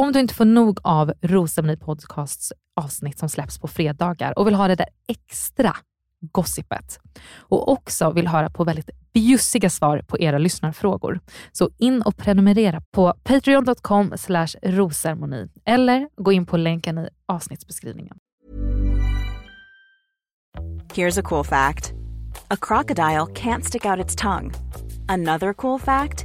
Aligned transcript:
Om 0.00 0.12
du 0.12 0.20
inte 0.20 0.34
får 0.34 0.44
nog 0.44 0.78
av 0.82 1.12
Rosceremoni 1.22 1.76
Podcasts 1.76 2.52
avsnitt 2.76 3.18
som 3.18 3.28
släpps 3.28 3.58
på 3.58 3.68
fredagar 3.68 4.38
och 4.38 4.46
vill 4.46 4.54
ha 4.54 4.68
det 4.68 4.74
där 4.74 4.88
extra 5.08 5.76
gossipet 6.20 6.98
och 7.38 7.68
också 7.68 8.10
vill 8.10 8.28
höra 8.28 8.50
på 8.50 8.64
väldigt 8.64 8.90
bjussiga 9.12 9.70
svar 9.70 10.02
på 10.08 10.18
era 10.18 10.38
lyssnarfrågor. 10.38 11.20
Så 11.52 11.70
in 11.78 12.02
och 12.02 12.16
prenumerera 12.16 12.82
på 12.90 13.14
patreon.com 13.22 14.12
rosermoni 14.62 15.48
eller 15.64 16.08
gå 16.16 16.32
in 16.32 16.46
på 16.46 16.56
länken 16.56 16.98
i 16.98 17.08
avsnittsbeskrivningen. 17.26 18.16
Here's 20.94 21.20
a 21.20 21.22
cool 21.22 21.44
fact. 21.44 21.92
A 22.48 22.56
crocodile 22.60 23.26
can't 23.34 23.62
stick 23.62 23.84
out 23.84 24.04
its 24.04 24.16
tongue. 24.16 24.52
Another 25.08 25.52
cool 25.52 25.80
fact, 25.80 26.24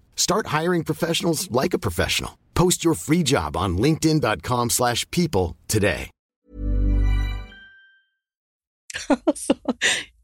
Start 0.21 0.45
hiring 0.61 0.83
professionals 0.83 1.49
like 1.49 1.73
a 1.73 1.79
professional. 1.79 2.37
Post 2.53 2.85
your 2.85 2.93
free 2.93 3.23
job 3.23 3.57
on 3.57 3.77
linkedin.com 3.77 4.69
slash 4.69 5.09
people 5.09 5.55
today. 5.67 6.11
alltså, 9.25 9.53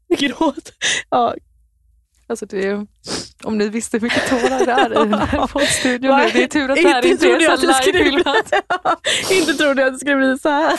gråt. 0.08 0.72
Ja. 1.10 1.34
Alltså 2.30 2.46
det, 2.46 2.86
om 3.44 3.58
ni 3.58 3.68
visste 3.68 3.96
hur 3.96 4.02
mycket 4.02 4.28
tårar 4.28 4.66
det 4.66 4.72
är 4.72 4.90
i 4.90 4.94
den 4.94 5.14
här 5.14 5.46
poddstudion 5.52 6.16
nu. 6.16 6.30
Det 6.32 6.42
är 6.42 6.46
tur 6.46 6.70
att 6.70 6.76
det 6.76 6.88
här 6.88 7.06
inte 7.06 7.26
är 7.26 7.56
så 7.56 7.66
livefilmat. 7.66 8.52
inte 9.30 9.54
trodde 9.54 9.82
jag 9.82 9.88
att 9.88 9.94
det 9.94 9.98
skulle 9.98 10.16
bli 10.16 10.38
så 10.38 10.48
här. 10.48 10.76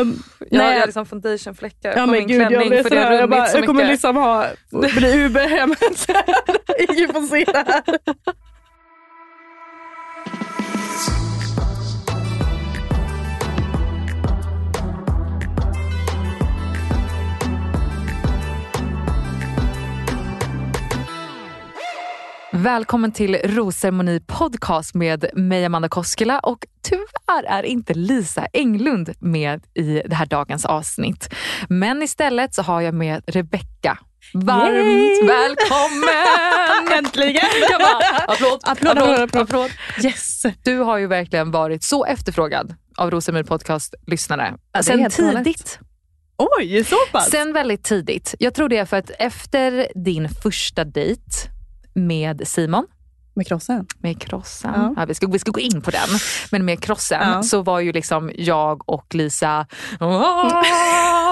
Um, 0.00 0.22
jag 0.50 0.62
har 0.62 0.86
liksom 0.86 1.06
foundationfläckar 1.06 1.96
ja, 1.96 2.04
på 2.04 2.10
min 2.10 2.26
gud, 2.26 2.48
klänning 2.48 2.72
jag 2.72 2.82
för 2.82 2.90
det 2.90 3.00
har 3.00 3.10
runnit 3.10 3.30
bara, 3.30 3.46
så 3.46 3.56
mycket. 3.56 3.58
Jag 3.58 3.66
kommer 3.66 3.86
liksom 3.86 4.16
ha, 4.16 4.46
bli 4.70 5.24
Uber-hemmet. 5.24 6.10
Ingen 6.78 7.08
får 7.12 7.22
se 7.22 7.44
det 7.44 7.64
här. 7.66 7.98
Välkommen 22.62 23.12
till 23.12 23.36
Rosceremoni 23.44 24.20
podcast 24.26 24.94
med 24.94 25.26
mig 25.34 25.64
Amanda 25.64 25.88
Koskela 25.88 26.38
och 26.38 26.66
tyvärr 26.82 27.44
är 27.48 27.62
inte 27.62 27.94
Lisa 27.94 28.46
Englund 28.52 29.12
med 29.18 29.60
i 29.74 30.02
det 30.06 30.14
här 30.14 30.26
dagens 30.26 30.64
avsnitt. 30.64 31.34
Men 31.68 32.02
istället 32.02 32.54
så 32.54 32.62
har 32.62 32.80
jag 32.80 32.94
med 32.94 33.22
Rebecka. 33.26 33.98
Varmt 34.34 34.74
Yay! 34.74 35.26
välkommen! 35.26 36.98
Äntligen! 37.04 37.48
Jag 37.70 37.80
bara, 37.80 38.32
applåd, 38.34 38.60
applåd, 38.62 38.98
applåd, 38.98 39.42
applåd. 39.42 39.70
Yes. 40.04 40.42
Du 40.64 40.78
har 40.78 40.98
ju 40.98 41.06
verkligen 41.06 41.50
varit 41.50 41.84
så 41.84 42.04
efterfrågad 42.04 42.74
av 42.96 43.10
Rosceremoni 43.10 43.44
podcast-lyssnare. 43.44 44.54
Ja, 44.72 44.82
Sen 44.82 45.10
tidigt. 45.10 45.78
Oj, 46.58 46.84
så 46.84 46.96
pass? 47.12 47.30
Sen 47.30 47.52
väldigt 47.52 47.84
tidigt. 47.84 48.34
Jag 48.38 48.54
tror 48.54 48.68
det 48.68 48.76
är 48.76 48.84
för 48.84 48.96
att 48.96 49.10
efter 49.18 49.88
din 49.94 50.28
första 50.28 50.84
dejt 50.84 51.22
med 51.94 52.46
Simon. 52.48 52.86
Med 53.34 53.46
krossen? 53.46 53.86
Med 53.98 54.20
krossen. 54.20 54.72
Ja. 54.74 54.94
ja 54.96 55.04
vi, 55.04 55.14
ska, 55.14 55.26
vi 55.26 55.38
ska 55.38 55.50
gå 55.50 55.60
in 55.60 55.82
på 55.82 55.90
den. 55.90 56.08
Men 56.50 56.64
med 56.64 56.80
krossen 56.80 57.28
ja. 57.28 57.42
så 57.42 57.62
var 57.62 57.80
ju 57.80 57.92
liksom 57.92 58.30
jag 58.34 58.88
och 58.88 59.14
Lisa 59.14 59.66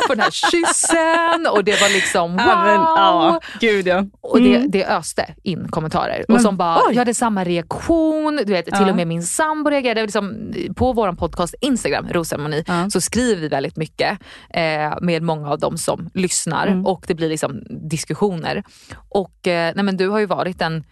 på 0.06 0.14
den 0.14 0.20
här 0.20 0.30
kyssen 0.50 1.46
och 1.52 1.64
det 1.64 1.80
var 1.80 1.94
liksom 1.94 2.32
wow. 2.32 2.46
Ja, 2.46 2.64
men, 2.64 2.74
ja. 2.74 3.40
Gud, 3.60 3.86
ja. 3.86 3.98
Mm. 3.98 4.10
Och 4.20 4.40
det, 4.40 4.58
det 4.68 4.86
öste 4.86 5.34
in 5.42 5.68
kommentarer. 5.68 6.24
Men, 6.28 6.36
och 6.36 6.42
som 6.42 6.56
bara, 6.56 6.76
oj. 6.76 6.82
jag 6.88 6.98
hade 6.98 7.14
samma 7.14 7.44
reaktion. 7.44 8.36
Du 8.46 8.52
vet, 8.52 8.66
till 8.66 8.88
och 8.88 8.96
med 8.96 9.06
min 9.06 9.22
sambo 9.22 9.70
reagerade. 9.70 10.02
Liksom, 10.02 10.52
på 10.76 10.92
vår 10.92 11.12
podcast 11.12 11.54
Instagram, 11.60 12.08
Rosemoni, 12.08 12.64
så 12.92 13.00
skriver 13.00 13.40
vi 13.40 13.48
väldigt 13.48 13.76
mycket 13.76 14.18
eh, 14.50 14.94
med 15.00 15.22
många 15.22 15.50
av 15.50 15.58
dem 15.58 15.78
som 15.78 16.10
lyssnar 16.14 16.66
mm. 16.66 16.86
och 16.86 17.04
det 17.08 17.14
blir 17.14 17.28
liksom 17.28 17.62
diskussioner. 17.90 18.62
Och 19.08 19.46
eh, 19.46 19.72
nej, 19.74 19.84
men 19.84 19.96
du 19.96 20.08
har 20.08 20.18
ju 20.18 20.26
varit 20.26 20.62
en 20.62 20.84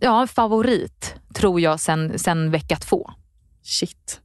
ja, 0.00 0.20
en 0.20 0.28
favorit 0.28 1.14
tror 1.34 1.60
jag 1.60 1.80
sen, 1.80 2.18
sen 2.18 2.50
vecka 2.50 2.76
två. 2.76 3.10
Shit. 3.62 4.20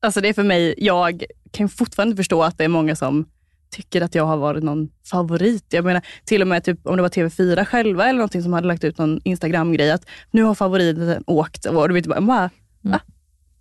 Alltså 0.00 0.20
det 0.20 0.28
är 0.28 0.32
för 0.32 0.42
mig, 0.42 0.74
jag 0.78 1.24
kan 1.50 1.68
fortfarande 1.68 2.16
förstå 2.16 2.42
att 2.42 2.58
det 2.58 2.64
är 2.64 2.68
många 2.68 2.96
som 2.96 3.26
tycker 3.70 4.00
att 4.00 4.14
jag 4.14 4.24
har 4.24 4.36
varit 4.36 4.64
någon 4.64 4.88
favorit. 5.10 5.64
Jag 5.68 5.84
menar 5.84 6.02
till 6.24 6.42
och 6.42 6.48
med 6.48 6.64
typ, 6.64 6.86
om 6.86 6.96
det 6.96 7.02
var 7.02 7.08
TV4 7.08 7.64
själva 7.64 8.04
eller 8.04 8.18
någonting 8.18 8.42
som 8.42 8.52
hade 8.52 8.66
lagt 8.66 8.84
ut 8.84 8.98
någon 8.98 9.20
Instagram-grej 9.24 9.90
att 9.90 10.06
nu 10.30 10.42
har 10.42 10.54
favoriten 10.54 11.24
åkt. 11.26 11.66
Och 11.66 11.88
du 11.88 11.94
vet, 11.94 12.06
bara, 12.06 12.20
bara 12.20 12.50
mm. 12.84 12.98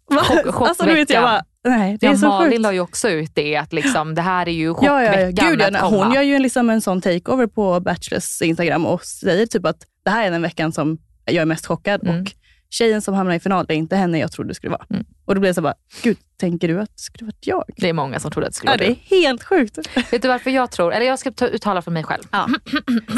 Va? 0.09 0.23
Chock, 0.23 0.61
alltså, 0.67 0.85
du 0.85 0.93
vet, 0.93 1.09
jag 1.09 1.23
bara, 1.23 1.43
nej, 1.63 1.97
det 1.99 2.05
ja, 2.05 2.11
är 2.11 2.15
så 2.15 2.27
Malin 2.27 2.51
sjukt. 2.51 2.61
la 2.61 2.73
ju 2.73 2.79
också 2.79 3.09
ut 3.09 3.31
det, 3.35 3.55
att 3.55 3.73
liksom, 3.73 4.15
det 4.15 4.21
här 4.21 4.47
är 4.47 4.51
ju 4.51 4.73
chockveckan 4.73 5.03
ja, 5.03 5.19
ja, 5.19 5.19
ja. 5.19 5.49
Gud, 5.49 5.61
ja, 5.61 5.85
Hon 5.85 6.13
gör 6.13 6.21
ju 6.21 6.39
liksom 6.39 6.69
en 6.69 6.81
sån 6.81 7.01
takeover 7.01 7.47
på 7.47 7.79
Bachelors 7.79 8.41
Instagram 8.41 8.85
och 8.85 9.05
säger 9.05 9.45
typ 9.45 9.65
att 9.65 9.77
det 10.03 10.09
här 10.09 10.27
är 10.27 10.31
den 10.31 10.41
veckan 10.41 10.71
som 10.71 10.97
jag 11.31 11.41
är 11.41 11.45
mest 11.45 11.65
chockad. 11.65 12.07
Mm. 12.07 12.21
Och 12.21 12.33
tjejen 12.69 13.01
som 13.01 13.13
hamnar 13.13 13.35
i 13.35 13.39
final 13.39 13.65
är 13.69 13.73
inte 13.73 13.95
henne 13.95 14.19
jag 14.19 14.31
trodde 14.31 14.49
det 14.49 14.55
skulle 14.55 14.71
vara. 14.71 14.85
Mm. 14.89 15.05
Och 15.25 15.35
då 15.35 15.41
blev 15.41 15.49
jag 15.49 15.55
så 15.55 15.61
bara, 15.61 15.73
gud, 16.03 16.17
tänker 16.39 16.67
du 16.67 16.81
att 16.81 16.89
det 16.95 17.01
skulle 17.01 17.25
varit 17.25 17.47
jag? 17.47 17.63
Det 17.77 17.89
är 17.89 17.93
många 17.93 18.19
som 18.19 18.31
trodde 18.31 18.47
att 18.47 18.53
det 18.53 18.57
skulle 18.57 18.71
ja, 18.71 18.77
vara 18.77 18.87
du. 18.87 18.95
Det 19.09 19.15
är 19.15 19.21
helt 19.21 19.43
sjukt. 19.43 19.77
Vet 20.11 20.21
du 20.21 20.27
varför 20.27 20.49
jag 20.49 20.71
tror, 20.71 20.93
eller 20.93 21.05
jag 21.05 21.19
ska 21.19 21.31
ta, 21.31 21.47
uttala 21.47 21.81
för 21.81 21.91
mig 21.91 22.03
själv. 22.03 22.23
Ja. 22.31 22.47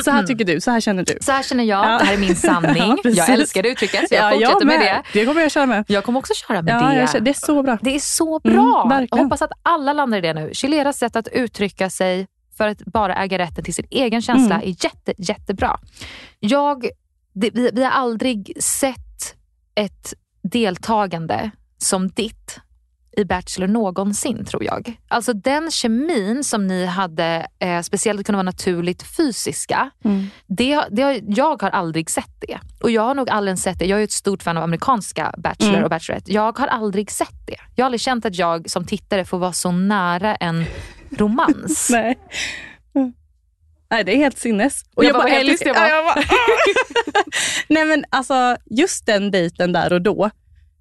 Så 0.03 0.11
här 0.11 0.23
tycker 0.23 0.45
du, 0.45 0.61
så 0.61 0.71
här 0.71 0.79
känner 0.79 1.03
du. 1.03 1.17
Så 1.21 1.31
här 1.31 1.43
känner 1.43 1.63
jag, 1.63 1.85
ja. 1.85 1.97
det 1.97 2.05
här 2.05 2.13
är 2.13 2.17
min 2.17 2.35
sanning. 2.35 2.97
Ja, 3.03 3.09
jag 3.09 3.29
älskar 3.29 3.63
det 3.63 3.69
uttrycket, 3.69 4.09
så 4.09 4.15
jag 4.15 4.33
fortsätter 4.33 4.53
jag 4.53 4.65
med. 4.65 4.79
med. 4.79 5.03
det. 5.13 5.19
Det 5.19 5.25
kommer 5.25 5.41
jag 5.41 5.51
köra 5.51 5.65
med. 5.65 5.85
Jag 5.87 6.03
kommer 6.03 6.19
också 6.19 6.33
köra 6.33 6.61
med 6.61 6.75
det. 6.75 7.07
Känner, 7.11 7.19
det 7.19 7.31
är 7.31 7.45
så 7.45 7.63
bra. 7.63 7.77
Det 7.81 7.95
är 7.95 7.99
så 7.99 8.39
bra. 8.39 8.91
Mm, 8.91 9.07
jag 9.11 9.17
hoppas 9.17 9.41
att 9.41 9.51
alla 9.63 9.93
landar 9.93 10.17
i 10.17 10.21
det 10.21 10.33
nu. 10.33 10.49
Chileras 10.53 10.97
sätt 10.97 11.15
att 11.15 11.27
uttrycka 11.27 11.89
sig 11.89 12.27
för 12.57 12.67
att 12.67 12.85
bara 12.85 13.15
äga 13.15 13.37
rätten 13.37 13.63
till 13.63 13.73
sin 13.73 13.87
egen 13.89 14.21
känsla 14.21 14.55
mm. 14.55 14.67
är 14.67 14.85
jätte, 14.85 15.13
jättebra. 15.17 15.79
Jag 16.39 16.85
det, 17.33 17.49
vi, 17.53 17.69
vi 17.73 17.83
har 17.83 17.91
aldrig 17.91 18.53
sett 18.59 19.35
ett 19.75 20.13
deltagande 20.43 21.51
som 21.77 22.07
ditt 22.07 22.59
i 23.17 23.25
Bachelor 23.25 23.67
någonsin 23.67 24.45
tror 24.45 24.63
jag. 24.63 24.99
Alltså 25.07 25.33
den 25.33 25.71
kemin 25.71 26.43
som 26.43 26.67
ni 26.67 26.85
hade, 26.85 27.47
eh, 27.59 27.81
speciellt 27.81 28.25
kunde 28.25 28.37
vara 28.37 28.43
naturligt 28.43 29.03
fysiska, 29.17 29.89
mm. 30.03 30.27
det, 30.47 30.83
det, 30.91 31.21
jag 31.27 31.61
har 31.61 31.69
aldrig 31.69 32.09
sett 32.09 32.41
det. 32.47 32.59
Och 32.83 32.91
jag 32.91 33.01
har 33.01 33.15
nog 33.15 33.29
aldrig 33.29 33.59
sett 33.59 33.79
det. 33.79 33.85
Jag 33.85 33.99
är 33.99 34.03
ett 34.03 34.11
stort 34.11 34.43
fan 34.43 34.57
av 34.57 34.63
amerikanska 34.63 35.33
Bachelor 35.37 35.73
mm. 35.73 35.83
och 35.83 35.89
Bachelorette. 35.89 36.33
Jag 36.33 36.57
har 36.59 36.67
aldrig 36.67 37.11
sett 37.11 37.47
det. 37.47 37.57
Jag 37.75 37.83
har 37.83 37.85
aldrig 37.85 38.01
känt 38.01 38.25
att 38.25 38.35
jag 38.35 38.69
som 38.69 38.85
tittare 38.85 39.25
får 39.25 39.37
vara 39.37 39.53
så 39.53 39.71
nära 39.71 40.35
en 40.35 40.65
romans. 41.17 41.89
Nej. 41.91 42.17
Nej, 43.91 44.03
det 44.03 44.11
är 44.11 44.17
helt 44.17 44.38
sinnes. 44.38 44.83
Och 44.95 45.03
jag, 45.03 45.09
jag 45.09 45.15
bara, 45.15 45.23
bara 45.23 45.39
älskar... 45.39 45.67
Jag 45.67 45.75
bara, 45.75 45.89
jag 45.89 46.05
bara, 46.05 46.23
Nej 47.67 47.85
men 47.85 48.05
alltså 48.09 48.57
just 48.65 49.05
den 49.05 49.31
dejten 49.31 49.71
där 49.71 49.93
och 49.93 50.01
då. 50.01 50.29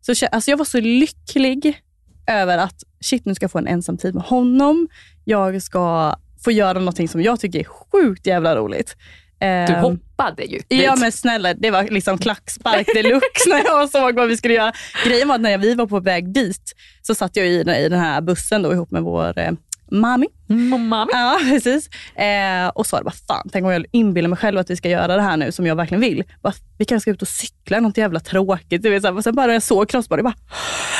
Så, 0.00 0.26
alltså, 0.32 0.50
jag 0.50 0.58
var 0.58 0.64
så 0.64 0.80
lycklig 0.80 1.82
över 2.26 2.58
att 2.58 2.82
shit, 3.00 3.24
nu 3.24 3.34
ska 3.34 3.44
jag 3.44 3.50
få 3.50 3.58
en 3.58 3.66
ensam 3.66 3.98
tid 3.98 4.14
med 4.14 4.24
honom. 4.24 4.88
Jag 5.24 5.62
ska 5.62 6.14
få 6.44 6.50
göra 6.50 6.78
någonting 6.78 7.08
som 7.08 7.22
jag 7.22 7.40
tycker 7.40 7.58
är 7.58 7.64
sjukt 7.64 8.26
jävla 8.26 8.56
roligt. 8.56 8.96
Du 9.38 9.46
ehm, 9.46 9.82
hoppade 9.82 10.44
ju. 10.44 10.60
Ja 10.68 10.96
men 10.96 11.12
snälla, 11.12 11.54
det 11.54 11.70
var 11.70 11.82
liksom 11.84 12.18
klackspark 12.18 12.86
deluxe 12.94 13.48
när 13.48 13.64
jag 13.64 13.90
såg 13.90 14.14
vad 14.14 14.28
vi 14.28 14.36
skulle 14.36 14.54
göra. 14.54 14.72
Grejen 15.04 15.28
var 15.28 15.34
att 15.34 15.40
när 15.40 15.58
vi 15.58 15.74
var 15.74 15.86
på 15.86 16.00
väg 16.00 16.32
dit 16.32 16.72
så 17.02 17.14
satt 17.14 17.36
jag 17.36 17.46
i, 17.46 17.60
i 17.60 17.88
den 17.88 18.00
här 18.00 18.20
bussen 18.20 18.62
då, 18.62 18.72
ihop 18.72 18.90
med 18.90 19.02
vår 19.02 19.38
eh, 19.38 19.52
mami. 19.90 20.26
Mami. 20.46 21.10
Ja, 21.12 21.38
precis. 21.50 21.88
Eh, 22.16 22.68
och 22.68 22.86
sa, 22.86 23.00
vad 23.04 23.14
fan, 23.14 23.48
tänk 23.52 23.64
om 23.64 23.70
jag 23.72 23.86
inbillar 23.90 24.28
mig 24.28 24.38
själv 24.38 24.58
att 24.58 24.70
vi 24.70 24.76
ska 24.76 24.88
göra 24.88 25.16
det 25.16 25.22
här 25.22 25.36
nu 25.36 25.52
som 25.52 25.66
jag 25.66 25.76
verkligen 25.76 26.00
vill. 26.00 26.24
Bara, 26.42 26.54
vi 26.78 26.84
kanske 26.84 27.02
ska 27.02 27.10
ut 27.10 27.22
och 27.22 27.28
cykla, 27.28 27.80
något 27.80 27.96
jävla 27.96 28.20
tråkigt. 28.20 28.82
Du 28.82 28.90
vet, 28.90 29.02
så 29.02 29.08
här, 29.08 29.16
och 29.16 29.24
sen 29.24 29.34
bara 29.34 29.46
när 29.46 29.52
jag 29.52 29.62
såg 29.62 29.88
crossbody, 29.88 30.22
bara, 30.22 30.34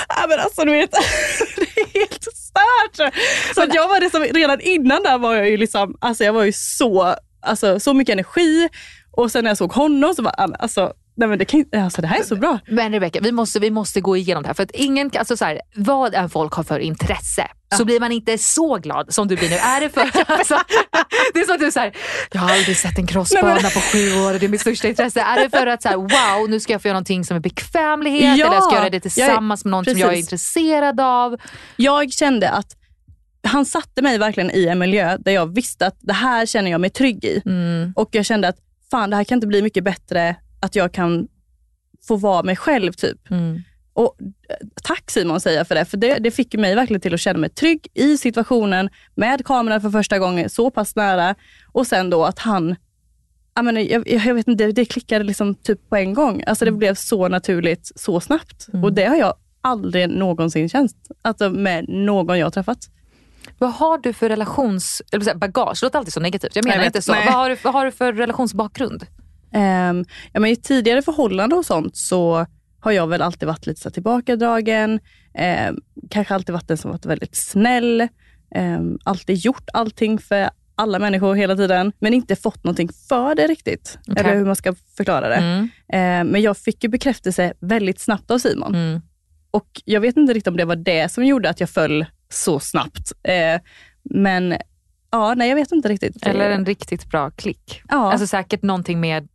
ja 0.09 0.27
men 0.29 0.41
alltså 0.41 0.65
du 0.65 0.73
vet, 0.73 0.91
det 1.57 1.81
är 1.81 2.01
helt 2.01 2.23
stört. 2.23 3.13
Så 3.55 3.63
att 3.63 3.75
jag 3.75 3.89
var 3.89 4.01
det 4.01 4.11
som, 4.11 4.23
redan 4.23 4.61
innan 4.61 5.03
där 5.03 5.19
var 5.19 5.35
jag 5.35 5.51
ju 5.51 5.57
liksom, 5.57 5.97
alltså 6.01 6.25
jag 6.25 6.33
var 6.33 6.45
ju 6.45 6.53
så, 6.53 7.15
alltså 7.41 7.81
så 7.81 7.95
mycket 7.95 8.13
energi. 8.13 8.69
Och 9.13 9.33
sen 9.33 9.45
när 9.45 9.51
jag 9.51 9.59
såg 9.59 9.73
honom 9.73 10.15
så 10.15 10.23
var 10.23 10.35
alltså 10.59 10.93
Nej, 11.21 11.29
men 11.29 11.39
det, 11.39 11.45
kan, 11.45 11.65
alltså, 11.73 12.03
det 12.03 12.09
här 12.09 12.21
är 12.21 12.25
så 12.25 12.37
bra. 12.37 12.59
Men 12.69 12.93
Rebecca, 12.93 13.19
vi 13.23 13.33
måste, 13.33 13.59
vi 13.59 13.71
måste 13.71 14.01
gå 14.01 14.17
igenom 14.17 14.43
det 14.43 14.47
här. 14.47 14.55
För 14.55 14.63
att 14.63 14.71
ingen, 14.71 15.11
alltså, 15.15 15.37
så 15.37 15.45
här, 15.45 15.61
vad 15.75 16.15
än 16.15 16.31
folk 16.31 16.53
har 16.53 16.63
för 16.63 16.79
intresse 16.79 17.47
ja. 17.71 17.77
så 17.77 17.85
blir 17.85 18.01
man 18.01 18.13
inte 18.13 18.39
så 18.39 18.79
glad 18.79 19.15
som 19.15 19.29
du 19.29 19.37
blir 19.37 19.51
nu. 19.51 19.57
Är 19.57 19.81
det 19.81 19.89
för 19.89 20.01
alltså, 20.27 20.55
Det 21.35 21.41
är 21.41 21.45
som 21.45 21.55
att 21.55 21.61
du 21.61 21.71
säger, 21.71 21.97
jag 22.33 22.41
har 22.41 22.51
aldrig 22.51 22.77
sett 22.77 22.99
en 22.99 23.07
crossbana 23.07 23.55
men... 23.55 23.71
på 23.71 23.81
sju 23.81 24.13
år 24.13 24.35
och 24.35 24.41
det 24.41 24.47
är 24.47 24.49
mitt 24.49 24.61
största 24.61 24.89
intresse. 24.89 25.21
Är 25.21 25.43
det 25.43 25.51
för 25.51 25.67
att 25.67 25.83
så 25.83 25.89
här, 25.89 25.97
wow, 25.97 26.51
nu 26.51 26.61
ska 26.61 26.73
jag 26.73 26.83
få 26.83 26.89
göra 26.89 26.95
någonting 26.95 27.25
som 27.25 27.37
är 27.37 27.41
bekvämlighet 27.41 28.39
ja. 28.39 28.47
eller 28.47 28.55
jag 28.55 28.65
ska 28.65 28.75
göra 28.75 28.91
det 28.91 29.01
tillsammans 29.01 29.65
med 29.65 29.71
någon 29.71 29.85
Precis. 29.85 30.01
som 30.01 30.09
jag 30.09 30.15
är 30.15 30.21
intresserad 30.21 31.01
av? 31.01 31.37
Jag 31.77 32.13
kände 32.13 32.51
att 32.51 32.77
han 33.43 33.67
satte 33.67 34.03
mig 34.03 34.19
verkligen 34.19 34.51
i 34.51 34.67
en 34.67 34.79
miljö 34.79 35.17
där 35.19 35.33
jag 35.33 35.55
visste 35.55 35.87
att 35.87 35.97
det 36.01 36.13
här 36.13 36.47
känner 36.47 36.71
jag 36.71 36.81
mig 36.81 36.91
trygg 36.91 37.25
i. 37.25 37.43
Mm. 37.47 37.93
Och 37.97 38.09
jag 38.13 38.27
kände 38.27 38.49
att 38.49 38.57
fan, 38.91 39.11
det 39.11 39.17
här 39.17 39.25
kan 39.25 39.37
inte 39.37 39.47
bli 39.47 39.63
mycket 39.63 39.85
bättre 39.85 40.37
att 40.61 40.77
jag 40.77 40.93
kan 40.93 41.29
få 42.09 42.17
vara 42.17 42.43
mig 42.43 42.57
själv. 42.57 42.93
typ. 42.93 43.31
Mm. 43.31 43.63
Och 44.01 44.17
eh, 44.21 44.57
Tack 44.83 45.11
Simon 45.11 45.41
säger 45.41 45.59
jag 45.59 45.69
för 45.69 45.75
det, 45.75 45.85
för 45.85 45.97
det, 45.97 46.19
det 46.19 46.31
fick 46.31 46.55
mig 46.55 46.75
verkligen 46.75 47.01
till 47.01 47.15
att 47.15 47.21
känna 47.21 47.39
mig 47.39 47.51
trygg 47.51 47.87
i 47.95 48.17
situationen 48.17 48.91
med 49.15 49.47
kameran 49.47 49.81
för 49.81 49.91
första 49.91 50.19
gången 50.19 50.51
så 50.51 50.71
pass 50.71 50.97
nära 50.97 51.35
och 51.73 51.87
sen 51.87 52.11
då 52.11 52.25
att 52.25 52.39
han 52.39 52.77
jag, 53.55 53.65
menar, 53.65 53.81
jag, 53.81 54.09
jag 54.09 54.35
vet 54.35 54.49
inte, 54.49 54.65
det, 54.65 54.73
det 54.73 54.85
klickade 54.85 55.25
liksom 55.25 55.55
typ 55.55 55.89
på 55.89 55.97
en 55.97 56.15
gång. 56.15 56.43
Alltså 56.47 56.65
det 56.65 56.69
mm. 56.69 56.79
blev 56.79 56.95
så 56.95 57.29
naturligt 57.29 57.93
så 57.95 58.21
snabbt. 58.21 58.69
Mm. 58.69 58.85
Och 58.85 58.93
det 58.93 59.05
har 59.05 59.17
jag 59.17 59.35
aldrig 59.61 60.09
någonsin 60.09 60.69
känt 60.69 60.93
alltså 61.23 61.51
med 61.51 61.89
någon 61.89 62.39
jag 62.39 62.53
träffat. 62.53 62.79
Vad 63.59 63.73
har 63.73 63.99
du 63.99 64.13
för 64.13 64.29
relations... 64.29 65.03
Eller 65.13 65.35
bagage, 65.35 65.81
det 65.81 65.87
låter 65.87 65.99
alltid 65.99 66.13
så 66.13 66.21
negativt. 66.21 66.57
Jag 66.57 66.65
menar 66.65 66.77
jag 66.77 66.87
inte 66.87 67.03
så. 67.03 67.13
Vad 67.13 67.23
har, 67.23 67.51
du, 67.51 67.57
vad 67.65 67.73
har 67.73 67.85
du 67.85 67.93
för 67.93 68.13
relationsbakgrund? 68.13 69.07
Um, 69.55 70.05
ja, 70.33 70.41
men 70.41 70.47
I 70.47 70.57
tidigare 70.57 71.03
förhållanden 71.03 71.59
och 71.59 71.67
sånt 71.67 71.97
så 71.97 72.47
har 72.81 72.93
jag 72.93 73.07
väl 73.07 73.23
alltid 73.23 73.49
varit 73.49 73.67
lite 73.67 73.81
så 73.81 73.91
tillbakadragen. 73.91 75.01
Um, 75.69 75.81
kanske 76.11 76.35
alltid 76.35 76.53
varit 76.53 76.69
den 76.69 76.77
som 76.77 76.91
varit 76.91 77.07
väldigt 77.07 77.37
snäll. 77.37 78.09
Um, 78.57 78.99
alltid 79.05 79.37
gjort 79.37 79.69
allting 79.73 80.19
för 80.19 80.51
alla 80.75 80.99
människor 80.99 81.35
hela 81.35 81.57
tiden, 81.57 81.93
men 81.99 82.15
inte 82.15 82.37
fått 82.37 82.65
någonting 82.65 82.89
för 83.09 83.35
det 83.35 83.47
riktigt. 83.47 83.99
Okay. 84.09 84.25
Eller 84.25 84.39
hur 84.39 84.45
man 84.45 84.57
ska 84.57 84.75
förklara 84.97 85.29
det. 85.29 85.35
Mm. 85.35 85.63
Eh, 85.93 86.33
men 86.33 86.43
jag 86.43 86.57
fick 86.57 86.85
ju 86.85 86.91
bekräftelse 86.91 87.53
väldigt 87.61 88.01
snabbt 88.01 88.31
av 88.31 88.39
Simon. 88.39 88.75
Mm. 88.75 89.01
Och 89.51 89.83
Jag 89.85 90.01
vet 90.01 90.17
inte 90.17 90.33
riktigt 90.33 90.49
om 90.49 90.57
det 90.57 90.65
var 90.65 90.77
det 90.77 91.13
som 91.13 91.25
gjorde 91.25 91.51
att 91.51 91.61
jag 91.61 91.71
föll 91.71 92.07
så 92.29 92.61
snabbt. 92.61 93.13
Eh, 93.23 93.61
men 94.03 94.55
Ja, 95.13 95.35
nej 95.35 95.49
jag 95.49 95.57
vet 95.57 95.73
inte 95.73 95.89
riktigt. 95.89 96.27
Eller 96.27 96.51
en 96.51 96.67
riktigt 96.67 97.11
bra 97.11 97.31
klick. 97.31 97.83
Ja. 97.89 98.13
Alltså 98.13 98.27
säkert 98.27 98.63
någonting 98.63 99.01
med 99.01 99.29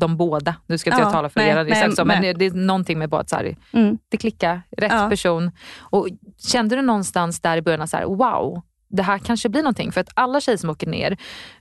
de 0.00 0.16
båda. 0.16 0.56
Nu 0.66 0.78
ska 0.78 0.90
inte 0.90 1.00
ja, 1.00 1.06
jag 1.06 1.12
tala 1.12 1.28
för 1.28 1.40
nej, 1.40 1.48
er, 1.48 1.64
nej, 1.64 1.92
så, 1.96 2.04
men, 2.04 2.20
men 2.20 2.38
det 2.38 2.46
är 2.46 2.50
någonting 2.50 2.98
med 2.98 3.08
bara 3.08 3.20
att 3.20 3.28
så 3.28 3.36
här, 3.36 3.56
mm. 3.72 3.98
det 4.08 4.16
klickar, 4.16 4.62
rätt 4.76 4.92
ja. 4.92 5.08
person. 5.08 5.50
Och 5.80 6.08
Kände 6.38 6.76
du 6.76 6.82
någonstans 6.82 7.40
där 7.40 7.56
i 7.56 7.62
början 7.62 7.88
så 7.88 7.96
här, 7.96 8.04
wow, 8.04 8.62
det 8.88 9.02
här 9.02 9.18
kanske 9.18 9.48
blir 9.48 9.62
någonting? 9.62 9.92
För 9.92 10.00
att 10.00 10.08
alla 10.14 10.40
tjejer 10.40 10.58
som 10.58 10.70
åker 10.70 10.86
ner, 10.86 11.16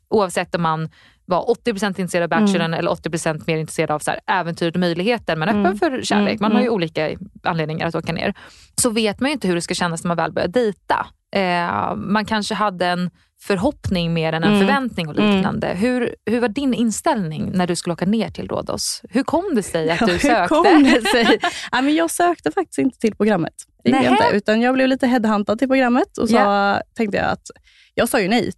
oavsett 0.08 0.56
om 0.56 0.62
man 0.62 0.90
var 1.26 1.46
80% 1.66 1.88
intresserad 1.88 2.34
av 2.34 2.40
Bachelorn 2.40 2.66
mm. 2.66 2.80
eller 2.80 2.92
80% 2.92 3.44
mer 3.48 3.58
intresserad 3.58 3.92
av 3.92 4.00
så 4.00 4.12
här, 4.12 4.20
äventyret 4.28 4.76
och 4.76 4.80
möjligheten 4.80 5.40
men 5.40 5.50
öppen 5.50 5.66
mm. 5.66 5.78
för 5.78 6.02
kärlek. 6.02 6.40
Mm. 6.40 6.42
Man 6.42 6.52
har 6.52 6.60
ju 6.60 6.66
mm. 6.66 6.74
olika 6.74 7.12
anledningar 7.44 7.88
att 7.88 7.96
åka 7.96 8.14
ner. 8.14 8.34
Så 8.82 8.90
vet 8.90 9.20
man 9.20 9.30
ju 9.30 9.34
inte 9.34 9.48
hur 9.48 9.56
det 9.56 9.62
ska 9.62 9.74
kännas 9.74 10.04
när 10.04 10.08
man 10.08 10.18
väl 10.18 10.32
börjar 10.32 10.48
dejta. 10.48 11.08
Eh, 11.32 11.96
man 11.96 12.26
kanske 12.26 12.56
hade 12.56 12.88
en 12.88 13.10
förhoppning 13.48 14.14
mer 14.14 14.34
än 14.34 14.44
en 14.44 14.50
mm. 14.50 14.60
förväntning 14.60 15.08
och 15.08 15.16
liknande. 15.16 15.68
Mm. 15.68 15.78
Hur, 15.78 16.16
hur 16.26 16.40
var 16.40 16.48
din 16.48 16.74
inställning 16.74 17.52
när 17.54 17.68
du 17.68 17.76
skulle 17.76 17.94
åka 17.94 18.06
ner 18.06 18.30
till 18.30 18.48
Rhodos? 18.48 19.02
Hur 19.10 19.24
kom 19.24 19.56
det 19.56 19.64
sig 19.64 19.92
att 19.92 20.00
du 20.06 20.14
ja, 20.14 20.20
sökte? 20.20 20.48
Kom 20.48 20.84
det 20.84 21.02
sig? 21.02 21.40
ja, 21.72 21.82
men 21.82 21.96
jag 21.96 22.12
sökte 22.12 22.52
faktiskt 22.52 22.78
inte 22.78 23.00
till 23.00 23.16
programmet. 23.16 23.54
Jag 23.84 24.04
inte, 24.04 24.30
utan 24.34 24.62
jag 24.62 24.74
blev 24.74 24.88
lite 24.88 25.08
headhuntad 25.08 25.60
till 25.60 25.68
programmet 25.68 26.18
och 26.18 26.30
så 26.30 26.36
yeah. 26.36 26.80
tänkte 26.98 27.18
jag 27.18 27.26
att 27.26 27.52
jag 27.94 28.10
sa 28.10 28.20
ju 28.20 28.28
nej. 28.28 28.52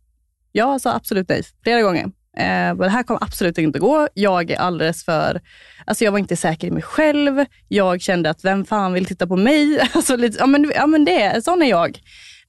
Jag 0.51 0.81
sa 0.81 0.93
absolut 0.93 1.29
nej 1.29 1.43
flera 1.63 1.81
gånger. 1.81 2.05
Eh, 2.37 2.75
det 2.75 2.89
här 2.89 3.03
kommer 3.03 3.23
absolut 3.23 3.57
inte 3.57 3.79
gå. 3.79 4.07
Jag 4.13 4.51
är 4.51 4.57
alldeles 4.57 5.05
för... 5.05 5.41
Alltså 5.85 6.03
jag 6.03 6.11
var 6.11 6.19
inte 6.19 6.35
säker 6.35 6.67
i 6.67 6.71
mig 6.71 6.83
själv. 6.83 7.45
Jag 7.67 8.01
kände 8.01 8.29
att 8.29 8.45
vem 8.45 8.65
fan 8.65 8.93
vill 8.93 9.05
titta 9.05 9.27
på 9.27 9.35
mig? 9.35 9.79
Alltså 9.93 10.15
lite, 10.15 10.37
ja, 10.39 10.45
men, 10.45 10.71
ja, 10.75 10.87
men 10.87 11.05
det, 11.05 11.43
sån 11.43 11.61
är 11.61 11.69
jag. 11.69 11.99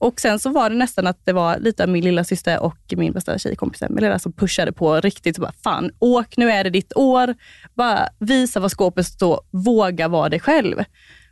Och 0.01 0.21
sen 0.21 0.39
så 0.39 0.51
var 0.51 0.71
det 0.71 0.77
nästan 0.77 1.07
att 1.07 1.25
det 1.25 1.33
var 1.33 1.59
lite 1.59 1.83
av 1.83 1.89
min 1.89 2.05
lilla 2.05 2.25
syster 2.25 2.63
och 2.63 2.79
min 2.97 3.13
bästa 3.13 3.39
tjejkompis 3.39 3.83
Emelie 3.83 4.19
som 4.19 4.33
pushade 4.33 4.73
på 4.73 5.01
riktigt. 5.01 5.37
Så 5.37 5.43
bara, 5.43 5.53
fan, 5.65 5.91
åk 5.99 6.37
nu 6.37 6.51
är 6.51 6.65
det 6.65 6.71
ditt 6.71 6.93
år. 6.97 7.35
Bara 7.75 8.09
visa 8.19 8.61
vad 8.61 8.71
skåpet 8.71 9.07
står. 9.07 9.41
Våga 9.51 10.09
vara 10.09 10.29
dig 10.29 10.41
själv. 10.41 10.85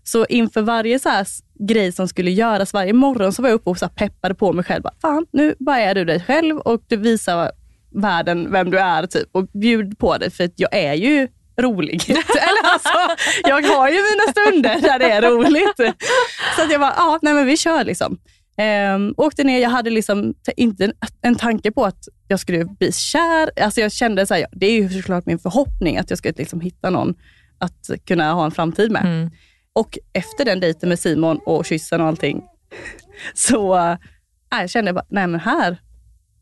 Så 0.04 0.26
inför 0.26 0.62
varje 0.62 0.98
så 0.98 1.24
grej 1.58 1.92
som 1.92 2.08
skulle 2.08 2.30
göras 2.30 2.72
varje 2.72 2.92
morgon 2.92 3.32
så 3.32 3.42
var 3.42 3.48
jag 3.48 3.56
uppe 3.56 3.70
och 3.70 3.78
så 3.78 3.88
peppade 3.88 4.34
på 4.34 4.52
mig 4.52 4.64
själv. 4.64 4.82
Bara, 4.82 4.94
fan, 5.02 5.26
nu 5.32 5.54
bara 5.58 5.78
är 5.78 5.94
du 5.94 6.04
dig 6.04 6.20
själv 6.20 6.58
och 6.58 6.82
du 6.88 6.96
visar 6.96 7.50
världen 7.94 8.52
vem 8.52 8.70
du 8.70 8.78
är 8.78 9.06
typ 9.06 9.28
och 9.32 9.46
bjud 9.52 9.98
på 9.98 10.18
det 10.18 10.30
för 10.30 10.50
jag 10.56 10.74
är 10.74 10.94
ju 10.94 11.28
rolig. 11.60 12.02
Eller 12.10 12.72
alltså, 12.72 13.26
jag 13.44 13.62
har 13.62 13.88
ju 13.88 13.94
mina 13.94 14.32
stunder 14.32 14.80
där 14.80 14.98
det 14.98 15.10
är 15.10 15.22
roligt. 15.22 15.94
Så 16.56 16.62
att 16.62 16.70
jag 16.70 16.80
bara, 16.80 16.94
ja, 16.96 17.18
nej 17.22 17.34
men 17.34 17.46
vi 17.46 17.56
kör 17.56 17.84
liksom. 17.84 18.18
Um, 18.94 19.14
åkte 19.16 19.44
ner, 19.44 19.58
jag 19.58 19.70
hade 19.70 19.90
liksom 19.90 20.34
inte 20.56 20.92
en 21.22 21.34
tanke 21.34 21.72
på 21.72 21.84
att 21.84 22.08
jag 22.28 22.40
skulle 22.40 22.64
bli 22.64 22.92
kär. 22.92 23.50
Alltså 23.62 23.80
jag 23.80 23.92
kände 23.92 24.26
så 24.26 24.34
här, 24.34 24.46
det 24.52 24.66
är 24.66 24.72
ju 24.72 24.88
såklart 24.88 25.26
min 25.26 25.38
förhoppning 25.38 25.98
att 25.98 26.10
jag 26.10 26.18
ska 26.18 26.32
liksom 26.36 26.60
hitta 26.60 26.90
någon 26.90 27.14
att 27.58 27.90
kunna 28.06 28.32
ha 28.32 28.44
en 28.44 28.50
framtid 28.50 28.92
med. 28.92 29.04
Mm. 29.04 29.30
Och 29.72 29.98
efter 30.12 30.44
den 30.44 30.60
dejten 30.60 30.88
med 30.88 30.98
Simon 30.98 31.40
och 31.46 31.66
kyssen 31.66 32.00
och 32.00 32.06
allting, 32.06 32.42
så 33.34 33.76
äh, 33.76 33.96
jag 34.50 34.70
kände 34.70 34.92
bara, 34.92 35.06
nej 35.08 35.26
men 35.26 35.40
här, 35.40 35.78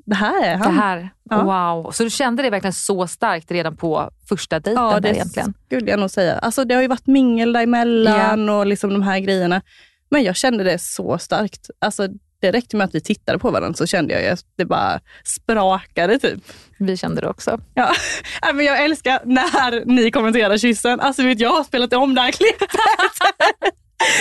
det 0.07 0.15
här 0.15 0.45
är 0.45 0.57
han. 0.57 0.75
Det 0.75 0.81
här, 0.81 1.11
ja. 1.31 1.43
Wow. 1.43 1.91
Så 1.91 2.05
du 2.05 2.11
kände 2.11 2.43
det 2.43 2.51
verkligen 2.51 2.73
så 2.73 3.07
starkt 3.07 3.51
redan 3.51 3.77
på 3.77 4.11
första 4.29 4.61
dejten? 4.61 4.85
Ja, 4.85 5.01
det 5.01 5.09
egentligen? 5.09 5.55
skulle 5.67 5.91
jag 5.91 6.01
nog 6.01 6.11
säga. 6.11 6.39
Alltså, 6.39 6.65
det 6.65 6.75
har 6.75 6.83
ju 6.83 6.89
varit 6.89 7.07
mingel 7.07 7.53
däremellan 7.53 8.45
yeah. 8.45 8.59
och 8.59 8.67
liksom 8.67 8.91
de 8.91 9.03
här 9.03 9.19
grejerna. 9.19 9.63
Men 10.11 10.23
jag 10.23 10.37
kände 10.37 10.65
det 10.65 10.79
så 10.79 11.19
starkt. 11.19 11.71
Alltså, 11.79 12.09
det 12.41 12.53
räckte 12.53 12.77
med 12.77 12.85
att 12.85 12.95
vi 12.95 13.01
tittade 13.01 13.39
på 13.39 13.51
varandra 13.51 13.77
så 13.77 13.87
kände 13.87 14.15
jag 14.15 14.33
att 14.33 14.45
det 14.57 14.65
bara 14.65 15.01
sprakade. 15.25 16.19
Typ. 16.19 16.53
Vi 16.79 16.97
kände 16.97 17.21
det 17.21 17.29
också. 17.29 17.61
Ja. 17.75 17.95
Men 18.55 18.65
jag 18.65 18.85
älskar 18.85 19.21
när 19.25 19.85
ni 19.85 20.11
kommenterar 20.11 20.59
kyssen. 20.59 21.01
Alltså 21.01 21.23
vet 21.23 21.41
jag 21.41 21.51
har 21.51 21.65
spelat 21.65 21.93
om 21.93 22.15
det 22.15 22.21
här 22.21 22.33
klippet. 22.33 22.71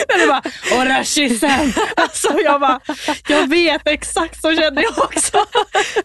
Men 0.08 0.20
det 0.20 0.28
bara, 0.28 0.42
och 0.78 0.86
den 0.86 0.92
här 0.92 1.04
kyssen. 1.04 1.74
Alltså 1.96 2.40
jag 2.44 2.62
bara, 2.62 2.80
jag 3.28 3.50
vet 3.50 3.88
exakt 3.88 4.42
så 4.42 4.56
kände 4.56 4.82
jag 4.82 4.98
också. 4.98 5.38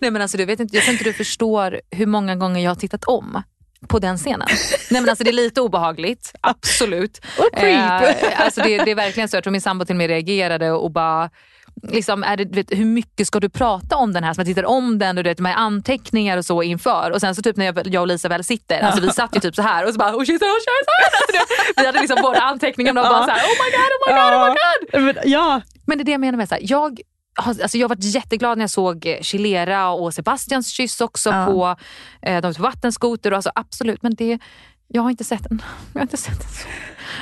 Nej 0.00 0.11
men 0.11 0.23
alltså 0.23 0.37
du 0.37 0.44
vet 0.44 0.61
inte, 0.61 0.76
jag 0.76 0.85
tror 0.85 0.92
inte 0.92 1.04
du 1.04 1.12
förstår 1.12 1.80
hur 1.90 2.06
många 2.06 2.37
gånger 2.37 2.61
jag 2.61 2.70
har 2.70 2.76
tittat 2.76 3.04
om. 3.04 3.42
På 3.87 3.99
den 3.99 4.18
scenen. 4.18 4.49
Nej 4.90 5.00
men 5.00 5.08
alltså 5.08 5.25
det 5.25 5.30
är 5.30 5.32
lite 5.32 5.61
obehagligt, 5.61 6.32
absolut. 6.40 7.20
Och 7.38 7.58
creep. 7.58 8.23
Eh, 8.23 8.40
alltså 8.40 8.61
det, 8.61 8.78
det, 8.78 8.90
är 8.90 8.94
verkligen 8.94 9.28
så. 9.28 9.37
Jag 9.37 9.44
tror 9.44 9.52
min 9.52 9.61
sambo 9.61 9.85
till 9.85 9.94
och 9.94 9.99
med 9.99 10.08
reagerade 10.08 10.73
och 10.73 10.90
bara 10.90 11.30
Liksom, 11.82 12.23
är 12.23 12.37
det, 12.37 12.44
vet, 12.44 12.70
hur 12.70 12.85
mycket 12.85 13.26
ska 13.26 13.40
du 13.40 13.49
prata 13.49 13.97
om 13.97 14.12
den 14.12 14.25
här? 14.25 14.35
Så 14.35 14.38
man 14.38 14.47
tittar 14.47 14.64
om 14.64 14.99
den 14.99 15.18
och 15.18 15.25
du 15.25 15.30
vet, 15.30 15.38
med 15.38 15.58
anteckningar 15.58 16.37
och 16.37 16.44
så 16.44 16.62
inför. 16.62 17.11
Och 17.11 17.20
sen 17.20 17.35
så 17.35 17.42
typ 17.42 17.56
när 17.56 17.64
jag, 17.64 17.87
jag 17.87 18.00
och 18.00 18.06
Lisa 18.06 18.28
väl 18.28 18.44
sitter, 18.44 18.80
alltså 18.80 19.02
vi 19.02 19.11
satt 19.11 19.37
ju 19.37 19.40
typ 19.40 19.54
så 19.54 19.62
här 19.62 19.87
och 19.87 19.92
så 19.92 19.99
bara 19.99 20.11
oh 20.11 20.16
oh 20.16 20.23
she's 20.23 20.32
alltså, 20.32 20.50
Vi 21.76 21.87
hade 21.87 22.00
liksom 22.00 22.18
båda 22.23 22.40
anteckningarna 22.40 23.00
och 23.00 23.08
bara 23.08 23.25
så 23.25 23.30
här, 23.30 23.40
oh 23.40 23.64
my 23.64 23.70
god, 23.70 23.90
oh 23.94 24.08
my 24.08 24.20
god, 24.20 24.35
oh 24.35 24.49
my 24.49 25.04
god. 25.08 25.14
Men, 25.14 25.30
ja. 25.30 25.61
Men 25.87 25.99
det 25.99 26.02
är 26.02 26.04
det 26.04 26.12
jag 26.12 26.20
menar 26.20 26.38
med 26.38 26.49
så 26.49 26.54
här, 26.54 26.62
jag 26.64 27.00
Alltså 27.38 27.78
jag 27.78 27.88
var 27.88 27.97
jätteglad 28.00 28.59
när 28.59 28.62
jag 28.62 28.71
såg 28.71 29.18
Chilera 29.21 29.90
och 29.90 30.14
Sebastians 30.14 30.68
kyss 30.68 31.00
också 31.00 31.30
ja. 31.30 31.47
på, 31.47 31.76
eh, 32.23 32.40
de 32.40 32.54
på 32.54 32.62
vattenskoter. 32.62 33.33
Alltså 33.33 33.50
absolut, 33.54 34.02
men 34.02 34.14
det, 34.14 34.38
jag 34.88 35.02
har 35.02 35.11
inte 35.11 35.25
sett 35.25 35.47
en, 35.50 35.62
jag 35.92 36.00
har 36.00 36.02
inte 36.02 36.16
sett 36.16 36.40
en, 36.40 36.71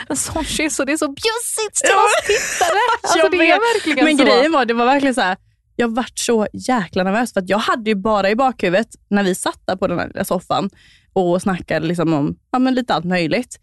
en 0.09 0.17
sån 0.17 0.45
kyss 0.45 0.81
och 0.81 0.87
det 0.87 0.93
är 0.93 0.97
så 0.97 1.09
bjussigt 1.09 1.77
till 1.77 1.95
oss 1.95 2.27
tittare. 2.27 2.79
Alltså 3.03 3.29
det 3.31 3.51
är 3.51 3.75
verkligen 3.75 4.05
men 4.05 4.19
så. 4.19 4.25
grejen 4.25 4.53
var, 4.53 4.65
det 4.65 4.75
var 4.75 4.85
verkligen 4.85 5.15
så 5.15 5.21
här, 5.21 5.37
jag 5.77 5.95
vart 5.95 6.19
så 6.19 6.47
jäkla 6.53 7.05
nervös 7.05 7.33
för 7.33 7.41
att 7.41 7.49
jag 7.49 7.59
hade 7.59 7.91
ju 7.91 7.95
bara 7.95 8.31
i 8.31 8.37
bakhuvudet 8.37 8.89
när 9.09 9.23
vi 9.23 9.35
satt 9.35 9.61
där 9.67 9.77
på 9.77 9.87
den 9.87 9.99
här 9.99 10.25
soffan 10.25 10.71
och 11.13 11.43
snackade 11.43 11.87
liksom 11.87 12.13
om 12.13 12.37
ja, 12.51 12.59
men 12.59 12.75
lite 12.75 12.95
allt 12.95 13.05
möjligt 13.05 13.61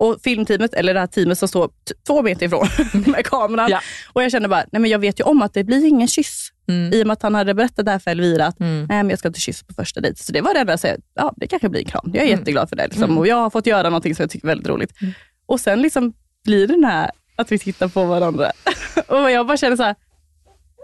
och 0.00 0.20
filmteamet, 0.24 0.74
eller 0.74 0.94
det 0.94 1.00
här 1.00 1.06
teamet 1.06 1.38
som 1.38 1.48
står 1.48 1.70
två 2.06 2.22
meter 2.22 2.46
ifrån 2.46 2.66
med 3.06 3.26
kameran. 3.26 3.70
Ja. 3.70 3.80
Och 4.12 4.22
jag 4.22 4.32
kände 4.32 4.48
bara, 4.48 4.64
nej 4.72 4.80
men 4.80 4.90
jag 4.90 4.98
vet 4.98 5.20
ju 5.20 5.24
om 5.24 5.42
att 5.42 5.54
det 5.54 5.64
blir 5.64 5.86
ingen 5.86 6.08
kyss. 6.08 6.48
Mm. 6.68 6.92
I 6.92 7.02
och 7.02 7.06
med 7.06 7.12
att 7.12 7.22
han 7.22 7.34
hade 7.34 7.54
berättat 7.54 7.84
det 7.84 7.90
här 7.90 7.98
för 7.98 8.10
Elvira, 8.10 8.46
att 8.46 8.60
mm. 8.60 8.78
nej, 8.78 9.02
men 9.02 9.10
jag 9.10 9.18
ska 9.18 9.28
inte 9.28 9.40
kyssa 9.40 9.64
på 9.66 9.74
första 9.74 10.00
dejt. 10.00 10.22
Så 10.22 10.32
det 10.32 10.40
var 10.40 10.54
det 10.54 10.60
enda 10.60 10.72
jag 10.72 10.80
sa, 10.80 10.88
ja 11.14 11.34
det 11.36 11.46
kanske 11.46 11.68
blir 11.68 11.80
en 11.80 11.86
kram. 11.86 12.10
Jag 12.14 12.16
är 12.16 12.28
mm. 12.28 12.38
jätteglad 12.38 12.68
för 12.68 12.76
det. 12.76 12.84
Liksom. 12.84 13.04
Mm. 13.04 13.18
Och 13.18 13.26
jag 13.26 13.36
har 13.36 13.50
fått 13.50 13.66
göra 13.66 13.82
någonting 13.82 14.14
som 14.14 14.22
jag 14.22 14.30
tycker 14.30 14.46
är 14.46 14.50
väldigt 14.50 14.68
roligt. 14.68 15.02
Mm. 15.02 15.14
Och 15.46 15.60
sen 15.60 15.82
liksom 15.82 16.12
blir 16.44 16.66
det 16.66 16.74
den 16.74 16.84
här 16.84 17.10
att 17.36 17.52
vi 17.52 17.58
tittar 17.58 17.88
på 17.88 18.04
varandra. 18.04 18.52
och 19.06 19.30
jag 19.30 19.46
bara 19.46 19.56
känner 19.56 19.76
så 19.76 19.82
här, 19.82 19.94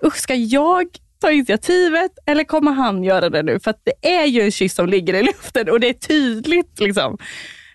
usch 0.07 0.17
ska 0.17 0.35
jag 0.35 0.87
ta 1.21 1.31
initiativet 1.31 2.13
eller 2.27 2.45
kommer 2.45 2.73
han 2.73 3.05
göra 3.05 3.31
det 3.31 3.43
nu? 3.43 3.61
För 3.61 3.75
det 3.85 4.17
är 4.17 4.27
ju 4.27 4.41
en 4.41 4.51
kyss 4.51 4.75
som 4.75 4.89
ligger 4.89 5.15
i 5.15 5.23
luften 5.23 5.71
och 5.71 5.81
det 5.81 5.89
är 5.89 5.93
tydligt. 5.93 6.81
Liksom. 6.81 7.19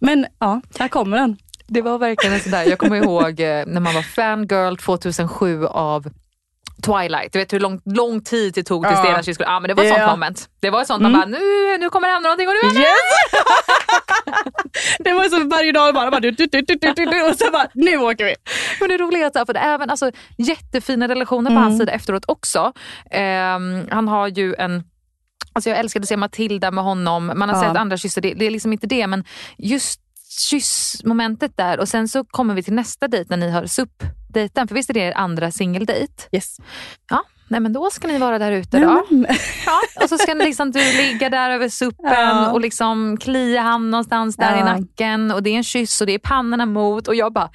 Men 0.01 0.25
ja, 0.39 0.62
där 0.77 0.88
kommer 0.88 1.17
den. 1.17 1.38
Det 1.67 1.81
var 1.81 1.98
verkligen 1.98 2.34
en 2.34 2.39
sån 2.39 2.51
där, 2.51 2.63
jag 2.63 2.79
kommer 2.79 2.96
ihåg 2.96 3.39
eh, 3.39 3.65
när 3.67 3.79
man 3.79 3.93
var 3.93 4.01
fangirl 4.01 4.75
2007 4.75 5.65
av 5.65 6.10
Twilight. 6.81 7.34
Du 7.34 7.39
vet 7.39 7.53
hur 7.53 7.60
lång, 7.60 7.81
lång 7.86 8.22
tid 8.22 8.53
det 8.53 8.63
tog 8.63 8.88
tills 8.88 9.00
ja. 9.03 9.12
deras 9.12 9.36
skulle... 9.36 9.50
Ja 9.50 9.60
men 9.60 9.67
det 9.67 9.74
var 9.74 9.84
ett 9.84 9.89
yeah. 9.89 10.00
sånt 10.00 10.20
moment. 10.20 10.50
Det 10.60 10.70
var 10.70 10.81
ett 10.81 10.88
sånt 10.88 11.00
mm. 11.01 11.12
man 11.12 11.22
bara, 11.22 11.39
nu, 11.39 11.77
nu 11.79 11.89
kommer 11.89 12.08
det 12.08 12.13
hända 12.13 12.29
någonting 12.29 12.48
och 12.48 12.53
nu 12.53 12.79
yes. 12.79 12.91
Det 15.00 15.13
var 15.13 15.24
som 15.24 15.50
varje 15.50 15.72
dag 15.72 15.93
bara, 15.93 16.12
bara 16.12 16.22
du, 16.22 16.31
du, 16.31 16.46
du, 16.48 16.62
du, 17.05 17.29
och 17.29 17.36
så 17.36 17.51
bara, 17.51 17.67
nu 17.74 17.98
åker 17.98 18.25
vi. 18.25 18.36
Men 18.79 18.89
det 18.89 18.98
roliga 18.98 19.25
är 19.25 19.39
att 19.39 19.48
för 19.48 19.53
det 19.53 19.60
är 19.60 19.74
även 19.74 19.89
alltså, 19.89 20.12
jättefina 20.38 21.08
relationer 21.08 21.50
på 21.50 21.55
mm. 21.55 21.63
hans 21.63 21.79
sida 21.79 21.91
efteråt 21.91 22.24
också. 22.27 22.60
Um, 22.60 23.88
han 23.91 24.08
har 24.08 24.27
ju 24.27 24.55
en 24.55 24.84
Alltså 25.53 25.70
jag 25.70 25.79
älskade 25.79 26.03
att 26.03 26.08
se 26.08 26.17
Matilda 26.17 26.72
med 26.72 26.84
honom. 26.84 27.31
Man 27.36 27.50
har 27.50 27.55
ja. 27.55 27.62
sett 27.62 27.77
andra 27.77 27.98
kyssar, 27.98 28.22
det, 28.22 28.34
det, 28.34 28.46
är 28.46 28.51
liksom 28.51 28.74
inte 28.74 28.88
det. 28.88 29.08
Men 29.08 29.24
just 29.58 30.01
kyssmomentet 30.50 31.58
där 31.58 31.79
och 31.79 31.88
sen 31.88 32.08
så 32.08 32.25
kommer 32.25 32.53
vi 32.53 32.63
till 32.63 32.74
nästa 32.74 33.08
dejt 33.08 33.29
när 33.29 33.38
ni 33.38 33.51
har 33.51 33.65
SUP-dejten. 33.65 34.67
För 34.67 34.75
visst 34.75 34.89
är 34.89 34.93
det 34.93 35.00
er 35.00 35.13
andra 35.17 35.51
singeldejt? 35.51 36.13
Yes. 36.31 36.58
Ja, 37.10 37.24
nej 37.48 37.60
men 37.60 37.74
då 37.74 37.89
ska 37.89 38.08
ni 38.08 38.17
vara 38.17 38.39
där 38.39 38.51
ute 38.51 38.79
då. 38.79 39.05
Ja, 39.65 39.81
och 40.03 40.10
så 40.10 40.17
ska 40.17 40.34
ni 40.34 40.46
liksom, 40.46 40.72
du 40.72 40.79
ligga 40.79 41.29
där 41.29 41.50
över 41.50 41.70
suppen 41.70 42.12
ja. 42.12 42.51
och 42.51 42.62
liksom 42.62 43.17
klia 43.17 43.62
han 43.62 43.91
någonstans 43.91 44.36
där 44.36 44.55
ja. 44.55 44.60
i 44.60 44.63
nacken 44.63 45.31
och 45.31 45.43
det 45.43 45.50
är 45.50 45.58
en 45.58 45.63
kyss 45.63 46.01
och 46.01 46.08
det 46.08 46.13
är 46.13 46.20
pannorna 46.20 46.65
mot 46.65 47.08
och 47.08 47.15
jag 47.15 47.34
bara 47.34 47.50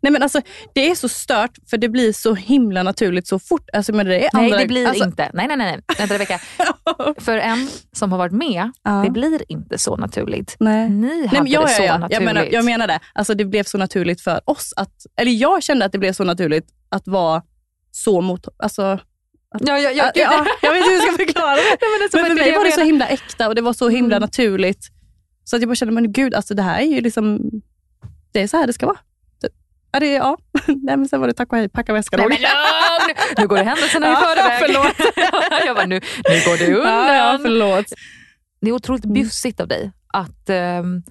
Nej 0.00 0.12
men 0.12 0.22
alltså 0.22 0.40
det 0.72 0.90
är 0.90 0.94
så 0.94 1.08
stört 1.08 1.58
för 1.70 1.76
det 1.76 1.88
blir 1.88 2.12
så 2.12 2.34
himla 2.34 2.82
naturligt 2.82 3.26
så 3.26 3.38
fort. 3.38 3.70
Alltså, 3.72 3.92
men 3.92 4.06
det 4.06 4.16
är 4.16 4.30
nej 4.32 4.44
andra, 4.44 4.58
det 4.58 4.66
blir 4.66 4.86
alltså... 4.86 5.04
inte. 5.04 5.30
Nej 5.34 5.48
nej 5.48 5.56
nej. 5.56 5.80
Vänta 5.98 6.14
Rebecka. 6.14 6.40
för 7.18 7.38
en 7.38 7.68
som 7.92 8.12
har 8.12 8.18
varit 8.18 8.32
med, 8.32 8.70
ja. 8.82 9.02
det 9.04 9.10
blir 9.10 9.42
inte 9.48 9.78
så 9.78 9.96
naturligt. 9.96 10.56
Nej. 10.60 10.90
Ni 10.90 11.26
hade 11.26 11.42
nej, 11.42 11.52
ja, 11.52 11.62
det 11.62 11.68
så 11.68 11.82
ja, 11.82 11.98
naturligt. 11.98 12.12
Jag 12.12 12.22
menar, 12.24 12.48
jag 12.52 12.64
menar 12.64 12.86
det. 12.86 13.00
Alltså, 13.12 13.34
det 13.34 13.44
blev 13.44 13.64
så 13.64 13.78
naturligt 13.78 14.20
för 14.20 14.40
oss. 14.44 14.72
att, 14.76 15.06
Eller 15.16 15.32
jag 15.32 15.62
kände 15.62 15.84
att 15.84 15.92
det 15.92 15.98
blev 15.98 16.12
så 16.12 16.24
naturligt 16.24 16.68
att 16.88 17.08
vara 17.08 17.42
så 17.90 18.20
mot... 18.20 18.48
Alltså, 18.58 18.98
Ja, 19.60 19.78
ja, 19.78 19.90
ja, 19.90 20.12
ja, 20.14 20.46
jag 20.62 20.72
vet 20.72 20.78
inte 20.78 20.90
hur 20.90 20.96
jag 20.96 21.02
ska 21.02 21.24
förklara 21.24 21.54
det. 21.54 21.62
Nej, 21.80 21.90
men, 22.00 22.28
för 22.28 22.34
mig 22.34 22.52
var 22.52 22.64
det 22.64 22.72
så 22.72 22.80
himla 22.80 23.08
äkta 23.08 23.48
och 23.48 23.54
det 23.54 23.62
var 23.62 23.72
så 23.72 23.88
himla 23.88 24.16
mm. 24.16 24.26
naturligt. 24.26 24.86
Så 25.44 25.56
att 25.56 25.62
jag 25.62 25.68
bara 25.68 25.74
kände, 25.74 25.94
men 25.94 26.12
gud, 26.12 26.34
alltså 26.34 26.54
det 26.54 26.62
här 26.62 26.80
är 26.80 26.86
ju 26.86 27.00
liksom, 27.00 27.50
det 28.32 28.42
är 28.42 28.46
så 28.46 28.56
här 28.56 28.66
det 28.66 28.72
ska 28.72 28.86
vara. 28.86 28.98
Ja, 29.92 30.00
det, 30.00 30.12
ja. 30.12 30.38
Nej, 30.66 30.96
men 30.96 31.08
sen 31.08 31.20
var 31.20 31.28
det 31.28 31.34
tack 31.34 31.52
och 31.52 31.58
hej, 31.58 31.68
packa 31.68 31.92
väskan 31.92 32.20
och 32.20 32.30
Nu 33.38 33.46
går 33.46 33.56
det 33.56 33.62
händelserna 33.62 34.12
i 34.12 34.14
förväg. 34.16 34.58
Förlåt. 34.66 35.14
jag 35.66 35.76
bara, 35.76 35.86
nu, 35.86 36.00
nu 36.28 36.50
går 36.50 36.58
det 36.58 36.74
undan. 36.74 36.94
Ja, 36.94 37.14
ja, 37.14 37.38
förlåt. 37.42 37.86
Det 38.60 38.68
är 38.68 38.72
otroligt 38.72 39.04
mm. 39.04 39.14
bjussigt 39.14 39.60
av 39.60 39.68
dig 39.68 39.92
att 40.12 40.50
um, 40.50 41.02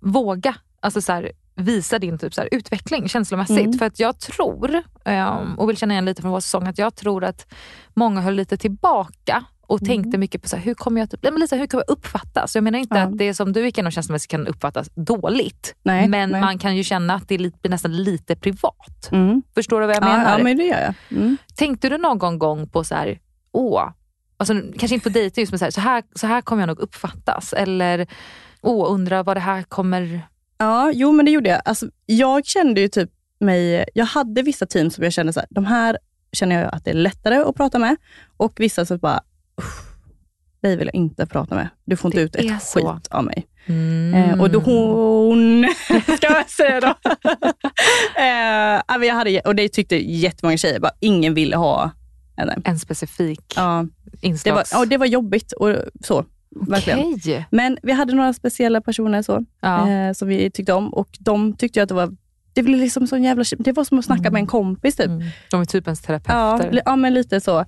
våga 0.00 0.54
alltså 0.80 1.00
så 1.00 1.12
här, 1.12 1.32
visa 1.54 1.98
din 1.98 2.18
typ 2.18 2.34
så 2.34 2.40
här, 2.40 2.48
utveckling 2.52 3.08
känslomässigt. 3.08 3.58
Mm. 3.58 3.78
För 3.78 3.86
att 3.86 4.00
jag 4.00 4.18
tror, 4.20 4.82
um, 5.04 5.58
och 5.58 5.68
vill 5.68 5.76
känna 5.76 5.94
igen 5.94 6.04
lite 6.04 6.22
från 6.22 6.30
vår 6.30 6.40
säsong, 6.40 6.66
att 6.66 6.78
jag 6.78 6.94
tror 6.94 7.24
att 7.24 7.46
många 7.94 8.20
höll 8.20 8.34
lite 8.34 8.56
tillbaka 8.56 9.44
och 9.72 9.82
mm. 9.82 9.88
tänkte 9.88 10.18
mycket 10.18 10.42
på 10.42 10.48
så 10.48 10.56
här, 10.56 10.62
hur 10.64 10.74
kommer 10.74 11.00
jag, 11.00 11.10
typ, 11.10 11.22
men 11.22 11.34
Lisa, 11.34 11.56
hur 11.56 11.66
kommer 11.66 11.84
jag 11.86 11.92
uppfattas? 11.92 12.54
Jag 12.54 12.64
menar 12.64 12.78
inte 12.78 12.96
ja. 12.96 13.02
att 13.02 13.18
det 13.18 13.34
som 13.34 13.52
du 13.52 13.64
gick 13.64 13.78
igenom 13.78 13.92
känslomässigt 13.92 14.30
kan 14.30 14.46
uppfattas 14.46 14.90
dåligt. 14.94 15.74
Nej, 15.82 16.08
men 16.08 16.30
nej. 16.30 16.40
man 16.40 16.58
kan 16.58 16.76
ju 16.76 16.84
känna 16.84 17.14
att 17.14 17.28
det 17.28 17.38
blir 17.38 17.68
nästan 17.68 17.96
lite 18.02 18.36
privat. 18.36 19.08
Mm. 19.12 19.42
Förstår 19.54 19.80
du 19.80 19.86
vad 19.86 19.96
jag 19.96 20.04
menar? 20.04 20.38
Ja, 20.38 20.44
men 20.44 20.56
det 20.56 20.64
gör 20.64 20.80
jag. 20.80 20.94
Mm. 21.10 21.36
Tänkte 21.56 21.88
du 21.88 21.98
någon 21.98 22.38
gång 22.38 22.68
på 22.68 22.84
så 22.84 22.94
här, 22.94 23.18
åh, 23.52 23.90
alltså, 24.36 24.54
kanske 24.78 24.94
inte 24.94 25.10
på 25.10 25.18
dejting, 25.18 25.46
men 25.50 25.58
så 25.58 25.64
här, 25.64 25.72
så 25.72 25.80
här, 25.80 26.02
så 26.14 26.26
här 26.26 26.40
kommer 26.40 26.62
jag 26.62 26.66
nog 26.66 26.80
uppfattas. 26.80 27.52
Eller, 27.52 28.06
åh, 28.60 28.94
undrar 28.94 29.24
vad 29.24 29.36
det 29.36 29.40
här 29.40 29.62
kommer... 29.62 30.20
Ja, 30.58 30.90
jo 30.94 31.12
men 31.12 31.24
det 31.24 31.30
gjorde 31.30 31.50
jag. 31.50 31.62
Alltså, 31.64 31.86
jag 32.06 32.46
kände 32.46 32.80
ju 32.80 32.88
typ 32.88 33.10
mig, 33.40 33.84
jag 33.94 34.04
hade 34.04 34.42
vissa 34.42 34.66
team 34.66 34.90
som 34.90 35.04
jag 35.04 35.12
kände 35.12 35.32
så 35.32 35.40
här, 35.40 35.46
de 35.50 35.64
här 35.64 35.98
känner 36.32 36.62
jag 36.62 36.74
att 36.74 36.84
det 36.84 36.90
är 36.90 36.94
lättare 36.94 37.36
att 37.36 37.56
prata 37.56 37.78
med 37.78 37.96
och 38.36 38.60
vissa 38.60 38.86
som 38.86 38.98
bara, 38.98 39.20
dig 40.62 40.76
vill 40.76 40.86
jag 40.86 40.94
inte 40.94 41.26
prata 41.26 41.54
med. 41.54 41.68
Du 41.84 41.96
får 41.96 42.08
inte 42.08 42.18
det 42.18 42.24
ut 42.24 42.36
ett 42.36 42.62
så. 42.62 42.94
skit 42.94 43.08
av 43.10 43.24
mig. 43.24 43.46
Mm. 43.66 44.14
Eh, 44.14 44.40
och 44.40 44.50
då 44.50 44.58
hon, 44.58 45.66
ska 46.16 46.26
jag 46.26 46.50
säga 46.50 46.80
då. 46.80 46.94
eh, 48.16 49.06
jag 49.06 49.14
hade, 49.14 49.40
och 49.40 49.54
det 49.54 49.68
tyckte 49.68 49.96
jättemånga 49.96 50.56
tjejer, 50.56 50.80
bara, 50.80 50.92
ingen 51.00 51.34
ville 51.34 51.56
ha 51.56 51.90
henne. 52.36 52.58
En 52.64 52.78
specifik 52.78 53.52
ja, 53.56 53.86
inslags... 54.20 54.70
Det 54.70 54.76
var, 54.76 54.82
ja, 54.82 54.86
det 54.86 54.96
var 54.96 55.06
jobbigt 55.06 55.52
och 55.52 55.74
så. 56.04 56.24
Verkligen. 56.50 56.98
Okay. 56.98 57.42
Men 57.50 57.78
vi 57.82 57.92
hade 57.92 58.14
några 58.14 58.32
speciella 58.32 58.80
personer 58.80 59.22
så, 59.22 59.44
ja. 59.60 59.90
eh, 59.90 60.12
som 60.12 60.28
vi 60.28 60.50
tyckte 60.50 60.72
om 60.72 60.94
och 60.94 61.08
de 61.20 61.56
tyckte 61.56 61.82
att 61.82 61.88
det 61.88 61.94
var 61.94 62.16
det, 62.52 62.62
blev 62.62 62.80
liksom 62.80 63.06
sån 63.06 63.22
jävla, 63.22 63.44
det 63.58 63.72
var 63.72 63.84
som 63.84 63.98
att 63.98 64.04
snacka 64.04 64.20
mm. 64.20 64.32
med 64.32 64.40
en 64.40 64.46
kompis. 64.46 64.96
Typ. 64.96 65.06
Mm. 65.06 65.22
De 65.50 65.60
är 65.60 65.64
typ 65.64 65.86
ens 65.86 66.00
terapeuter. 66.00 66.70
Ja, 66.72 66.80
ja, 66.84 66.96
men 66.96 67.14
lite 67.14 67.40
så. 67.40 67.64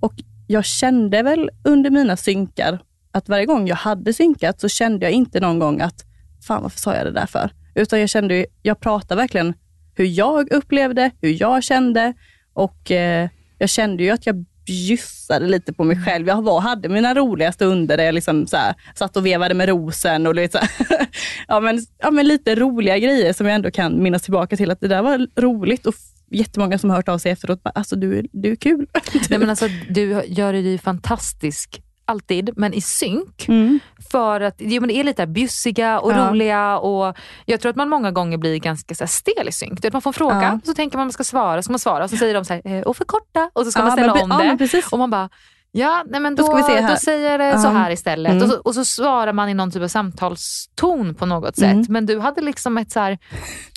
Och 0.00 0.14
jag 0.50 0.64
kände 0.64 1.22
väl 1.22 1.50
under 1.64 1.90
mina 1.90 2.16
synkar 2.16 2.78
att 3.12 3.28
varje 3.28 3.46
gång 3.46 3.68
jag 3.68 3.76
hade 3.76 4.12
synkat 4.12 4.60
så 4.60 4.68
kände 4.68 5.06
jag 5.06 5.12
inte 5.12 5.40
någon 5.40 5.58
gång 5.58 5.80
att, 5.80 6.04
fan 6.46 6.62
varför 6.62 6.78
sa 6.78 6.94
jag 6.94 7.06
det 7.06 7.12
där 7.12 7.26
för? 7.26 7.50
Utan 7.74 8.00
jag 8.00 8.08
kände, 8.08 8.46
jag 8.62 8.80
pratade 8.80 9.20
verkligen 9.20 9.54
hur 9.94 10.04
jag 10.04 10.52
upplevde, 10.52 11.10
hur 11.20 11.40
jag 11.40 11.64
kände 11.64 12.14
och 12.52 12.90
eh, 12.90 13.28
jag 13.58 13.70
kände 13.70 14.02
ju 14.02 14.10
att 14.10 14.26
jag 14.26 14.44
bjussade 14.66 15.46
lite 15.46 15.72
på 15.72 15.84
mig 15.84 16.04
själv. 16.04 16.28
Jag 16.28 16.42
var, 16.42 16.60
hade 16.60 16.88
mina 16.88 17.14
roliga 17.14 17.52
stunder 17.52 17.96
där 17.96 18.04
jag 18.04 18.14
liksom 18.14 18.46
så 18.46 18.56
här, 18.56 18.74
satt 18.94 19.16
och 19.16 19.26
vevade 19.26 19.54
med 19.54 19.68
rosen 19.68 20.26
och 20.26 20.34
lite, 20.34 20.58
så 20.58 20.84
ja, 21.48 21.60
men, 21.60 21.80
ja, 21.98 22.10
men 22.10 22.28
lite 22.28 22.54
roliga 22.54 22.98
grejer 22.98 23.32
som 23.32 23.46
jag 23.46 23.54
ändå 23.54 23.70
kan 23.70 24.02
minnas 24.02 24.22
tillbaka 24.22 24.56
till 24.56 24.70
att 24.70 24.80
det 24.80 24.88
där 24.88 25.02
var 25.02 25.40
roligt 25.40 25.86
och 25.86 25.94
jättemånga 26.30 26.78
som 26.78 26.90
har 26.90 26.96
hört 26.96 27.08
av 27.08 27.18
sig 27.18 27.32
efteråt. 27.32 27.60
Alltså 27.64 27.96
du, 27.96 28.26
du 28.32 28.52
är 28.52 28.56
kul. 28.56 28.86
Nej, 29.30 29.38
men 29.38 29.50
alltså, 29.50 29.68
du 29.90 30.22
gör 30.26 30.52
det 30.52 30.60
ju 30.60 30.78
fantastisk 30.78 31.82
alltid, 32.08 32.50
men 32.56 32.74
i 32.74 32.80
synk. 32.80 33.48
Mm. 33.48 33.80
För 34.10 34.40
att 34.40 34.54
jo, 34.58 34.80
men 34.80 34.88
det 34.88 34.96
är 34.96 35.04
lite 35.04 35.26
bjussiga 35.26 36.00
och 36.00 36.12
ja. 36.12 36.30
roliga 36.30 36.78
och 36.78 37.16
jag 37.46 37.60
tror 37.60 37.70
att 37.70 37.76
man 37.76 37.88
många 37.88 38.10
gånger 38.10 38.38
blir 38.38 38.56
ganska 38.56 38.94
så 38.94 39.04
här, 39.04 39.08
stel 39.08 39.48
i 39.48 39.52
synk. 39.52 39.82
Du 39.82 39.90
man 39.92 40.02
får 40.02 40.10
en 40.10 40.14
fråga 40.14 40.42
ja. 40.42 40.60
så 40.64 40.74
tänker 40.74 40.96
man 40.96 41.02
att 41.02 41.06
man 41.06 41.12
ska 41.12 41.24
svara, 41.24 41.62
så 41.62 41.72
man 41.72 41.78
svara 41.78 42.04
och 42.04 42.10
så 42.10 42.16
säger 42.16 42.34
de 42.34 42.44
så 42.44 42.54
här, 42.54 42.62
eh, 42.64 42.80
och 42.80 42.96
förkorta 42.96 43.50
och 43.52 43.64
så 43.64 43.70
ska 43.70 43.80
ja, 43.80 43.84
man 43.84 43.92
ställa 43.92 44.14
men, 44.14 44.50
om 44.50 44.58
det. 44.58 44.82
och 44.92 44.98
man 44.98 45.10
bara, 45.10 45.28
Ja, 45.72 46.04
nej 46.06 46.20
men 46.20 46.34
då, 46.34 46.42
då, 46.42 46.58
då 46.88 46.96
säger 46.96 47.30
jag 47.30 47.40
det 47.40 47.52
uh, 47.52 47.62
så 47.62 47.68
här 47.68 47.90
istället. 47.90 48.32
Mm. 48.32 48.44
Och, 48.44 48.50
så, 48.50 48.58
och, 48.58 48.74
så, 48.74 48.84
svarar 48.84 49.32
man 49.32 49.48
i 49.48 49.54
någon 49.54 49.70
typ 49.70 49.82
av 49.82 49.88
samtalston 49.88 51.14
på 51.14 51.26
något 51.26 51.56
sätt. 51.56 51.72
Mm. 51.72 51.86
Men 51.88 52.06
du 52.06 52.18
hade 52.18 52.40
liksom 52.40 52.78
ett 52.78 52.92
så 52.92 53.00
här, 53.00 53.18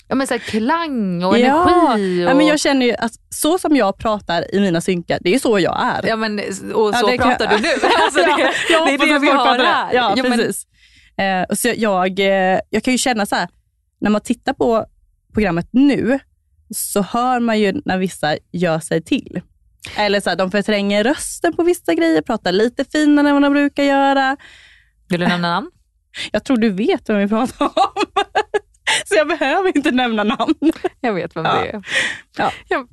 ja, 0.08 0.14
men 0.14 0.26
så 0.26 0.38
klang 0.38 1.24
och 1.24 1.38
ja. 1.38 1.46
energi. 1.46 2.24
Och... 2.24 2.30
Ja, 2.30 2.34
men 2.34 2.46
jag 2.46 2.60
känner 2.60 2.86
ju 2.86 2.94
att 2.94 3.12
så 3.30 3.58
som 3.58 3.76
jag 3.76 3.96
pratar 3.96 4.54
i 4.54 4.60
mina 4.60 4.80
synkar, 4.80 5.18
det 5.20 5.34
är 5.34 5.38
så 5.38 5.58
jag 5.58 5.82
är. 5.82 6.08
Ja, 6.08 6.16
men, 6.16 6.38
och 6.74 6.94
så 6.94 7.10
ja, 7.10 7.16
pratar 7.18 7.46
kan... 7.46 7.56
du 7.56 7.62
nu. 7.62 7.68
Alltså, 8.04 8.20
det, 8.20 8.52
ja, 8.70 8.84
det 8.84 8.94
är 8.94 8.98
det 8.98 9.18
vi 9.18 9.30
har 9.30 9.58
här. 9.58 9.94
Ja, 9.94 10.14
ja 10.16 10.22
precis. 10.22 10.66
Eh, 11.16 11.54
så 11.54 11.72
jag, 11.76 12.20
eh, 12.20 12.60
jag 12.70 12.82
kan 12.82 12.92
ju 12.92 12.98
känna 12.98 13.26
så 13.26 13.36
här, 13.36 13.48
när 14.00 14.10
man 14.10 14.20
tittar 14.20 14.52
på 14.52 14.86
programmet 15.34 15.68
nu, 15.70 16.18
så 16.74 17.02
hör 17.02 17.40
man 17.40 17.60
ju 17.60 17.82
när 17.84 17.98
vissa 17.98 18.36
gör 18.52 18.80
sig 18.80 19.02
till. 19.02 19.40
Eller 19.96 20.20
så 20.20 20.30
här, 20.30 20.36
de 20.36 20.50
förtränger 20.50 21.04
rösten 21.04 21.56
på 21.56 21.62
vissa 21.62 21.94
grejer, 21.94 22.22
pratar 22.22 22.52
lite 22.52 22.84
finare 22.84 23.28
än 23.28 23.34
vad 23.34 23.42
de 23.42 23.52
brukar 23.52 23.82
göra. 23.82 24.36
Vill 25.08 25.20
du 25.20 25.28
nämna 25.28 25.48
namn? 25.48 25.70
Jag 26.32 26.44
tror 26.44 26.56
du 26.56 26.70
vet 26.70 27.08
vem 27.08 27.18
vi 27.18 27.28
pratar 27.28 27.64
om. 27.64 28.04
Så 29.04 29.14
jag 29.14 29.28
behöver 29.28 29.76
inte 29.76 29.90
nämna 29.90 30.24
namn. 30.24 30.54
Jag 31.00 31.12
vet 31.12 31.36
vem 31.36 31.44
ja. 31.44 31.54
det 31.54 31.68
är. 31.68 31.82
Ja. 32.68 32.86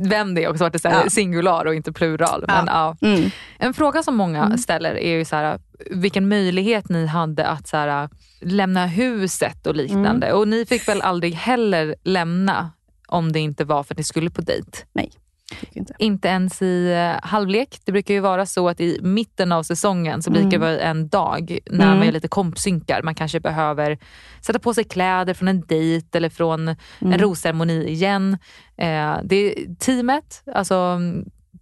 vem 0.00 0.34
det 0.34 0.44
är 0.44 0.50
också, 0.50 0.64
att 0.64 0.72
det 0.72 0.84
är 0.84 1.02
ja. 1.04 1.10
singular 1.10 1.64
och 1.64 1.74
inte 1.74 1.92
plural. 1.92 2.44
Men, 2.46 2.66
ja. 2.66 2.96
Mm. 3.00 3.30
En 3.58 3.74
fråga 3.74 4.02
som 4.02 4.16
många 4.16 4.44
mm. 4.44 4.58
ställer 4.58 4.94
är 4.94 5.18
ju 5.18 5.24
så 5.24 5.36
här, 5.36 5.60
vilken 5.90 6.28
möjlighet 6.28 6.88
ni 6.88 7.06
hade 7.06 7.46
att 7.46 7.68
så 7.68 7.76
här, 7.76 8.08
lämna 8.40 8.86
huset 8.86 9.66
och 9.66 9.74
liknande. 9.76 10.26
Mm. 10.26 10.38
Och 10.38 10.48
ni 10.48 10.66
fick 10.66 10.88
väl 10.88 11.02
aldrig 11.02 11.34
heller 11.34 11.94
lämna 12.02 12.70
om 13.08 13.32
det 13.32 13.40
inte 13.40 13.64
var 13.64 13.82
för 13.82 13.94
att 13.94 13.98
ni 13.98 14.04
skulle 14.04 14.30
på 14.30 14.40
dejt? 14.40 14.78
Nej. 14.92 15.10
Inte. 15.72 15.94
inte. 15.98 16.28
ens 16.28 16.62
i 16.62 16.94
uh, 16.94 17.28
halvlek. 17.28 17.80
Det 17.84 17.92
brukar 17.92 18.14
ju 18.14 18.20
vara 18.20 18.46
så 18.46 18.68
att 18.68 18.80
i 18.80 18.98
mitten 19.02 19.52
av 19.52 19.62
säsongen 19.62 20.22
så 20.22 20.30
brukar 20.30 20.50
det 20.50 20.56
mm. 20.56 20.68
vara 20.68 20.80
en 20.80 21.08
dag 21.08 21.58
när 21.66 21.84
mm. 21.84 21.98
man 21.98 22.08
är 22.08 22.12
lite 22.12 22.28
kompsynkar. 22.28 23.02
Man 23.02 23.14
kanske 23.14 23.40
behöver 23.40 23.98
sätta 24.40 24.58
på 24.58 24.74
sig 24.74 24.84
kläder 24.84 25.34
från 25.34 25.48
en 25.48 25.60
dejt 25.60 26.18
eller 26.18 26.30
från 26.30 26.60
mm. 26.60 26.76
en 27.00 27.18
rosceremoni 27.18 27.88
igen. 27.88 28.32
Uh, 28.82 29.20
det 29.24 29.36
är 29.36 29.74
teamet, 29.74 30.42
alltså 30.54 31.00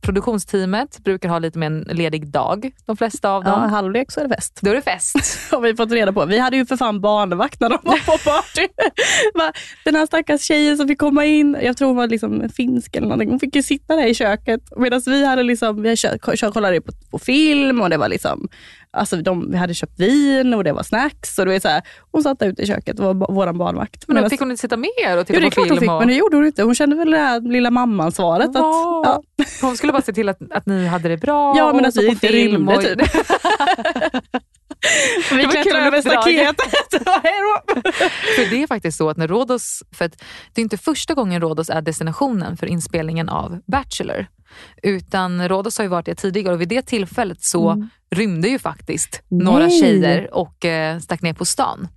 produktionsteamet 0.00 0.98
brukar 1.04 1.28
ha 1.28 1.38
lite 1.38 1.58
mer 1.58 1.66
en 1.66 1.80
ledig 1.80 2.28
dag, 2.28 2.70
de 2.86 2.96
flesta 2.96 3.30
av 3.30 3.44
dem. 3.44 3.62
Ja, 3.62 3.68
halvlek 3.68 4.12
så 4.12 4.20
är 4.20 4.28
det 4.28 4.34
fest. 4.34 4.58
Då 4.62 4.70
är 4.70 4.74
det 4.74 4.82
fest. 4.82 5.16
har 5.50 5.60
vi 5.60 5.76
fått 5.76 5.90
reda 5.90 6.12
på. 6.12 6.24
Vi 6.24 6.38
hade 6.38 6.56
ju 6.56 6.66
för 6.66 6.76
fan 6.76 7.00
barnvakt 7.00 7.60
när 7.60 7.68
de 7.68 7.78
var 7.82 7.98
på 7.98 8.18
party. 8.18 8.68
Den 9.84 9.94
här 9.94 10.06
stackars 10.06 10.40
tjejen 10.40 10.76
som 10.76 10.88
fick 10.88 10.98
komma 10.98 11.24
in, 11.24 11.56
jag 11.62 11.76
tror 11.76 11.88
hon 11.88 11.96
var 11.96 12.06
liksom 12.06 12.48
finsk 12.48 12.96
eller 12.96 13.06
någonting, 13.06 13.30
hon 13.30 13.40
fick 13.40 13.56
ju 13.56 13.62
sitta 13.62 13.96
där 13.96 14.06
i 14.06 14.14
köket 14.14 14.60
medan 14.76 15.02
vi 15.06 15.26
hade 15.26 15.42
liksom, 15.42 15.82
vi 15.82 15.96
kollade 16.52 16.80
på, 16.80 16.92
på 17.10 17.18
film 17.18 17.80
och 17.80 17.90
det 17.90 17.96
var 17.96 18.08
liksom 18.08 18.48
Alltså 18.90 19.16
de, 19.16 19.50
vi 19.50 19.56
hade 19.56 19.74
köpt 19.74 20.00
vin 20.00 20.54
och 20.54 20.64
det 20.64 20.72
var 20.72 20.82
snacks. 20.82 21.38
Och 21.38 21.46
det 21.46 21.52
var 21.52 21.60
så 21.60 21.68
här, 21.68 21.82
hon 22.12 22.22
satt 22.22 22.42
ute 22.42 22.62
i 22.62 22.66
köket 22.66 22.98
och 22.98 23.04
var 23.16 23.32
vår 23.32 23.52
barnvakt. 23.52 24.04
Men 24.08 24.22
då 24.22 24.30
fick 24.30 24.40
hon 24.40 24.50
inte 24.50 24.60
sitta 24.60 24.76
med 24.76 25.18
och 25.18 25.26
titta 25.26 25.40
jo, 25.40 25.50
på 25.50 25.54
film? 25.54 25.68
Hon 25.68 25.78
fick, 25.78 25.90
och... 25.90 25.98
men 25.98 26.08
det 26.08 26.14
gjorde 26.14 26.36
hon 26.36 26.46
inte. 26.46 26.62
Hon 26.62 26.74
kände 26.74 26.96
väl 26.96 27.10
det 27.10 27.18
här 27.18 27.40
lilla 27.40 27.70
mammansvaret. 27.70 28.48
Att, 28.48 28.54
ja. 28.54 29.22
Hon 29.60 29.76
skulle 29.76 29.92
bara 29.92 30.02
se 30.02 30.12
till 30.12 30.28
att, 30.28 30.38
att 30.50 30.66
ni 30.66 30.86
hade 30.86 31.08
det 31.08 31.16
bra 31.16 31.54
Ja, 31.56 31.72
men 31.72 31.84
att 31.84 31.96
vi 31.96 32.08
inte 32.08 32.28
rymde 32.28 32.82
typ. 32.82 33.00
vi 35.30 35.44
klättrade 35.44 35.86
över 35.86 36.00
staketet. 36.00 36.72
för 38.36 38.50
det 38.50 38.62
är 38.62 38.66
faktiskt 38.66 38.98
så 38.98 39.10
att 39.10 39.16
när 39.16 39.28
Rhodos, 39.28 39.82
för 39.92 40.08
det 40.54 40.60
är 40.60 40.62
inte 40.62 40.78
första 40.78 41.14
gången 41.14 41.40
Rhodos 41.40 41.70
är 41.70 41.82
destinationen 41.82 42.56
för 42.56 42.66
inspelningen 42.66 43.28
av 43.28 43.60
Bachelor. 43.66 44.26
Utan 44.82 45.48
Rhodos 45.48 45.78
har 45.78 45.84
ju 45.84 45.88
varit 45.88 46.06
det 46.06 46.14
tidigare 46.14 46.54
och 46.54 46.60
vid 46.60 46.68
det 46.68 46.82
tillfället 46.82 47.38
så 47.40 47.70
mm. 47.70 47.88
rymde 48.10 48.48
ju 48.48 48.58
faktiskt 48.58 49.22
Nej. 49.28 49.44
några 49.44 49.70
tjejer 49.70 50.34
och 50.34 50.64
eh, 50.64 50.98
stack 50.98 51.22
ner 51.22 51.32
på 51.32 51.44
stan. 51.44 51.88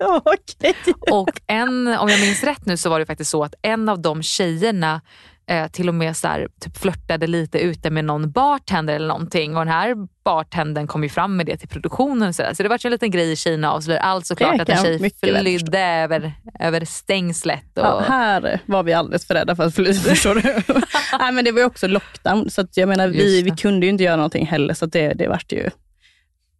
okay. 0.24 0.72
Och 1.10 1.40
en, 1.46 1.86
om 1.86 2.08
jag 2.08 2.20
minns 2.20 2.44
rätt 2.44 2.66
nu 2.66 2.76
så 2.76 2.90
var 2.90 2.98
det 2.98 3.06
faktiskt 3.06 3.30
så 3.30 3.44
att 3.44 3.54
en 3.62 3.88
av 3.88 4.02
de 4.02 4.22
tjejerna 4.22 5.00
eh, 5.50 5.68
till 5.68 5.88
och 5.88 5.94
med 5.94 6.16
så 6.16 6.28
här, 6.28 6.48
typ 6.60 6.76
flörtade 6.76 7.26
lite 7.26 7.58
ute 7.58 7.90
med 7.90 8.04
någon 8.04 8.30
bartender 8.30 8.94
eller 8.94 9.08
någonting 9.08 9.56
och 9.56 9.64
den 9.64 9.74
här 9.74 9.94
bartendern 10.24 10.86
kom 10.86 11.02
ju 11.02 11.08
fram 11.08 11.36
med 11.36 11.46
det 11.46 11.56
till 11.56 11.68
produktionen. 11.68 12.34
Så, 12.34 12.42
så 12.54 12.62
det 12.62 12.68
var 12.68 12.86
en 12.86 12.92
liten 12.92 13.10
grej 13.10 13.32
i 13.32 13.36
Kina 13.36 13.72
och 13.72 13.84
så 13.84 13.98
allt 13.98 14.26
såklart 14.26 14.60
att 14.60 14.68
en 14.68 14.84
tjej 14.84 15.10
flydde 15.20 15.80
över, 15.80 16.32
över 16.60 16.84
stängslet. 16.84 17.78
Och... 17.78 17.84
Ja, 17.84 18.04
här 18.08 18.60
var 18.66 18.82
vi 18.82 18.92
alldeles 18.92 19.26
för 19.26 19.34
rädda 19.34 19.56
för 19.56 19.66
att 19.66 19.74
fly 19.74 19.94
förstår 19.94 20.34
du. 20.34 20.74
Nej, 21.18 21.32
men 21.32 21.44
det 21.44 21.52
var 21.52 21.60
ju 21.60 21.66
också 21.66 21.86
lockdown 21.86 22.50
så 22.50 22.66
jag 22.74 22.88
menar 22.88 23.08
vi, 23.08 23.42
vi 23.42 23.50
kunde 23.50 23.86
ju 23.86 23.90
inte 23.90 24.04
göra 24.04 24.16
någonting 24.16 24.46
heller 24.46 24.74
så 24.74 24.86
det, 24.86 25.12
det 25.12 25.28
vart 25.28 25.52
ju 25.52 25.70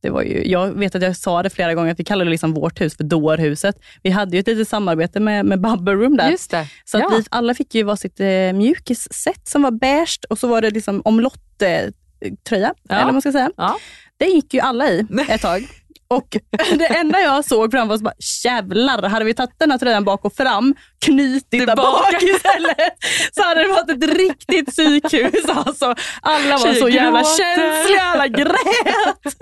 det 0.07 0.11
var 0.11 0.23
ju, 0.23 0.51
jag 0.51 0.79
vet 0.79 0.95
att 0.95 1.03
jag 1.03 1.17
sa 1.17 1.43
det 1.43 1.51
flera 1.51 1.75
gånger, 1.75 1.93
att 1.93 2.01
vi 2.01 2.05
kallade 2.05 2.31
liksom 2.31 2.55
vårt 2.55 2.81
hus 2.81 2.97
för 2.97 3.05
dårhuset. 3.05 3.77
Vi 4.03 4.11
hade 4.11 4.37
ju 4.37 4.41
ett 4.41 4.47
litet 4.47 4.69
samarbete 4.69 5.21
med, 5.21 5.47
med 5.47 5.61
Bubble 5.61 5.95
Room 5.95 6.17
där. 6.17 6.31
Just 6.31 6.51
det. 6.51 6.67
Så 6.85 6.99
ja. 6.99 7.09
vi 7.09 7.25
alla 7.31 7.55
fick 7.55 7.75
ju 7.75 7.83
varsitt 7.83 8.21
eh, 8.21 8.27
mjukisset 8.55 9.49
som 9.49 9.63
var 9.63 9.71
beige 9.71 10.21
och 10.31 10.39
så 10.39 10.49
var 10.49 10.63
det 10.63 10.71
liksom 10.71 11.03
omlott-tröja, 11.05 12.75
ja. 12.89 12.95
eller 12.95 13.05
vad 13.05 13.15
man 13.15 13.21
ska 13.21 13.33
säga. 13.33 13.51
Ja. 13.57 13.77
Det 14.17 14.27
gick 14.27 14.55
ju 14.55 14.61
alla 14.61 14.89
i 14.89 15.07
ett 15.29 15.41
tag. 15.43 15.69
Och 16.09 16.37
det 16.79 16.87
enda 16.87 17.21
jag 17.21 17.45
såg 17.45 17.71
fram 17.71 17.89
var 17.89 17.97
så 17.99 18.05
bara, 18.05 18.15
jävlar, 18.45 19.09
hade 19.09 19.25
vi 19.25 19.35
tagit 19.35 19.55
den 19.59 19.71
här 19.71 19.79
tröjan 19.79 20.05
bak 20.05 20.25
och 20.25 20.33
fram, 20.33 20.75
knutit 21.05 21.67
där 21.67 21.77
bak 21.77 22.23
istället, 22.23 22.97
så 23.33 23.43
hade 23.43 23.63
det 23.63 23.69
varit 23.69 23.91
ett 23.91 24.19
riktigt 24.19 24.67
psykhus. 24.67 25.49
Alltså, 25.49 25.95
alla 26.21 26.59
var 26.59 26.75
så 26.75 26.89
jävla 26.89 27.25
känsliga, 27.25 28.03
alla 28.03 28.29
grät. 28.29 29.39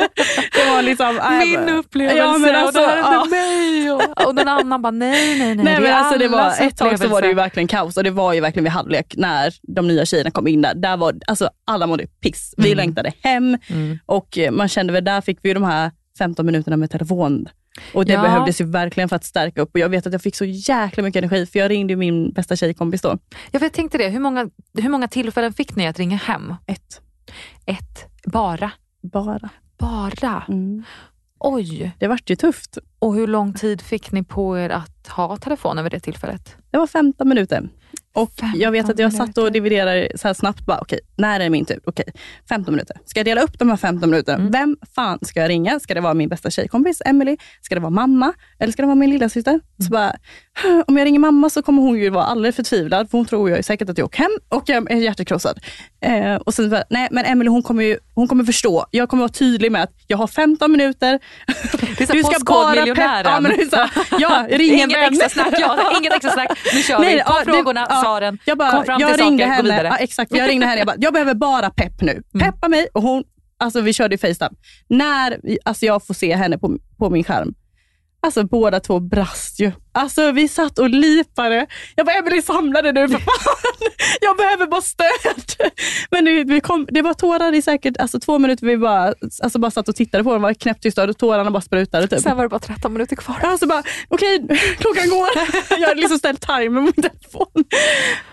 Det 0.53 0.71
var 0.71 0.83
liksom, 0.83 1.19
äh, 1.19 1.31
Min 1.31 1.69
upplevelse 1.69 2.19
ja, 2.19 2.39
men 2.39 2.55
alltså, 2.55 2.81
och 2.81 2.87
det 2.87 3.03
här 3.03 3.13
ja. 3.13 3.25
mig. 3.25 3.93
Och, 3.93 4.27
och 4.27 4.35
den 4.35 4.49
annan 4.49 4.83
bara, 4.83 4.91
nej, 4.91 5.39
nej, 5.39 5.55
nej. 5.55 5.65
nej 5.65 5.81
men 5.81 5.95
alltså, 5.95 6.19
det 6.19 6.29
var, 6.29 6.53
ett 6.61 6.77
tag 6.77 6.99
så 6.99 7.09
var 7.09 7.23
det 7.23 7.29
ju 7.29 7.35
verkligen 7.35 7.67
kaos 7.67 7.97
och 7.97 8.05
det 8.05 8.11
var 8.11 8.33
ju 8.33 8.41
verkligen 8.41 8.65
vid 8.65 8.73
halvlek 8.73 9.15
när 9.17 9.55
de 9.63 9.89
nya 9.89 10.07
tjejerna 10.07 10.31
kom 10.31 10.47
in 10.47 10.63
där. 10.63 10.75
där 10.75 10.97
var, 10.97 11.15
alltså, 11.27 11.51
alla 11.67 11.87
mådde 11.87 12.07
piss. 12.07 12.55
Vi 12.57 12.73
mm. 12.73 12.77
längtade 12.77 13.13
hem 13.23 13.59
mm. 13.69 13.99
och 14.07 14.39
man 14.51 14.69
kände 14.69 14.93
väl, 14.93 15.05
där 15.05 15.21
fick 15.21 15.39
vi 15.43 15.55
de 15.55 15.65
här 15.65 15.91
15 16.19 16.47
minuterna 16.47 16.77
med 16.77 16.91
telefon. 16.91 17.49
Och 17.95 18.05
det 18.05 18.13
ja. 18.13 18.23
behövdes 18.23 18.61
ju 18.61 18.65
verkligen 18.65 19.09
för 19.09 19.17
att 19.17 19.25
stärka 19.25 19.63
upp. 19.63 19.71
Och 19.75 19.79
Jag 19.81 19.89
vet 19.89 20.07
att 20.07 20.13
jag 20.13 20.23
fick 20.23 20.37
så 20.37 20.45
jäkla 20.45 21.03
mycket 21.03 21.19
energi, 21.19 21.47
för 21.47 21.59
jag 21.59 21.71
ringde 21.71 21.97
min 21.97 22.33
bästa 22.33 22.57
tjejkompis 22.57 23.03
då. 23.03 23.19
Ja, 23.51 23.59
för 23.59 23.67
jag 23.67 23.73
tänkte 23.73 23.99
det. 23.99 24.09
Hur 24.09 24.21
många, 24.21 24.51
hur 24.79 24.89
många 24.89 25.09
tillfällen 25.09 25.53
fick 25.53 25.77
ni 25.77 25.87
att 25.87 25.99
ringa 25.99 26.17
hem? 26.17 26.55
Ett. 26.67 27.01
Ett? 27.67 28.07
Bara? 28.25 28.71
Bara. 29.03 29.51
Bara? 29.79 30.45
Mm. 30.49 30.85
Oj. 31.39 31.97
Det 31.99 32.09
vart 32.09 32.31
ju 32.31 32.37
tufft. 32.37 32.79
Och 32.99 33.15
hur 33.15 33.27
lång 33.27 33.55
tid 33.55 33.83
fick 33.83 34.13
ni 34.13 34.25
på 34.25 34.59
er 34.59 34.71
att 34.71 35.09
ha 35.09 35.37
telefonen 35.37 35.85
vid 35.85 35.93
det 35.93 36.01
tillfället? 36.01 36.57
Det 36.71 36.79
var 36.79 36.87
15 36.87 37.29
minuter. 37.29 37.69
Och 38.15 38.33
jag 38.55 38.71
vet 38.71 38.91
att 38.91 38.99
jag 38.99 39.13
satt 39.13 39.39
och 39.39 39.53
dividerade 39.53 40.09
så 40.15 40.29
här 40.29 40.35
snabbt. 40.35 40.67
Bara, 40.67 40.79
okej, 40.81 41.01
när 41.17 41.41
är 41.41 41.45
det 41.45 41.51
min 41.51 41.65
tur? 41.65 41.81
Okej, 41.85 42.05
15 42.49 42.75
minuter. 42.75 42.97
Ska 43.05 43.21
jag 43.21 43.27
dela 43.27 43.41
upp 43.41 43.59
de 43.59 43.71
här 43.71 43.77
15 43.77 44.11
minuterna? 44.11 44.39
Mm. 44.39 44.51
Vem 44.51 44.77
fan 44.95 45.19
ska 45.23 45.41
jag 45.41 45.49
ringa? 45.49 45.81
Ska 45.81 45.95
det 45.95 46.01
vara 46.01 46.15
min 46.15 46.29
bästa 46.29 46.51
tjejkompis 46.51 47.03
Emily? 47.05 47.37
Ska 47.61 47.75
det 47.75 47.81
vara 47.81 47.91
mamma? 47.91 48.33
Eller 48.59 48.73
ska 48.73 48.83
det 48.83 48.87
vara 48.87 48.95
min 48.95 49.11
lillasyster? 49.11 49.51
Mm. 49.51 49.63
Så 49.79 49.91
bara, 49.91 50.17
om 50.87 50.99
jag 50.99 51.05
ringer 51.05 51.19
mamma 51.19 51.51
så 51.51 51.63
kommer 51.63 51.83
hon 51.83 51.99
ju 51.99 52.11
vara 52.11 52.25
alldeles 52.25 52.57
förtvivlad, 52.57 53.11
för 53.11 53.19
hon 53.19 53.27
tror 53.27 53.51
ju 53.51 53.63
säkert 53.63 53.89
att 53.89 53.99
jag 53.99 54.05
åker 54.05 54.19
hem 54.19 54.33
och 54.49 54.63
jag 54.67 54.91
är 54.91 54.97
hjärtekrossad. 54.97 55.61
Eh, 56.01 56.35
och 56.35 56.55
sen 56.55 56.71
bara, 56.71 56.85
nej 56.91 57.09
men 57.11 57.25
Emily 57.25 57.51
hon 57.51 57.63
kommer, 57.63 57.85
ju, 57.85 57.99
hon 58.15 58.29
kommer 58.29 58.45
förstå. 58.45 58.87
Jag 58.91 59.09
kommer 59.09 59.21
vara 59.21 59.33
tydlig 59.33 59.73
med 59.73 59.83
att 59.83 59.93
jag 60.07 60.19
har 60.19 60.27
15 60.27 60.73
minuter. 60.73 61.21
Det 61.99 62.07
du 62.13 62.23
ska 62.23 62.45
bara 62.47 62.87
peppa. 62.87 63.21
Ja, 63.25 63.41
men 63.41 63.57
det 63.57 63.71
så, 63.71 63.89
ja, 64.19 64.47
ring 64.51 64.75
inget 64.81 65.13
extra 65.13 65.29
snack. 65.29 65.55
Ja, 65.59 65.99
inget 66.01 66.13
extra 66.13 66.31
snack. 66.31 66.59
Nu 66.75 66.83
kör 66.83 66.99
nej, 66.99 67.15
vi. 67.15 67.23
Ta 67.23 67.39
ja, 67.39 67.45
frågorna, 67.45 67.87
ja, 67.89 68.04
svaren. 68.05 68.39
Jag 68.45 68.59
bara, 68.59 68.71
Kom 68.71 68.85
fram 68.85 69.01
jag 69.01 69.15
till 69.15 69.25
ringde 69.25 69.43
saker, 69.43 69.53
henne, 69.53 69.69
gå 69.69 69.75
vidare. 69.75 69.89
Ja, 69.89 69.97
exakt, 69.97 70.33
jag 70.35 70.49
ringde 70.49 70.67
henne. 70.67 70.79
Jag, 70.79 70.87
bara, 70.87 70.97
jag 70.99 71.13
behöver 71.13 71.35
bara 71.35 71.71
pepp 71.71 72.01
nu. 72.01 72.23
Mm. 72.35 72.53
Peppa 72.53 72.69
mig. 72.69 72.89
Och 72.93 73.03
hon, 73.03 73.25
alltså 73.59 73.81
vi 73.81 73.93
körde 73.93 74.15
ju 74.15 74.19
Facetime. 74.19 74.51
När 74.89 75.41
alltså 75.65 75.87
jag 75.87 76.07
får 76.07 76.15
se 76.15 76.35
henne 76.37 76.59
på, 76.59 76.79
på 76.99 77.11
min 77.11 77.25
skärm, 77.25 77.55
Alltså 78.25 78.45
båda 78.45 78.81
två 78.81 79.01
brast 79.01 79.61
ju. 79.61 79.73
Alltså 79.93 80.33
vi 80.33 80.49
satt 80.49 80.79
och 80.79 80.91
lipade. 80.91 81.67
Jag 81.95 82.07
bara, 82.07 82.17
Emelie 82.17 82.43
samla 82.43 82.83
dig 82.83 82.93
nu 82.93 83.09
för 83.09 83.19
fan. 83.19 83.91
Jag 84.21 84.37
behöver 84.37 84.67
bara 84.67 84.81
stöd. 84.81 85.71
Men 86.11 86.25
det, 86.25 86.45
vi 86.45 86.61
kom, 86.61 86.87
det 86.91 87.03
var 87.03 87.15
tårar 87.15 87.55
i 87.55 87.63
säkert 87.63 87.97
alltså, 87.99 88.21
två 88.21 88.39
minuter. 88.39 88.67
Vi 88.67 88.77
bara, 88.77 89.15
alltså, 89.43 89.59
bara 89.59 89.71
satt 89.71 89.89
och 89.89 89.97
tittade 89.97 90.25
på 90.25 90.33
dem, 90.33 90.43
var 90.43 90.55
knäpptysta 90.55 91.05
och 91.05 91.19
tårarna 91.19 91.51
bara 91.51 91.61
sprutade. 91.61 92.09
Typ. 92.09 92.21
Sen 92.21 92.37
var 92.37 92.43
det 92.43 92.49
bara 92.49 92.61
13 92.61 92.93
minuter 92.93 93.17
kvar. 93.17 93.41
Alltså 93.43 93.67
bara, 93.67 93.83
okej, 94.09 94.45
okay, 94.45 94.57
klockan 94.79 95.09
går. 95.11 95.29
Jag 95.81 95.89
hade 95.89 96.01
liksom 96.01 96.19
ställt 96.19 96.41
timer 96.41 96.81
på 96.81 96.81
min 96.81 96.93
telefon. 96.93 97.65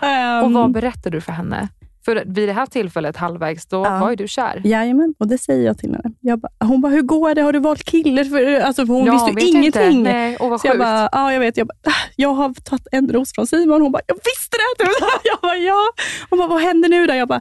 Um, 0.00 0.44
och 0.44 0.62
vad 0.62 0.72
berättade 0.72 1.16
du 1.16 1.20
för 1.20 1.32
henne? 1.32 1.68
För 2.04 2.22
vid 2.26 2.48
det 2.48 2.52
här 2.52 2.66
tillfället, 2.66 3.16
halvvägs, 3.16 3.66
då 3.66 3.84
ja. 3.84 3.98
var 3.98 4.10
ju 4.10 4.16
du 4.16 4.28
kär. 4.28 4.62
Jajamän, 4.64 5.14
och 5.18 5.28
det 5.28 5.38
säger 5.38 5.66
jag 5.66 5.78
till 5.78 5.90
henne. 5.90 6.14
Jag 6.20 6.40
ba, 6.40 6.48
hon 6.60 6.80
bara, 6.80 6.92
hur 6.92 7.02
går 7.02 7.34
det? 7.34 7.42
Har 7.42 7.52
du 7.52 7.58
valt 7.58 7.84
kille? 7.84 8.24
För, 8.24 8.60
alltså, 8.60 8.86
för 8.86 8.94
hon 8.94 9.06
jag 9.06 9.34
visste 9.34 9.44
ju 9.44 9.58
ingenting. 9.58 10.02
Nej, 10.02 10.36
och 10.36 10.50
vad 10.50 10.60
så 10.60 10.66
jag 10.66 10.78
bara, 10.78 11.08
ja 11.12 11.32
jag 11.32 11.40
vet. 11.40 11.56
Jag, 11.56 11.66
bara, 11.66 11.92
ah, 11.92 12.10
jag 12.16 12.34
har 12.34 12.54
tagit 12.54 12.86
en 12.92 13.08
ros 13.08 13.32
från 13.34 13.46
Simon. 13.46 13.82
Hon 13.82 13.92
bara, 13.92 14.02
jag 14.06 14.14
visste 14.14 14.56
det! 14.56 14.90
jag 15.24 15.38
bara, 15.42 15.56
ja. 15.56 15.82
Hon 16.30 16.38
bara, 16.38 16.48
vad 16.48 16.60
händer 16.60 16.88
nu 16.88 17.06
då? 17.06 17.14
Jag 17.14 17.28
bara, 17.28 17.40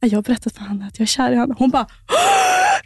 jag 0.00 0.18
har 0.18 0.22
berättat 0.22 0.56
för 0.56 0.60
honom 0.60 0.86
att 0.88 0.98
jag 0.98 1.04
är 1.04 1.06
kär 1.06 1.32
i 1.32 1.36
honom. 1.36 1.56
Hon 1.58 1.70
bara, 1.70 1.86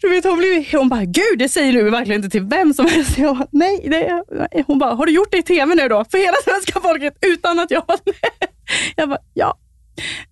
du 0.00 0.08
vet, 0.08 0.24
hon, 0.24 0.38
blev, 0.38 0.64
hon 0.72 0.88
bara, 0.88 1.04
gud 1.04 1.38
det 1.38 1.48
säger 1.48 1.72
du 1.72 1.90
verkligen 1.90 2.24
inte 2.24 2.30
till 2.30 2.44
vem 2.44 2.74
som 2.74 2.86
helst. 2.86 3.18
Jag 3.18 3.36
bara, 3.36 3.46
nej, 3.50 3.86
det, 3.90 4.24
nej. 4.30 4.64
Hon 4.66 4.78
bara, 4.78 4.94
har 4.94 5.06
du 5.06 5.12
gjort 5.12 5.30
det 5.30 5.38
i 5.38 5.42
TV 5.42 5.74
nu 5.74 5.88
då? 5.88 6.04
För 6.10 6.18
hela 6.18 6.36
svenska 6.44 6.80
folket 6.80 7.14
utan 7.20 7.58
att 7.58 7.70
jag 7.70 7.84
var 7.88 7.98
med? 8.04 8.48
Jag 8.96 9.08
bara, 9.08 9.18
ja. 9.34 9.58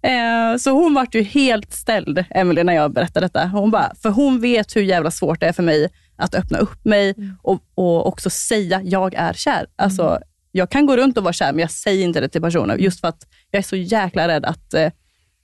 Eh, 0.03 0.57
så 0.59 0.71
hon 0.71 0.95
vart 0.95 1.15
ju 1.15 1.23
helt 1.23 1.73
ställd, 1.73 2.25
Emelie, 2.31 2.65
när 2.65 2.73
jag 2.73 2.93
berättade 2.93 3.27
detta. 3.27 3.47
Hon 3.47 3.71
bara, 3.71 3.95
för 4.03 4.11
hon 4.11 4.41
vet 4.41 4.77
hur 4.77 4.83
jävla 4.83 5.11
svårt 5.11 5.41
det 5.41 5.47
är 5.47 5.53
för 5.53 5.63
mig 5.63 5.89
att 6.17 6.35
öppna 6.35 6.59
upp 6.59 6.85
mig 6.85 7.15
mm. 7.17 7.37
och, 7.43 7.63
och 7.75 8.07
också 8.07 8.31
säga 8.31 8.81
jag 8.85 9.15
är 9.15 9.33
kär. 9.33 9.67
Alltså, 9.77 10.09
mm. 10.09 10.23
Jag 10.53 10.71
kan 10.71 10.87
gå 10.87 10.97
runt 10.97 11.19
och 11.19 11.25
vara 11.25 11.33
kär, 11.33 11.53
men 11.53 11.61
jag 11.61 11.71
säger 11.71 12.05
inte 12.05 12.21
det 12.21 12.29
till 12.29 12.43
personer. 12.43 12.77
Just 12.77 13.01
för 13.01 13.09
att 13.09 13.27
jag 13.51 13.59
är 13.59 13.63
så 13.63 13.77
jäkla 13.77 14.29
rädd 14.29 14.45
att 14.45 14.75
eh, 14.75 14.91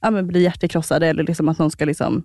ja, 0.02 0.22
bli 0.22 0.42
hjärtekrossad 0.42 1.02
eller 1.02 1.24
liksom 1.24 1.48
att 1.48 1.58
någon 1.58 1.70
ska 1.70 1.84
liksom 1.84 2.24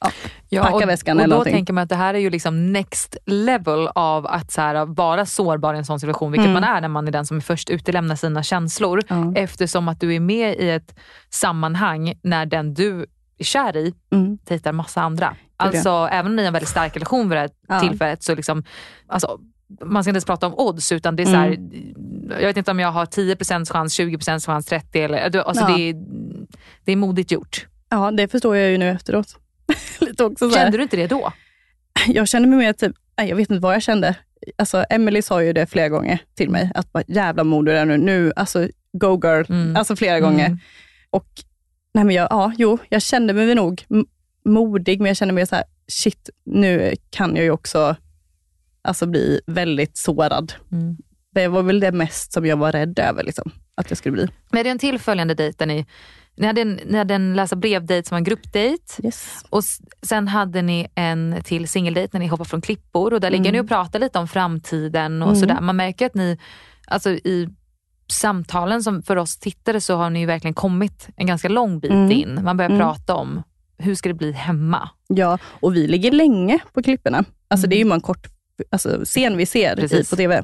ja, 0.00 0.10
ja, 0.48 0.62
packa 0.62 0.74
och, 0.74 0.88
väskan 0.88 1.16
och 1.16 1.22
eller 1.22 1.30
Då 1.30 1.38
någonting. 1.38 1.52
tänker 1.52 1.72
man 1.72 1.82
att 1.82 1.88
det 1.88 1.96
här 1.96 2.14
är 2.14 2.18
ju 2.18 2.30
liksom 2.30 2.72
next 2.72 3.16
level 3.26 3.88
av 3.94 4.26
att 4.26 4.50
så 4.50 4.60
här, 4.60 4.86
vara 4.86 5.26
sårbar 5.26 5.74
i 5.74 5.78
en 5.78 5.84
sån 5.84 6.00
situation, 6.00 6.32
vilket 6.32 6.48
mm. 6.48 6.60
man 6.60 6.64
är 6.64 6.80
när 6.80 6.88
man 6.88 7.08
är 7.08 7.12
den 7.12 7.26
som 7.26 7.36
är 7.36 7.40
först 7.40 7.70
utelämnar 7.70 8.16
sina 8.16 8.42
känslor. 8.42 9.02
Mm. 9.08 9.36
Eftersom 9.36 9.88
att 9.88 10.00
du 10.00 10.14
är 10.14 10.20
med 10.20 10.56
i 10.56 10.70
ett 10.70 10.94
sammanhang 11.30 12.14
när 12.22 12.46
den 12.46 12.74
du 12.74 13.06
är 13.38 13.44
kär 13.44 13.76
i 13.76 13.94
mm. 14.12 14.38
dejtar 14.44 14.72
massa 14.72 15.02
andra. 15.02 15.36
Alltså 15.56 16.08
även 16.12 16.26
om 16.26 16.36
ni 16.36 16.42
har 16.42 16.46
en 16.46 16.52
väldigt 16.52 16.68
stark 16.68 16.96
relation 16.96 17.28
vid 17.28 17.36
det 17.36 17.40
här 17.40 17.50
ja. 17.68 17.80
tillfället 17.80 18.22
så 18.22 18.34
liksom, 18.34 18.64
alltså, 19.06 19.38
man 19.80 20.04
ska 20.04 20.10
inte 20.10 20.16
ens 20.16 20.24
prata 20.24 20.46
om 20.46 20.54
odds 20.56 20.92
utan 20.92 21.16
det 21.16 21.22
är 21.22 21.24
så 21.24 21.36
här, 21.36 21.48
mm. 21.48 22.32
jag 22.40 22.46
vet 22.46 22.56
inte 22.56 22.70
om 22.70 22.80
jag 22.80 22.92
har 22.92 23.06
10% 23.06 23.72
chans, 23.72 24.00
20% 24.00 24.46
chans, 24.46 24.66
30 24.66 25.02
eller 25.02 25.40
alltså 25.40 25.64
ja. 25.68 25.76
det, 25.76 25.88
är, 25.90 25.94
det 26.84 26.92
är 26.92 26.96
modigt 26.96 27.30
gjort. 27.30 27.66
Ja, 27.88 28.10
det 28.10 28.28
förstår 28.28 28.56
jag 28.56 28.70
ju 28.70 28.78
nu 28.78 28.88
efteråt. 28.88 29.36
Lite 30.00 30.24
också 30.24 30.50
så 30.50 30.56
Kände 30.56 30.76
du 30.76 30.82
inte 30.82 30.96
det 30.96 31.06
då? 31.06 31.32
Jag 32.06 32.28
kände 32.28 32.48
mig 32.48 32.58
mer 32.58 32.72
typ, 32.72 32.92
jag 33.16 33.36
vet 33.36 33.50
inte 33.50 33.62
vad 33.62 33.74
jag 33.74 33.82
kände. 33.82 34.16
Alltså, 34.58 34.84
Emily 34.90 35.22
sa 35.22 35.42
ju 35.42 35.52
det 35.52 35.66
flera 35.66 35.88
gånger 35.88 36.18
till 36.34 36.50
mig, 36.50 36.70
att 36.74 36.92
bara, 36.92 37.04
jävla 37.06 37.44
mod 37.44 37.66
du 37.66 37.72
är 37.72 37.84
nu. 37.84 37.96
nu 37.96 38.32
alltså, 38.36 38.68
go 38.92 39.20
girl. 39.22 39.44
Mm. 39.48 39.76
Alltså 39.76 39.96
flera 39.96 40.20
gånger. 40.20 40.46
Mm. 40.46 40.58
Och 41.10 41.28
nej 41.94 42.04
men 42.04 42.14
jag, 42.14 42.28
ja, 42.30 42.52
jo, 42.58 42.78
jag 42.88 43.02
kände 43.02 43.32
mig 43.32 43.54
nog 43.54 43.84
modig, 44.44 45.00
men 45.00 45.06
jag 45.06 45.16
kände 45.16 45.34
mig 45.34 45.46
så 45.46 45.54
här, 45.54 45.64
shit, 45.88 46.30
nu 46.44 46.94
kan 47.10 47.36
jag 47.36 47.44
ju 47.44 47.50
också 47.50 47.96
alltså, 48.82 49.06
bli 49.06 49.40
väldigt 49.46 49.96
sårad. 49.96 50.52
Mm. 50.72 50.96
Det 51.34 51.48
var 51.48 51.62
väl 51.62 51.80
det 51.80 51.92
mest 51.92 52.32
som 52.32 52.46
jag 52.46 52.56
var 52.56 52.72
rädd 52.72 52.98
över, 52.98 53.24
liksom, 53.24 53.50
att 53.74 53.90
jag 53.90 53.98
skulle 53.98 54.12
bli. 54.12 54.28
Men 54.50 54.60
är 54.60 54.64
det 54.64 54.70
en 54.70 54.78
tillföljande 54.78 55.34
där 55.34 55.84
ni 56.36 56.46
hade 56.46 56.60
en, 56.60 56.80
ni 56.86 56.98
hade 56.98 57.14
en 57.14 57.34
läsa 57.36 57.56
brevdejt 57.56 58.08
som 58.08 58.14
var 58.14 58.18
en 58.18 58.24
gruppdejt. 58.24 59.02
Yes. 59.04 59.44
Och 59.50 59.64
sen 60.02 60.28
hade 60.28 60.62
ni 60.62 60.88
en 60.94 61.36
till 61.44 61.68
singeldejt 61.68 62.10
när 62.12 62.20
ni 62.20 62.26
hoppar 62.26 62.44
från 62.44 62.60
klippor 62.60 63.12
och 63.14 63.20
där 63.20 63.28
mm. 63.28 63.42
ligger 63.42 63.52
ni 63.52 63.60
och 63.60 63.68
pratar 63.68 63.98
lite 63.98 64.18
om 64.18 64.28
framtiden 64.28 65.22
och 65.22 65.28
mm. 65.28 65.40
sådär. 65.40 65.60
Man 65.60 65.76
märker 65.76 66.06
att 66.06 66.14
ni, 66.14 66.38
alltså 66.86 67.10
i 67.10 67.48
samtalen 68.12 68.82
som 68.82 69.02
för 69.02 69.16
oss 69.16 69.38
tittare 69.38 69.80
så 69.80 69.96
har 69.96 70.10
ni 70.10 70.26
verkligen 70.26 70.54
kommit 70.54 71.08
en 71.16 71.26
ganska 71.26 71.48
lång 71.48 71.80
bit 71.80 71.90
mm. 71.90 72.10
in. 72.10 72.40
Man 72.44 72.56
börjar 72.56 72.70
mm. 72.70 72.80
prata 72.80 73.14
om 73.14 73.42
hur 73.78 73.94
ska 73.94 74.08
det 74.08 74.14
bli 74.14 74.32
hemma? 74.32 74.88
Ja, 75.08 75.38
och 75.44 75.76
vi 75.76 75.86
ligger 75.86 76.12
länge 76.12 76.58
på 76.72 76.82
klipporna. 76.82 77.24
Alltså 77.48 77.66
det 77.66 77.76
är 77.76 77.78
ju 77.78 77.84
bara 77.84 77.94
en 77.94 78.00
kort 78.00 78.26
alltså, 78.70 79.04
scen 79.04 79.36
vi 79.36 79.46
ser 79.46 79.94
i, 79.94 80.04
på 80.04 80.16
TV. 80.16 80.42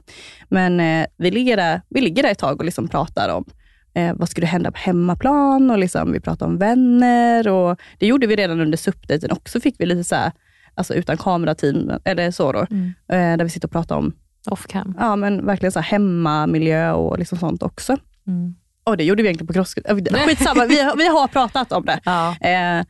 Men 0.48 0.80
eh, 0.80 1.06
vi, 1.16 1.30
ligger 1.30 1.56
där, 1.56 1.80
vi 1.88 2.00
ligger 2.00 2.22
där 2.22 2.30
ett 2.30 2.38
tag 2.38 2.58
och 2.58 2.64
liksom 2.64 2.88
pratar 2.88 3.28
om 3.28 3.44
eh, 3.98 4.14
vad 4.14 4.28
skulle 4.28 4.46
hända 4.46 4.70
på 4.70 4.78
hemmaplan 4.78 5.70
och 5.70 5.78
liksom, 5.78 6.12
vi 6.12 6.20
pratade 6.20 6.50
om 6.50 6.58
vänner. 6.58 7.48
Och 7.48 7.80
det 7.98 8.06
gjorde 8.06 8.26
vi 8.26 8.36
redan 8.36 8.60
under 8.60 8.78
SUP-dejten 8.78 9.32
också. 9.32 9.60
fick 9.60 9.74
vi 9.78 9.86
lite 9.86 10.04
så 10.04 10.14
här, 10.14 10.32
alltså 10.74 10.94
utan 10.94 11.16
kamerateam, 11.16 11.92
eller 12.04 12.30
så 12.30 12.52
då, 12.52 12.66
mm. 12.70 12.86
eh, 12.86 13.36
där 13.38 13.44
vi 13.44 13.50
sitter 13.50 13.68
och 13.68 13.72
pratar 13.72 13.96
om 13.96 14.12
Off-cam. 14.50 14.94
Ja, 14.98 15.16
men 15.16 15.46
verkligen 15.46 15.72
så 15.72 15.78
här 15.78 15.86
hemmamiljö 15.86 16.92
och 16.92 17.18
liksom 17.18 17.38
sånt 17.38 17.62
också. 17.62 17.96
Mm. 18.26 18.54
Och 18.84 18.96
det 18.96 19.04
gjorde 19.04 19.22
vi 19.22 19.28
egentligen 19.28 19.46
på 19.46 19.52
crossfit. 19.52 19.86
Skitsamma, 20.26 20.66
vi, 20.66 20.90
vi 20.96 21.08
har 21.08 21.28
pratat 21.28 21.72
om 21.72 21.84
det. 21.84 22.00
Ja. 22.04 22.36
Eh, 22.40 22.84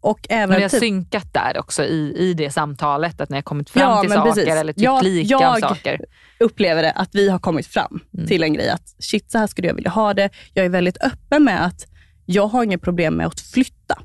och 0.00 0.26
även 0.28 0.56
ni 0.56 0.62
har 0.62 0.68
typ, 0.68 0.80
synkat 0.80 1.34
där 1.34 1.58
också 1.58 1.84
i, 1.84 2.14
i 2.16 2.34
det 2.34 2.50
samtalet, 2.50 3.20
att 3.20 3.30
ni 3.30 3.36
har 3.36 3.42
kommit 3.42 3.70
fram 3.70 3.90
ja, 3.90 4.00
till 4.00 4.10
saker 4.10 4.32
precis. 4.32 4.48
eller 4.48 4.72
tyckt 4.72 4.84
jag, 4.84 5.04
lika 5.04 5.28
jag 5.30 5.54
om 5.54 5.60
saker. 5.60 6.00
Jag 6.38 6.46
upplever 6.46 6.82
det 6.82 6.92
att 6.92 7.14
vi 7.14 7.28
har 7.28 7.38
kommit 7.38 7.66
fram 7.66 8.00
mm. 8.14 8.26
till 8.26 8.42
en 8.42 8.52
grej 8.52 8.68
att 8.68 8.94
shit, 8.98 9.30
så 9.30 9.38
här 9.38 9.46
skulle 9.46 9.68
jag 9.68 9.74
vilja 9.74 9.90
ha 9.90 10.14
det. 10.14 10.30
Jag 10.54 10.64
är 10.64 10.68
väldigt 10.68 11.04
öppen 11.04 11.44
med 11.44 11.64
att 11.64 11.86
jag 12.26 12.46
har 12.46 12.64
inget 12.64 12.82
problem 12.82 13.14
med 13.14 13.26
att 13.26 13.40
flytta. 13.40 13.98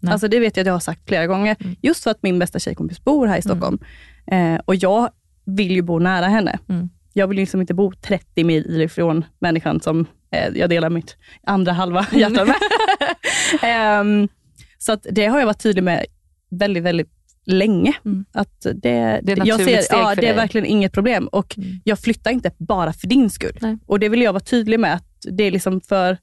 Nej. 0.00 0.12
Alltså 0.12 0.28
det 0.28 0.40
vet 0.40 0.56
jag 0.56 0.62
att 0.62 0.66
jag 0.66 0.74
har 0.74 0.80
sagt 0.80 1.08
flera 1.08 1.26
gånger. 1.26 1.56
Mm. 1.60 1.76
Just 1.82 2.04
för 2.04 2.10
att 2.10 2.22
min 2.22 2.38
bästa 2.38 2.58
tjejkompis 2.58 3.04
bor 3.04 3.26
här 3.26 3.38
i 3.38 3.42
Stockholm. 3.42 3.78
Mm. 4.26 4.54
Eh, 4.54 4.60
och 4.64 4.74
jag 4.74 5.10
vill 5.44 5.72
ju 5.72 5.82
bo 5.82 5.98
nära 5.98 6.26
henne. 6.26 6.58
Mm. 6.68 6.88
Jag 7.12 7.28
vill 7.28 7.36
liksom 7.36 7.60
inte 7.60 7.74
bo 7.74 7.92
30 7.92 8.44
mil 8.44 8.80
ifrån 8.80 9.24
människan 9.38 9.80
som 9.80 10.06
eh, 10.30 10.48
jag 10.54 10.70
delar 10.70 10.90
mitt 10.90 11.16
andra 11.46 11.72
halva 11.72 12.06
hjärta 12.12 12.44
med. 12.44 14.00
um, 14.00 14.28
Så 14.78 14.92
att 14.92 15.06
det 15.10 15.26
har 15.26 15.38
jag 15.38 15.46
varit 15.46 15.62
tydlig 15.62 15.84
med 15.84 16.06
väldigt, 16.50 16.82
väldigt 16.82 17.12
länge. 17.46 17.94
Mm. 18.04 18.24
Att 18.32 18.60
det, 18.60 19.20
det 19.22 19.32
är 19.32 19.46
jag 19.46 19.60
ser, 19.60 19.84
ja, 19.90 20.14
Det 20.14 20.28
är 20.28 20.34
verkligen 20.34 20.66
inget 20.66 20.92
problem 20.92 21.26
och 21.26 21.58
mm. 21.58 21.80
jag 21.84 21.98
flyttar 21.98 22.30
inte 22.30 22.52
bara 22.58 22.92
för 22.92 23.06
din 23.06 23.30
skull. 23.30 23.58
Nej. 23.60 23.78
Och 23.86 24.00
det 24.00 24.08
vill 24.08 24.22
jag 24.22 24.32
vara 24.32 24.44
tydlig 24.44 24.80
med, 24.80 24.94
att 24.94 25.26
det 25.30 25.44
är 25.44 25.50
liksom 25.50 25.80
för 25.80 26.18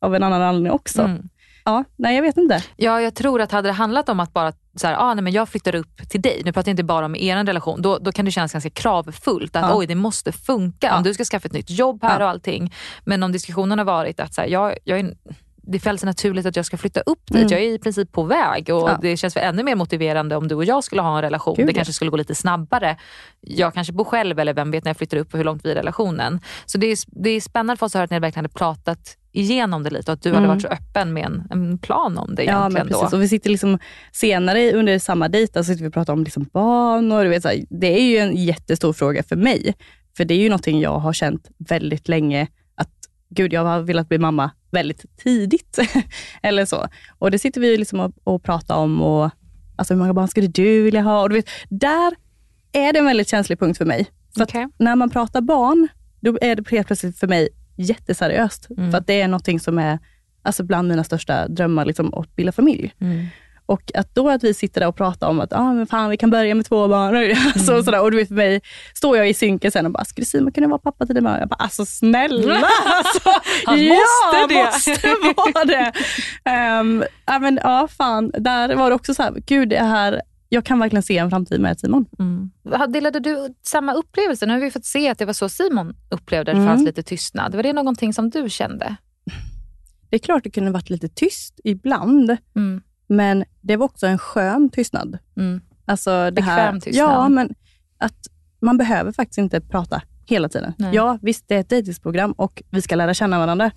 av 0.00 0.14
en 0.14 0.22
annan 0.22 0.42
anledning 0.42 0.72
också. 0.72 1.02
Mm. 1.02 1.28
Ja, 1.64 1.84
nej 1.96 2.14
jag 2.16 2.22
vet 2.22 2.36
inte. 2.36 2.62
Ja, 2.76 3.00
jag 3.00 3.14
tror 3.14 3.40
att 3.40 3.52
hade 3.52 3.68
det 3.68 3.72
handlat 3.72 4.08
om 4.08 4.20
att 4.20 4.32
bara 4.32 4.52
så 4.76 4.86
här, 4.86 4.96
ah, 4.98 5.14
nej, 5.14 5.24
men 5.24 5.32
jag 5.32 5.48
flyttar 5.48 5.74
upp 5.74 6.08
till 6.10 6.22
dig, 6.22 6.42
nu 6.44 6.52
pratar 6.52 6.68
jag 6.68 6.72
inte 6.72 6.84
bara 6.84 7.06
om 7.06 7.16
er 7.16 7.44
relation, 7.44 7.82
då, 7.82 7.98
då 7.98 8.12
kan 8.12 8.24
det 8.24 8.30
kännas 8.30 8.52
ganska 8.52 8.70
kravfullt 8.70 9.56
att 9.56 9.62
ja. 9.62 9.76
oj 9.76 9.86
det 9.86 9.94
måste 9.94 10.32
funka 10.32 10.86
ja. 10.86 10.96
om 10.96 11.02
du 11.02 11.14
ska 11.14 11.24
skaffa 11.24 11.46
ett 11.46 11.52
nytt 11.52 11.70
jobb 11.70 12.02
här 12.02 12.20
ja. 12.20 12.24
och 12.24 12.30
allting. 12.30 12.74
Men 13.04 13.22
om 13.22 13.32
diskussionen 13.32 13.78
har 13.78 13.84
varit 13.84 14.20
att 14.20 14.34
så 14.34 14.40
här, 14.40 14.48
jag, 14.48 14.74
jag 14.84 14.98
är 14.98 15.14
det 15.66 15.78
fälls 15.78 16.04
naturligt 16.04 16.46
att 16.46 16.56
jag 16.56 16.66
ska 16.66 16.76
flytta 16.76 17.00
upp 17.00 17.26
dit. 17.26 17.36
Mm. 17.36 17.48
Jag 17.48 17.60
är 17.60 17.74
i 17.74 17.78
princip 17.78 18.12
på 18.12 18.22
väg 18.22 18.70
och 18.70 18.90
ja. 18.90 18.98
det 19.02 19.16
känns 19.16 19.36
ännu 19.36 19.62
mer 19.62 19.74
motiverande 19.74 20.36
om 20.36 20.48
du 20.48 20.54
och 20.54 20.64
jag 20.64 20.84
skulle 20.84 21.02
ha 21.02 21.16
en 21.16 21.22
relation. 21.22 21.54
Gud, 21.56 21.66
det 21.66 21.72
kanske 21.72 21.92
skulle 21.92 22.10
gå 22.10 22.16
lite 22.16 22.34
snabbare. 22.34 22.96
Jag 23.40 23.74
kanske 23.74 23.92
bor 23.92 24.04
själv 24.04 24.38
eller 24.38 24.54
vem 24.54 24.70
vet 24.70 24.84
när 24.84 24.90
jag 24.90 24.96
flyttar 24.96 25.16
upp 25.16 25.34
och 25.34 25.38
hur 25.38 25.44
långt 25.44 25.64
vi 25.64 25.70
är 25.70 25.74
i 25.74 25.78
relationen. 25.78 26.40
Så 26.66 26.78
det 26.78 26.86
är, 26.86 26.98
det 27.06 27.30
är 27.30 27.40
spännande 27.40 27.78
för 27.78 27.86
oss 27.86 27.94
att 27.94 27.98
höra 27.98 28.04
att 28.04 28.10
ni 28.10 28.18
verkligen 28.18 28.44
hade 28.44 28.54
pratat 28.54 29.16
igenom 29.32 29.82
det 29.82 29.90
lite 29.90 30.10
och 30.10 30.14
att 30.14 30.22
du 30.22 30.28
mm. 30.28 30.36
hade 30.36 30.54
varit 30.54 30.62
så 30.62 30.68
öppen 30.68 31.12
med 31.12 31.24
en, 31.24 31.46
en 31.50 31.78
plan 31.78 32.18
om 32.18 32.34
det. 32.34 32.44
Ja, 32.44 32.68
men 32.68 32.88
precis. 32.88 33.10
Då. 33.10 33.16
Och 33.16 33.22
vi 33.22 33.28
sitter 33.28 33.50
liksom 33.50 33.78
senare 34.12 34.72
under 34.72 34.98
samma 34.98 35.28
dejt 35.28 35.52
så 35.52 35.64
sitter 35.64 35.82
vi 35.82 35.88
och 35.88 35.94
pratar 35.94 36.12
om 36.12 36.24
liksom 36.24 36.48
barn. 36.52 37.12
Och 37.12 37.22
du 37.22 37.28
vet, 37.28 37.42
så 37.42 37.48
här, 37.48 37.64
det 37.70 38.00
är 38.00 38.04
ju 38.04 38.18
en 38.18 38.36
jättestor 38.36 38.92
fråga 38.92 39.22
för 39.22 39.36
mig. 39.36 39.74
För 40.16 40.24
det 40.24 40.34
är 40.34 40.38
ju 40.38 40.48
någonting 40.48 40.80
jag 40.80 40.98
har 40.98 41.12
känt 41.12 41.48
väldigt 41.58 42.08
länge 42.08 42.48
gud 43.34 43.52
jag 43.52 43.64
har 43.64 43.80
velat 43.80 44.08
bli 44.08 44.18
mamma 44.18 44.50
väldigt 44.70 45.04
tidigt. 45.16 45.78
eller 46.42 46.64
så. 46.64 46.88
Och 47.18 47.30
det 47.30 47.38
sitter 47.38 47.60
vi 47.60 47.76
liksom 47.76 48.00
och, 48.00 48.12
och 48.24 48.42
pratar 48.42 48.76
om. 48.76 49.02
Och, 49.02 49.30
alltså 49.76 49.94
hur 49.94 49.98
många 49.98 50.14
barn 50.14 50.28
skulle 50.28 50.46
du 50.46 50.82
vilja 50.82 51.02
ha? 51.02 51.22
Och 51.22 51.28
du 51.28 51.34
vet, 51.34 51.48
där 51.68 52.14
är 52.72 52.92
det 52.92 52.98
en 52.98 53.04
väldigt 53.04 53.28
känslig 53.28 53.58
punkt 53.58 53.78
för 53.78 53.84
mig. 53.84 54.06
För 54.34 54.42
okay. 54.42 54.66
när 54.78 54.96
man 54.96 55.10
pratar 55.10 55.40
barn, 55.40 55.88
då 56.20 56.38
är 56.40 56.56
det 56.56 56.70
helt 56.70 56.86
plötsligt 56.86 57.18
för 57.18 57.26
mig 57.26 57.48
jätteseriöst. 57.76 58.70
Mm. 58.70 58.90
För 58.90 58.98
att 58.98 59.06
det 59.06 59.20
är 59.20 59.28
någonting 59.28 59.60
som 59.60 59.78
är 59.78 59.98
alltså 60.42 60.62
bland 60.64 60.88
mina 60.88 61.04
största 61.04 61.48
drömmar, 61.48 61.84
liksom, 61.84 62.14
att 62.14 62.36
bilda 62.36 62.52
familj. 62.52 62.94
Mm. 62.98 63.26
Och 63.66 63.90
att 63.94 64.14
då 64.14 64.28
att 64.28 64.44
vi 64.44 64.54
sitter 64.54 64.80
där 64.80 64.88
och 64.88 64.96
pratar 64.96 65.28
om 65.28 65.40
att 65.40 65.52
ah, 65.52 65.72
men 65.72 65.86
fan, 65.86 66.10
vi 66.10 66.16
kan 66.16 66.30
börja 66.30 66.54
med 66.54 66.66
två 66.66 66.88
barn. 66.88 67.14
Alltså, 67.54 67.72
mm. 67.72 67.84
sådär. 67.84 68.02
Och 68.02 68.10
du 68.10 68.16
vet, 68.16 68.28
för 68.28 68.34
mig 68.34 68.60
står 68.94 69.16
jag 69.16 69.28
i 69.28 69.34
synken 69.34 69.70
sen 69.70 69.86
och 69.86 69.92
bara, 69.92 70.04
skulle 70.04 70.24
Simon 70.24 70.52
kunna 70.52 70.68
vara 70.68 70.78
pappa 70.78 71.06
till 71.06 71.14
dina 71.14 71.30
barn? 71.30 71.40
Jag 71.40 71.48
bara, 71.48 71.54
alltså 71.54 71.84
snälla! 71.84 72.54
Alltså, 72.84 73.30
Han 73.66 73.84
ja, 73.84 73.94
måste 73.94 74.54
det! 74.54 74.64
måste 74.64 75.52
vara 75.54 75.64
det. 75.64 75.92
um, 76.80 77.04
ja, 77.26 77.38
men, 77.38 77.58
ja, 77.62 77.88
fan. 77.98 78.30
Där 78.38 78.74
var 78.74 78.90
det 78.90 78.96
också 78.96 79.14
så 79.14 79.22
här, 79.22 79.32
gud 79.46 79.68
det 79.68 79.78
här 79.78 80.22
jag 80.48 80.64
kan 80.64 80.78
verkligen 80.78 81.02
se 81.02 81.18
en 81.18 81.30
framtid 81.30 81.60
med 81.60 81.80
Simon. 81.80 82.06
Mm. 82.18 82.50
Delade 82.92 83.20
du 83.20 83.54
samma 83.62 83.92
upplevelse? 83.92 84.46
Nu 84.46 84.52
har 84.52 84.60
vi 84.60 84.70
fått 84.70 84.84
se 84.84 85.08
att 85.08 85.18
det 85.18 85.24
var 85.24 85.32
så 85.32 85.48
Simon 85.48 85.96
upplevde 86.10 86.52
det. 86.52 86.58
Det 86.58 86.66
fanns 86.66 86.78
mm. 86.78 86.86
lite 86.86 87.02
tystnad. 87.02 87.54
Var 87.54 87.62
det 87.62 87.72
någonting 87.72 88.12
som 88.12 88.30
du 88.30 88.50
kände? 88.50 88.96
Det 90.10 90.16
är 90.16 90.18
klart 90.18 90.44
det 90.44 90.50
kunde 90.50 90.70
varit 90.70 90.90
lite 90.90 91.08
tyst 91.08 91.60
ibland. 91.64 92.36
Mm. 92.56 92.82
Men 93.06 93.44
det 93.60 93.76
var 93.76 93.84
också 93.84 94.06
en 94.06 94.18
skön 94.18 94.70
tystnad. 94.70 95.18
Mm. 95.36 95.60
Alltså 95.84 96.24
det 96.24 96.32
Bekväm 96.32 96.80
tystnad. 96.80 97.10
Ja, 97.10 97.28
men 97.28 97.54
att 97.98 98.26
man 98.60 98.78
behöver 98.78 99.12
faktiskt 99.12 99.38
inte 99.38 99.60
prata 99.60 100.02
hela 100.26 100.48
tiden. 100.48 100.72
Nej. 100.78 100.94
Ja, 100.94 101.18
visst 101.22 101.48
det 101.48 101.54
är 101.54 101.60
ett 101.60 101.68
dejtingsprogram 101.68 102.32
och 102.32 102.62
vi 102.70 102.82
ska 102.82 102.96
lära 102.96 103.14
känna 103.14 103.38
varandra. 103.38 103.70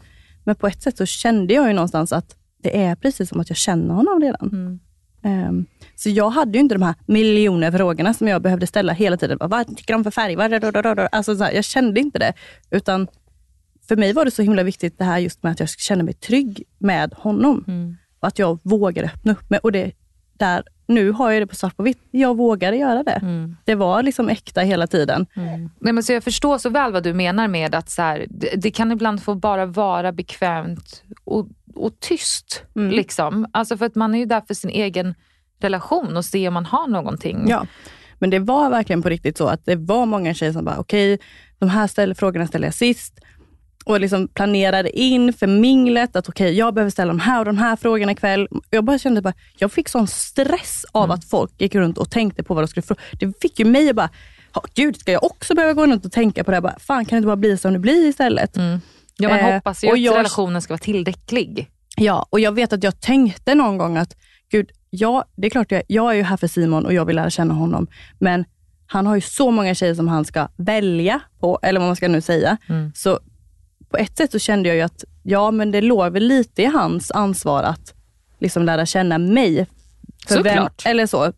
Men 0.44 0.56
på 0.56 0.68
ett 0.68 0.82
sätt 0.82 0.98
så 0.98 1.06
kände 1.06 1.54
jag 1.54 1.68
ju 1.68 1.74
någonstans 1.74 2.14
att 2.14 2.36
det 2.64 2.84
är 2.84 2.96
precis 2.96 3.30
som 3.30 3.40
att 3.40 3.50
jag 3.50 3.58
känner 3.58 3.94
honom 3.94 4.22
redan. 4.22 4.50
Mm. 4.52 4.80
Um, 5.24 5.66
så 5.96 6.10
jag 6.10 6.30
hade 6.30 6.52
ju 6.52 6.60
inte 6.60 6.76
de 6.76 6.82
här 6.82 6.96
miljoner 7.06 7.72
frågorna 7.72 8.14
som 8.14 8.28
jag 8.28 8.42
behövde 8.42 8.68
ställa 8.68 8.94
hela 8.94 9.18
tiden. 9.18 9.38
Vad 9.42 9.78
tycker 9.78 9.94
de 9.94 10.04
för 10.04 10.12
färg? 10.12 11.08
Alltså, 11.12 11.36
så 11.36 11.44
här, 11.44 11.52
jag 11.52 11.64
kände 11.64 12.00
inte 12.00 12.20
det. 12.20 12.34
Utan 12.72 13.08
för 13.88 13.96
mig 13.96 14.14
var 14.14 14.26
det 14.26 14.32
så 14.32 14.42
himla 14.42 14.64
viktigt 14.64 14.98
det 14.98 15.04
här 15.04 15.18
just 15.18 15.44
med 15.44 15.52
att 15.52 15.60
jag 15.60 15.70
kände 15.70 16.04
mig 16.04 16.14
trygg 16.14 16.64
med 16.78 17.14
honom. 17.14 17.64
Mm. 17.68 17.98
Att 18.20 18.40
jag 18.40 18.60
vågar 18.64 19.04
öppna 19.04 19.32
upp 19.32 19.50
mig. 19.50 19.60
Och 19.64 19.72
det, 19.72 19.92
där, 20.34 20.64
nu 20.88 21.12
har 21.12 21.32
jag 21.32 21.42
det 21.42 21.48
på 21.48 21.56
svart 21.56 21.78
på 21.78 21.84
vitt. 21.84 22.00
Jag 22.12 22.38
vågade 22.38 22.78
göra 22.78 23.04
det. 23.04 23.20
Mm. 23.22 23.56
Det 23.66 23.76
var 23.76 24.04
liksom 24.04 24.30
äkta 24.30 24.62
hela 24.62 24.88
tiden. 24.88 25.28
Mm. 25.36 25.70
Nej, 25.80 25.94
men 25.94 26.04
så 26.04 26.14
jag 26.14 26.24
förstår 26.24 26.58
så 26.58 26.70
väl 26.70 26.92
vad 26.92 27.04
du 27.04 27.14
menar 27.14 27.48
med 27.48 27.76
att 27.76 27.90
så 27.90 28.02
här, 28.02 28.26
det, 28.30 28.56
det, 28.56 28.72
kan 28.72 28.92
ibland 28.92 29.24
få 29.24 29.36
bara 29.36 29.66
vara 29.66 30.12
bekvämt 30.12 31.04
och, 31.24 31.48
och 31.76 32.00
tyst. 32.00 32.64
Mm. 32.76 32.92
Liksom. 32.92 33.48
Alltså 33.52 33.78
för 33.78 33.86
att 33.86 33.96
man 33.96 34.16
är 34.16 34.20
ju 34.20 34.26
där 34.26 34.42
för 34.48 34.54
sin 34.54 34.70
egen 34.70 35.16
relation 35.60 36.18
och 36.18 36.26
se 36.26 36.48
om 36.48 36.54
man 36.54 36.66
har 36.66 36.88
någonting. 36.88 37.46
Ja. 37.48 37.66
Men 38.20 38.30
det 38.30 38.40
var 38.40 38.70
verkligen 38.70 39.02
på 39.02 39.10
riktigt 39.10 39.38
så 39.38 39.48
att 39.48 39.66
det 39.66 39.76
var 39.76 40.06
många 40.06 40.34
tjejer 40.34 40.54
som 40.54 40.66
bara, 40.66 40.78
okej, 40.78 41.14
okay, 41.14 41.28
de 41.60 41.70
här 41.70 41.88
ställ, 41.88 42.16
frågorna 42.16 42.48
ställer 42.48 42.68
jag 42.68 42.74
sist. 42.74 43.20
Och 43.88 44.00
liksom 44.00 44.28
planerade 44.28 45.00
in 45.00 45.34
för 45.34 45.48
minglet 45.48 46.16
att 46.16 46.30
okej, 46.30 46.46
okay, 46.46 46.58
jag 46.58 46.74
behöver 46.74 46.92
ställa 46.92 47.08
de 47.08 47.20
här 47.20 47.40
och 47.40 47.46
de 47.46 47.58
här 47.58 47.76
frågorna 47.76 48.12
ikväll. 48.12 48.48
Jag 48.70 48.84
bara 48.84 48.98
kände 48.98 49.22
bara, 49.22 49.34
jag 49.58 49.72
fick 49.72 49.90
sån 49.90 50.08
stress 50.08 50.86
av 50.92 51.04
mm. 51.04 51.16
att 51.16 51.26
folk 51.26 51.62
gick 51.62 51.76
runt 51.76 51.98
och 51.98 52.10
tänkte 52.10 52.44
på 52.44 52.54
vad 52.54 52.64
de 52.64 52.68
skulle 52.68 52.82
fråga. 52.84 53.02
Det 53.20 53.42
fick 53.42 53.60
ju 53.60 53.66
mig 53.66 53.90
att 53.90 53.96
bara, 53.96 54.10
gud, 54.74 55.00
ska 55.00 55.12
jag 55.12 55.24
också 55.24 55.56
behöva 55.56 55.74
gå 55.74 55.88
runt 55.88 56.06
och 56.06 56.12
tänka 56.12 56.44
på 56.44 56.52
det? 56.52 56.62
Bara, 56.62 56.80
Fan, 56.80 57.06
kan 57.06 57.16
det 57.16 57.18
inte 57.18 57.28
bara 57.28 57.36
bli 57.36 57.58
som 57.58 57.74
det 57.74 57.80
blir 57.80 58.08
istället? 58.08 58.58
Mm. 58.58 58.82
Ja, 59.18 59.30
man 59.30 59.40
eh, 59.40 59.54
hoppas 59.54 59.84
ju 59.84 59.92
att 59.92 60.00
jag, 60.00 60.18
relationen 60.18 60.62
ska 60.62 60.74
vara 60.74 60.80
tillräcklig. 60.80 61.70
Ja, 61.96 62.26
och 62.30 62.40
jag 62.40 62.52
vet 62.52 62.74
att 62.74 62.84
jag 62.84 63.02
tänkte 63.02 63.56
någon 63.56 63.78
gång 63.78 63.98
att, 63.98 64.16
gud, 64.52 64.72
ja, 64.90 65.26
det 65.36 65.48
är 65.48 65.52
klart 65.52 65.72
jag, 65.72 65.84
jag 65.88 66.12
är 66.12 66.16
ju 66.16 66.24
här 66.24 66.38
för 66.38 66.48
Simon 66.48 66.86
och 66.86 66.94
jag 66.94 67.06
vill 67.06 67.16
lära 67.16 67.30
känna 67.30 67.54
honom, 67.54 67.88
men 68.20 68.46
han 68.88 69.06
har 69.06 69.16
ju 69.16 69.22
så 69.22 69.52
många 69.52 69.76
tjejer 69.76 69.96
som 69.96 70.08
han 70.08 70.26
ska 70.26 70.48
välja 70.56 71.20
på, 71.40 71.60
eller 71.62 71.80
vad 71.80 71.90
man 71.90 71.96
ska 71.96 72.08
nu 72.08 72.22
säga. 72.22 72.58
Mm. 72.70 72.92
Så 72.96 73.20
på 73.90 73.98
ett 73.98 74.18
sätt 74.18 74.32
så 74.32 74.40
kände 74.40 74.70
jag 74.70 74.76
ju 74.76 74.82
att, 74.82 75.04
ja 75.24 75.52
men 75.52 75.72
det 75.72 75.82
låg 75.82 76.14
väl 76.14 76.24
lite 76.24 76.62
i 76.62 76.66
hans 76.66 77.12
ansvar 77.12 77.64
att 77.64 77.94
liksom 78.40 78.64
lära 78.64 78.86
känna 78.86 79.18
mig. 79.18 79.68
För 80.28 80.36
Såklart. 80.36 80.86
Vem, 80.86 80.92
eller 80.92 81.06
så. 81.06 81.34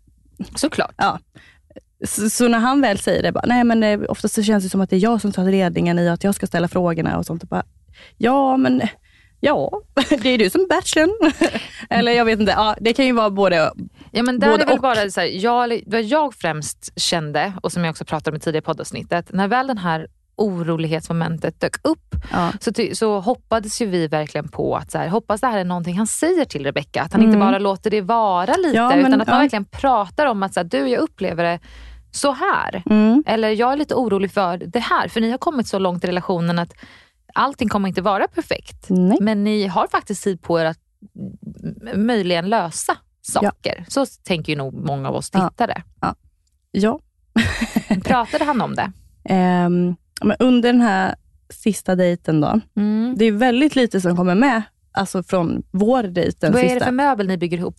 Såklart. 0.55 0.93
Ja. 0.97 1.19
Så, 2.05 2.29
så, 2.29 2.47
när 2.47 2.59
han 2.59 2.81
väl 2.81 2.97
säger 2.97 3.23
det, 3.23 3.31
bara, 3.31 3.45
nej 3.45 3.63
men 3.63 3.79
det, 3.79 4.07
oftast 4.07 4.35
så 4.35 4.43
känns 4.43 4.63
det 4.63 4.69
som 4.69 4.81
att 4.81 4.89
det 4.89 4.95
är 4.95 5.03
jag 5.03 5.21
som 5.21 5.31
tar 5.31 5.51
ledningen 5.51 5.99
i 5.99 6.09
att 6.09 6.23
jag 6.23 6.35
ska 6.35 6.47
ställa 6.47 6.67
frågorna 6.67 7.17
och 7.17 7.25
sånt. 7.25 7.43
Och 7.43 7.49
bara, 7.49 7.63
ja, 8.17 8.57
men 8.57 8.81
ja, 9.39 9.81
det 10.09 10.29
är 10.29 10.37
du 10.37 10.49
som 10.49 10.67
bachelorn. 10.69 11.31
Eller 11.89 12.11
jag 12.11 12.25
vet 12.25 12.39
inte, 12.39 12.51
ja, 12.51 12.75
det 12.81 12.93
kan 12.93 13.05
ju 13.05 13.13
vara 13.13 13.29
både 13.29 13.71
Ja 14.11 14.23
men 14.23 14.39
där 14.39 14.53
är 14.53 14.65
väl 14.65 14.75
och. 14.75 14.81
bara 14.81 15.09
så 15.11 15.19
här, 15.19 15.27
jag, 15.27 15.81
vad 15.85 16.03
jag 16.03 16.33
främst 16.33 16.99
kände 16.99 17.53
och 17.63 17.71
som 17.71 17.83
jag 17.83 17.91
också 17.91 18.05
pratade 18.05 18.35
om 18.35 18.37
i 18.37 18.39
tidigare 18.39 18.61
poddavsnittet, 18.61 19.33
när 19.33 19.47
väl 19.47 19.67
den 19.67 19.77
här 19.77 20.07
orolighetsmomentet 20.39 21.59
dök 21.59 21.75
upp 21.87 22.15
ja. 22.31 22.51
så, 22.59 22.71
så 22.93 23.19
hoppades 23.19 23.81
ju 23.81 23.85
vi 23.85 24.07
verkligen 24.07 24.47
på 24.47 24.75
att 24.75 24.91
så 24.91 24.97
här, 24.97 25.07
hoppas 25.07 25.41
det 25.41 25.47
här 25.47 25.57
är 25.59 25.63
någonting 25.63 25.97
han 25.97 26.07
säger 26.07 26.45
till 26.45 26.63
Rebecca. 26.63 27.01
Att 27.01 27.13
han 27.13 27.21
mm. 27.21 27.33
inte 27.33 27.45
bara 27.45 27.59
låter 27.59 27.89
det 27.89 28.01
vara 28.01 28.55
lite 28.55 28.77
ja, 28.77 28.89
men, 28.89 28.99
utan 28.99 29.21
att 29.21 29.27
man 29.27 29.39
verkligen 29.39 29.65
pratar 29.65 30.25
om 30.25 30.43
att 30.43 30.53
så 30.53 30.59
här, 30.59 30.67
du 30.67 30.87
jag 30.89 30.99
upplever 30.99 31.43
det 31.43 31.59
så 32.11 32.31
här. 32.31 32.83
Mm. 32.85 33.23
Eller 33.27 33.49
jag 33.49 33.73
är 33.73 33.77
lite 33.77 33.95
orolig 33.95 34.31
för 34.31 34.57
det 34.57 34.79
här. 34.79 35.07
För 35.07 35.21
ni 35.21 35.31
har 35.31 35.37
kommit 35.37 35.67
så 35.67 35.79
långt 35.79 36.03
i 36.03 36.07
relationen 36.07 36.59
att 36.59 36.73
allting 37.33 37.69
kommer 37.69 37.87
inte 37.87 38.01
vara 38.01 38.27
perfekt. 38.27 38.85
Nej. 38.89 39.17
Men 39.21 39.43
ni 39.43 39.67
har 39.67 39.87
faktiskt 39.87 40.23
tid 40.23 40.41
på 40.41 40.59
er 40.59 40.65
att 40.65 40.79
möjligen 41.95 42.49
lösa 42.49 42.97
saker. 43.21 43.75
Ja. 43.77 43.85
Så 43.87 44.05
tänker 44.23 44.53
ju 44.53 44.57
nog 44.57 44.73
många 44.73 45.09
av 45.09 45.15
oss 45.15 45.29
tittare. 45.29 45.83
Ja. 46.01 46.15
ja. 46.71 46.99
Pratade 48.03 48.45
han 48.45 48.61
om 48.61 48.75
det? 48.75 48.91
Um, 49.65 49.95
men 50.21 50.37
under 50.39 50.73
den 50.73 50.81
här 50.81 51.15
sista 51.49 51.95
dejten 51.95 52.41
då, 52.41 52.61
mm. 52.77 53.15
det 53.17 53.25
är 53.25 53.31
väldigt 53.31 53.75
lite 53.75 54.01
som 54.01 54.17
kommer 54.17 54.35
med 54.35 54.61
Alltså 54.91 55.23
från 55.23 55.63
vår 55.71 56.03
dejt 56.03 56.37
den 56.39 56.51
Vad 56.51 56.61
sista. 56.61 56.75
är 56.75 56.79
det 56.79 56.85
för 56.85 56.91
möbel 56.91 57.27
ni 57.27 57.37
bygger 57.37 57.57
ihop? 57.57 57.75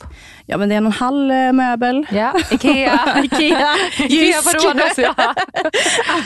Ja 0.46 0.56
men 0.56 0.68
det 0.68 0.74
är 0.74 0.76
en 0.76 0.92
halv 0.92 1.30
eh, 1.30 1.52
möbel. 1.52 2.06
Ja, 2.10 2.34
Ikea. 2.50 3.22
Ikea, 3.24 3.74
Jysk. 4.08 4.56
ja. 4.96 5.34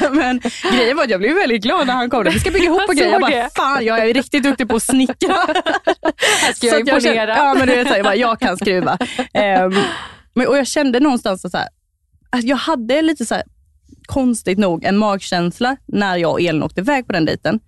men 0.10 0.40
grejen 0.72 0.96
var 0.96 1.04
att 1.04 1.10
jag 1.10 1.20
blev 1.20 1.34
väldigt 1.34 1.62
glad 1.62 1.86
när 1.86 1.94
han 1.94 2.10
kom. 2.10 2.24
Vi 2.24 2.40
ska 2.40 2.50
bygga 2.50 2.64
ihop 2.64 2.88
och 2.88 2.94
grejer. 2.94 3.12
Jag 3.12 3.20
bara, 3.20 3.48
fan 3.56 3.84
jag 3.84 3.98
är 3.98 4.14
riktigt 4.14 4.42
duktig 4.42 4.68
på 4.68 4.76
att 4.76 4.82
snickra. 4.82 5.34
Här 6.42 6.52
ska 6.52 6.66
jag 6.66 6.80
imponera. 6.80 7.36
ja 7.36 7.54
men 7.58 7.68
du 7.68 7.74
vet, 7.74 7.96
jag, 7.96 8.04
bara, 8.04 8.16
jag 8.16 8.40
kan 8.40 8.56
skruva. 8.56 8.98
Um, 9.62 9.76
men, 10.34 10.46
och 10.46 10.58
jag 10.58 10.66
kände 10.66 11.00
någonstans 11.00 11.42
så 11.42 11.58
här, 11.58 11.68
att 12.30 12.44
jag 12.44 12.56
hade 12.56 13.02
lite 13.02 13.26
så 13.26 13.34
här, 13.34 13.44
konstigt 14.06 14.58
nog 14.58 14.84
en 14.84 14.96
magkänsla 14.96 15.76
när 15.86 16.16
jag 16.16 16.32
och 16.32 16.40
Elin 16.40 16.62
åkte 16.62 16.80
iväg 16.80 17.06
på 17.06 17.12
den 17.12 17.24
dejten. 17.24 17.60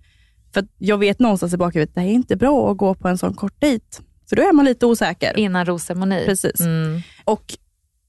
För 0.53 0.67
jag 0.77 0.97
vet 0.97 1.19
någonstans 1.19 1.53
i 1.53 1.57
bakhuvudet, 1.57 1.95
det 1.95 2.01
är 2.01 2.05
inte 2.05 2.35
bra 2.35 2.71
att 2.71 2.77
gå 2.77 2.93
på 2.93 3.07
en 3.07 3.17
sån 3.17 3.33
kort 3.33 3.61
dejt. 3.61 3.85
Så 4.29 4.35
då 4.35 4.41
är 4.41 4.53
man 4.53 4.65
lite 4.65 4.85
osäker. 4.85 5.39
Innan 5.39 5.65
rosceremoni. 5.65 6.25
Precis. 6.25 6.59
Mm. 6.59 7.01
Och 7.23 7.57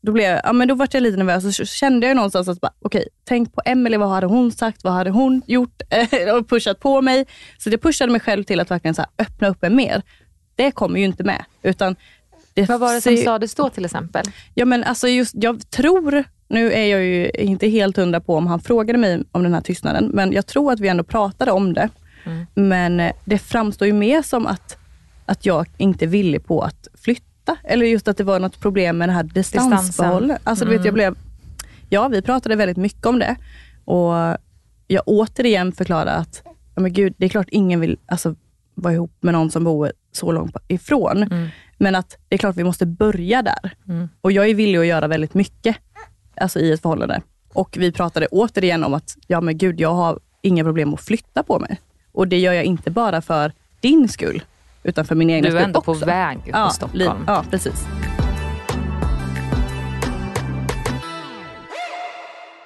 då, 0.03 0.13
blev, 0.13 0.41
ja, 0.45 0.53
men 0.53 0.69
då 0.69 0.75
var 0.75 0.89
jag 0.93 1.03
lite 1.03 1.17
nervös 1.17 1.45
och 1.45 1.55
så 1.55 1.65
kände 1.65 2.07
jag 2.07 2.17
någonstans 2.17 2.49
att, 2.49 2.59
okej, 2.63 2.75
okay, 2.81 3.05
tänk 3.25 3.55
på 3.55 3.63
Emelie, 3.65 3.99
vad 3.99 4.09
hade 4.09 4.27
hon 4.27 4.53
sagt, 4.53 4.85
vad 4.85 4.93
hade 4.93 5.11
hon 5.11 5.43
gjort 5.47 5.83
och 6.39 6.49
pushat 6.49 6.81
på 6.81 7.03
mig. 7.03 7.27
Så 7.59 7.71
det 7.71 7.79
pushade 7.79 8.13
mig 8.13 8.21
själv 8.21 8.45
till 8.45 8.61
att 8.61 8.71
verkligen 8.71 8.95
så 8.95 9.05
öppna 9.19 9.49
upp 9.49 9.63
mig 9.63 9.71
mer. 9.71 10.03
Det 10.55 10.71
kommer 10.71 10.99
ju 10.99 11.05
inte 11.05 11.25
med. 11.25 11.45
Utan 11.63 11.97
det 12.61 12.69
vad 12.69 12.81
var 12.81 12.95
det 12.95 13.01
som 13.01 13.17
sades 13.17 13.55
då 13.55 13.69
till 13.69 13.85
exempel? 13.85 14.25
Ja, 14.55 14.65
men 14.65 14.85
alltså 14.85 15.09
just, 15.09 15.35
jag 15.35 15.71
tror 15.71 16.25
nu 16.49 16.73
är 16.73 16.85
jag 16.85 17.05
ju 17.05 17.31
inte 17.31 17.69
helt 17.69 17.97
hundra 17.97 18.21
på 18.21 18.35
om 18.35 18.47
han 18.47 18.61
frågade 18.61 18.99
mig 18.99 19.23
om 19.33 19.43
den 19.43 19.55
här 19.55 19.61
tystnaden, 19.61 20.11
men 20.15 20.33
jag 20.33 20.47
tror 20.47 20.73
att 20.73 20.81
vi 20.81 20.89
ändå 20.89 21.05
pratade 21.05 21.53
om 21.53 21.75
det. 21.75 21.89
Mm. 22.25 22.47
Men 22.55 23.01
eh, 23.01 23.13
det 23.25 23.39
framstår 23.39 23.87
ju 23.87 23.93
mer 23.93 24.23
som 24.23 24.47
att, 24.47 24.77
att 25.27 25.47
jag 25.47 25.67
inte 25.77 26.05
är 26.05 26.07
villig 26.07 26.47
på 26.47 26.63
att 26.63 26.89
flytta. 26.95 27.57
Eller 27.65 27.87
just 27.87 28.09
att 28.09 28.17
det 28.17 28.25
var 28.25 28.41
något 28.41 28.61
problem 28.61 28.99
med 28.99 29.09
det 29.09 29.13
här 29.13 29.23
distansförhållandet. 29.23 30.41
Alltså, 30.45 30.65
mm. 30.65 30.85
jag 30.85 30.95
blev, 30.95 31.17
ja, 31.89 32.09
vi 32.09 32.23
pratade 32.23 32.57
väldigt 32.57 32.77
mycket 32.77 33.07
om 33.07 33.19
det. 33.19 33.37
Och 33.85 34.15
jag 34.87 35.03
återigen 35.07 35.73
förklarade 35.73 36.13
att, 36.13 36.43
ja, 36.75 36.83
men 36.83 36.93
gud, 36.93 37.15
det 37.17 37.25
är 37.25 37.29
klart 37.29 37.49
ingen 37.51 37.81
vill 37.81 37.99
alltså, 38.07 38.35
vara 38.75 38.95
ihop 38.95 39.13
med 39.21 39.35
någon 39.35 39.51
som 39.51 39.65
bor 39.65 39.93
så 40.13 40.33
långt 40.33 40.57
ifrån. 40.69 41.23
Mm. 41.23 41.49
Men 41.79 41.95
att 41.95 42.17
det 42.29 42.37
är 42.37 42.39
klart 42.39 42.57
vi 42.57 42.65
måste 42.65 42.87
börja 42.87 43.43
där. 43.43 43.75
Mm. 43.89 44.09
Och 44.21 44.33
jag 44.33 44.49
är 44.49 44.55
villig 44.55 44.79
att 44.79 44.87
göra 44.87 45.09
väldigt 45.09 45.35
mycket 45.35 45.77
alltså 46.37 46.61
i 46.61 46.73
ett 46.73 46.83
förhållande. 46.83 47.23
Och 47.53 47.77
vi 47.81 47.93
pratade 47.93 48.27
återigen 48.27 48.85
om 48.85 48.95
att, 48.95 49.17
ja 49.27 49.41
men 49.41 49.59
gud, 49.59 49.81
jag 49.81 49.95
har 49.95 50.19
inga 50.43 50.65
problem 50.65 50.95
att 50.95 51.01
flytta 51.01 51.43
på 51.43 51.59
mig. 51.59 51.81
Och 52.13 52.29
det 52.29 52.39
gör 52.39 52.53
jag 52.53 52.65
inte 52.65 52.91
bara 52.91 53.23
för 53.23 53.53
din 53.81 54.09
skull, 54.09 54.43
utan 54.83 55.05
för 55.05 55.15
min 55.15 55.31
egen 55.31 55.45
skull 55.45 55.55
också. 55.55 55.59
Du 55.59 55.63
är 55.63 55.67
ändå 55.67 55.81
på 55.81 55.93
väg 55.95 56.39
ja, 56.53 56.71
Stockholm. 56.71 57.25
Ja, 57.27 57.45
precis. 57.51 57.87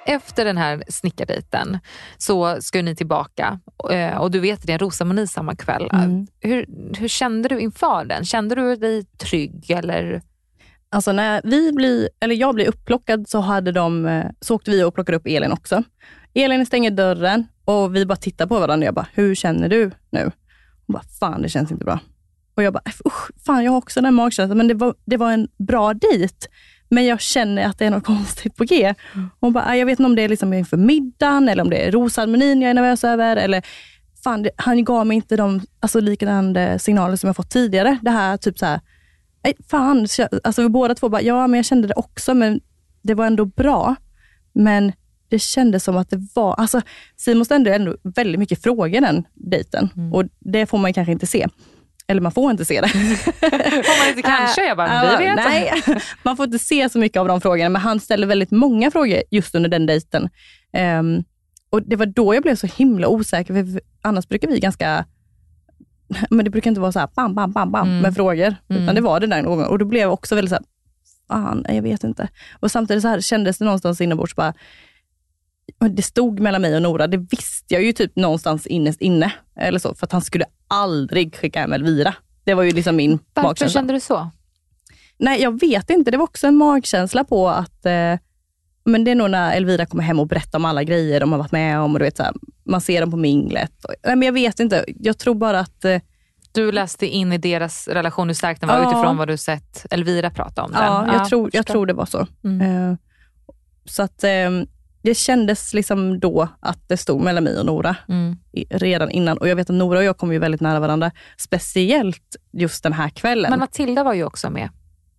Efter 0.05 0.45
den 0.45 0.57
här 0.57 0.83
snickardejten 0.87 1.79
så 2.17 2.61
ska 2.61 2.81
ni 2.81 2.95
tillbaka 2.95 3.59
eh, 3.91 4.17
och 4.17 4.31
du 4.31 4.39
vet 4.39 4.67
det 4.67 4.73
är 4.73 4.77
rosamoni 4.77 5.27
samma 5.27 5.55
kväll. 5.55 5.89
Mm. 5.93 6.27
Hur, 6.39 6.65
hur 6.97 7.07
kände 7.07 7.49
du 7.49 7.59
inför 7.59 8.05
den? 8.05 8.25
Kände 8.25 8.55
du 8.55 8.75
dig 8.75 9.05
trygg? 9.05 9.71
Eller? 9.71 10.21
Alltså 10.89 11.11
när 11.11 11.41
vi 11.43 11.71
blir, 11.71 12.09
eller 12.19 12.35
jag 12.35 12.55
blir 12.55 12.67
upplockad 12.67 13.29
så, 13.29 13.39
hade 13.39 13.71
de, 13.71 14.05
eh, 14.05 14.25
så 14.39 14.55
åkte 14.55 14.71
vi 14.71 14.83
och 14.83 14.95
plockade 14.95 15.17
upp 15.17 15.27
Elin 15.27 15.51
också. 15.51 15.83
Elin 16.33 16.65
stänger 16.65 16.91
dörren 16.91 17.47
och 17.65 17.95
vi 17.95 18.05
bara 18.05 18.15
tittar 18.15 18.47
på 18.47 18.59
varandra. 18.59 18.85
Jag 18.85 18.93
bara, 18.93 19.07
hur 19.13 19.35
känner 19.35 19.69
du 19.69 19.91
nu? 20.09 20.31
Hon 20.87 20.93
bara, 20.93 21.03
fan 21.19 21.41
det 21.41 21.49
känns 21.49 21.71
inte 21.71 21.85
bra. 21.85 21.99
Och 22.55 22.63
jag 22.63 22.73
bara, 22.73 22.83
usch, 23.05 23.31
fan 23.45 23.63
jag 23.63 23.71
har 23.71 23.77
också 23.77 24.01
den 24.01 24.13
magkänslan. 24.13 24.57
Men 24.57 24.67
det 24.67 24.73
var, 24.73 24.95
det 25.05 25.17
var 25.17 25.31
en 25.31 25.47
bra 25.57 25.93
dejt. 25.93 26.47
Men 26.93 27.05
jag 27.05 27.21
känner 27.21 27.65
att 27.65 27.79
det 27.79 27.85
är 27.85 27.91
något 27.91 28.03
konstigt 28.03 28.55
på 28.55 28.63
G. 28.63 28.93
Hon 29.39 29.53
bara, 29.53 29.77
jag 29.77 29.85
vet 29.85 29.99
inte 29.99 30.05
om 30.05 30.15
det 30.15 30.21
är 30.21 30.29
liksom 30.29 30.53
inför 30.53 30.77
middagen 30.77 31.49
eller 31.49 31.63
om 31.63 31.69
det 31.69 31.87
är 31.87 31.91
rosceremonin 31.91 32.61
jag 32.61 32.69
är 32.69 32.73
nervös 32.73 33.03
över. 33.03 33.35
Eller, 33.35 33.65
fan, 34.23 34.43
det, 34.43 34.49
han 34.55 34.83
gav 34.83 35.07
mig 35.07 35.15
inte 35.15 35.35
de 35.35 35.61
alltså, 35.79 35.99
liknande 35.99 36.79
signaler 36.79 37.15
som 37.15 37.27
jag 37.27 37.35
fått 37.35 37.49
tidigare. 37.49 37.97
Det 38.01 38.11
här 38.11 38.37
typ 38.37 38.59
så 38.59 38.65
här, 38.65 38.79
nej, 39.43 39.53
fan. 39.69 40.07
Alltså, 40.43 40.61
vi 40.61 40.69
båda 40.69 40.95
två 40.95 41.09
bara, 41.09 41.21
ja 41.21 41.47
men 41.47 41.57
jag 41.57 41.65
kände 41.65 41.87
det 41.87 41.93
också, 41.93 42.33
men 42.33 42.61
det 43.01 43.13
var 43.13 43.25
ändå 43.25 43.45
bra. 43.45 43.95
Men 44.53 44.91
det 45.29 45.39
kändes 45.39 45.83
som 45.83 45.97
att 45.97 46.09
det 46.09 46.27
var, 46.33 46.53
alltså 46.53 46.81
Simon 47.15 47.45
ställde 47.45 47.75
ändå 47.75 47.95
väldigt 48.03 48.39
mycket 48.39 48.63
frågor 48.63 49.01
den 49.01 49.27
dejten 49.33 49.89
mm. 49.95 50.13
och 50.13 50.23
det 50.39 50.65
får 50.65 50.77
man 50.77 50.93
kanske 50.93 51.11
inte 51.11 51.27
se. 51.27 51.47
Eller 52.13 52.21
man 52.21 52.31
får 52.31 52.51
inte 52.51 52.65
se 52.65 52.81
det. 52.81 52.87
får 52.89 53.99
man 53.99 54.09
inte 54.09 54.21
kanske? 54.21 54.65
Jag 54.65 54.77
bara, 54.77 55.17
vi 55.17 55.25
vet. 55.25 55.35
Nej, 55.35 55.73
man 56.23 56.37
får 56.37 56.45
inte 56.45 56.59
se 56.59 56.89
så 56.89 56.99
mycket 56.99 57.19
av 57.19 57.27
de 57.27 57.41
frågorna, 57.41 57.69
men 57.69 57.81
han 57.81 57.99
ställde 57.99 58.27
väldigt 58.27 58.51
många 58.51 58.91
frågor 58.91 59.23
just 59.31 59.55
under 59.55 59.69
den 59.69 59.85
dejten. 59.85 60.29
Um, 60.99 61.23
och 61.69 61.81
Det 61.81 61.95
var 61.95 62.05
då 62.05 62.35
jag 62.35 62.43
blev 62.43 62.55
så 62.55 62.67
himla 62.67 63.07
osäker, 63.07 63.53
för 63.53 63.81
annars 64.01 64.27
brukar 64.27 64.47
vi 64.47 64.59
ganska 64.59 65.05
men 66.29 66.45
det 66.45 66.51
brukar 66.51 66.71
inte 66.71 66.81
vara 66.81 66.91
så 66.91 66.99
här 66.99 67.09
bam, 67.15 67.35
bam, 67.35 67.51
bam, 67.51 67.71
bam 67.71 67.87
mm. 67.87 67.99
med 68.01 68.15
frågor, 68.15 68.55
mm. 68.69 68.83
utan 68.83 68.95
det 68.95 69.01
var 69.01 69.19
det 69.19 69.27
den 69.27 69.45
gången. 69.45 69.65
Och 69.65 69.79
då 69.79 69.85
blev 69.85 70.01
jag 70.01 70.13
också 70.13 70.35
väldigt 70.35 70.49
så 70.49 70.55
här, 70.55 70.65
fan, 71.27 71.65
jag 71.69 71.81
vet 71.81 72.03
inte. 72.03 72.29
Och 72.59 72.71
samtidigt 72.71 73.01
så 73.01 73.07
här 73.07 73.21
kändes 73.21 73.57
det 73.57 73.65
någonstans 73.65 74.01
inombords 74.01 74.35
bara, 74.35 74.53
det 75.89 76.01
stod 76.01 76.39
mellan 76.39 76.61
mig 76.61 76.75
och 76.75 76.81
Nora, 76.81 77.07
det 77.07 77.17
visste 77.17 77.73
jag 77.73 77.83
ju 77.83 77.93
typ 77.93 78.15
någonstans 78.15 78.67
innerst 78.67 79.01
inne. 79.01 79.33
Eller 79.55 79.79
så, 79.79 79.95
för 79.95 80.05
att 80.05 80.11
han 80.11 80.21
skulle 80.21 80.45
aldrig 80.67 81.35
skicka 81.35 81.59
hem 81.59 81.73
Elvira. 81.73 82.15
Det 82.43 82.53
var 82.53 82.63
ju 82.63 82.71
liksom 82.71 82.95
min 82.95 83.11
Varför 83.11 83.47
magkänsla. 83.47 83.65
Varför 83.65 83.73
kände 83.73 83.93
du 83.93 83.99
så? 83.99 84.29
Nej, 85.17 85.41
jag 85.41 85.59
vet 85.59 85.89
inte. 85.89 86.11
Det 86.11 86.17
var 86.17 86.23
också 86.23 86.47
en 86.47 86.55
magkänsla 86.55 87.23
på 87.23 87.49
att 87.49 87.85
eh, 87.85 88.17
men 88.85 89.03
det 89.03 89.11
är 89.11 89.15
nog 89.15 89.29
när 89.29 89.55
Elvira 89.55 89.85
kommer 89.85 90.03
hem 90.03 90.19
och 90.19 90.27
berättar 90.27 90.59
om 90.59 90.65
alla 90.65 90.83
grejer 90.83 91.19
de 91.19 91.31
har 91.31 91.39
varit 91.39 91.51
med 91.51 91.79
om. 91.79 91.93
Och 91.93 91.99
du 91.99 92.05
vet, 92.05 92.17
så 92.17 92.23
här, 92.23 92.33
man 92.63 92.81
ser 92.81 93.01
dem 93.01 93.11
på 93.11 93.17
minglet. 93.17 93.85
Och, 93.85 93.93
nej, 94.05 94.15
men 94.15 94.25
jag 94.25 94.33
vet 94.33 94.59
inte. 94.59 94.85
Jag 94.87 95.17
tror 95.17 95.35
bara 95.35 95.59
att 95.59 95.85
eh, 95.85 96.01
du 96.51 96.71
läste 96.71 97.07
in 97.07 97.33
i 97.33 97.37
deras 97.37 97.87
relation 97.87 98.27
hur 98.27 98.33
stark 98.33 98.59
den 98.59 98.69
var 98.69 98.77
ja. 98.77 98.89
utifrån 98.89 99.17
vad 99.17 99.27
du 99.27 99.37
sett 99.37 99.85
Elvira 99.91 100.29
prata 100.29 100.63
om 100.63 100.71
den. 100.71 100.83
Ja, 100.83 101.07
jag, 101.07 101.15
ja, 101.15 101.25
tror, 101.25 101.49
jag 101.53 101.65
tror 101.65 101.85
det 101.85 101.93
var 101.93 102.05
så. 102.05 102.27
Mm. 102.43 102.61
Uh, 102.61 102.97
så 103.85 104.03
att 104.03 104.23
eh, 104.23 104.49
det 105.03 105.15
kändes 105.15 105.73
liksom 105.73 106.19
då 106.19 106.47
att 106.59 106.89
det 106.89 106.97
stod 106.97 107.21
mellan 107.21 107.43
mig 107.43 107.59
och 107.59 107.65
Nora 107.65 107.95
mm. 108.07 108.37
redan 108.69 109.11
innan. 109.11 109.37
Och 109.37 109.47
jag 109.47 109.55
vet 109.55 109.69
att 109.69 109.75
Nora 109.75 109.97
och 109.99 110.03
jag 110.03 110.17
kom 110.17 110.33
ju 110.33 110.39
väldigt 110.39 110.61
nära 110.61 110.79
varandra. 110.79 111.11
Speciellt 111.37 112.35
just 112.51 112.83
den 112.83 112.93
här 112.93 113.09
kvällen. 113.09 113.49
Men 113.49 113.59
Matilda 113.59 114.03
var 114.03 114.13
ju 114.13 114.23
också 114.23 114.49
med. 114.49 114.69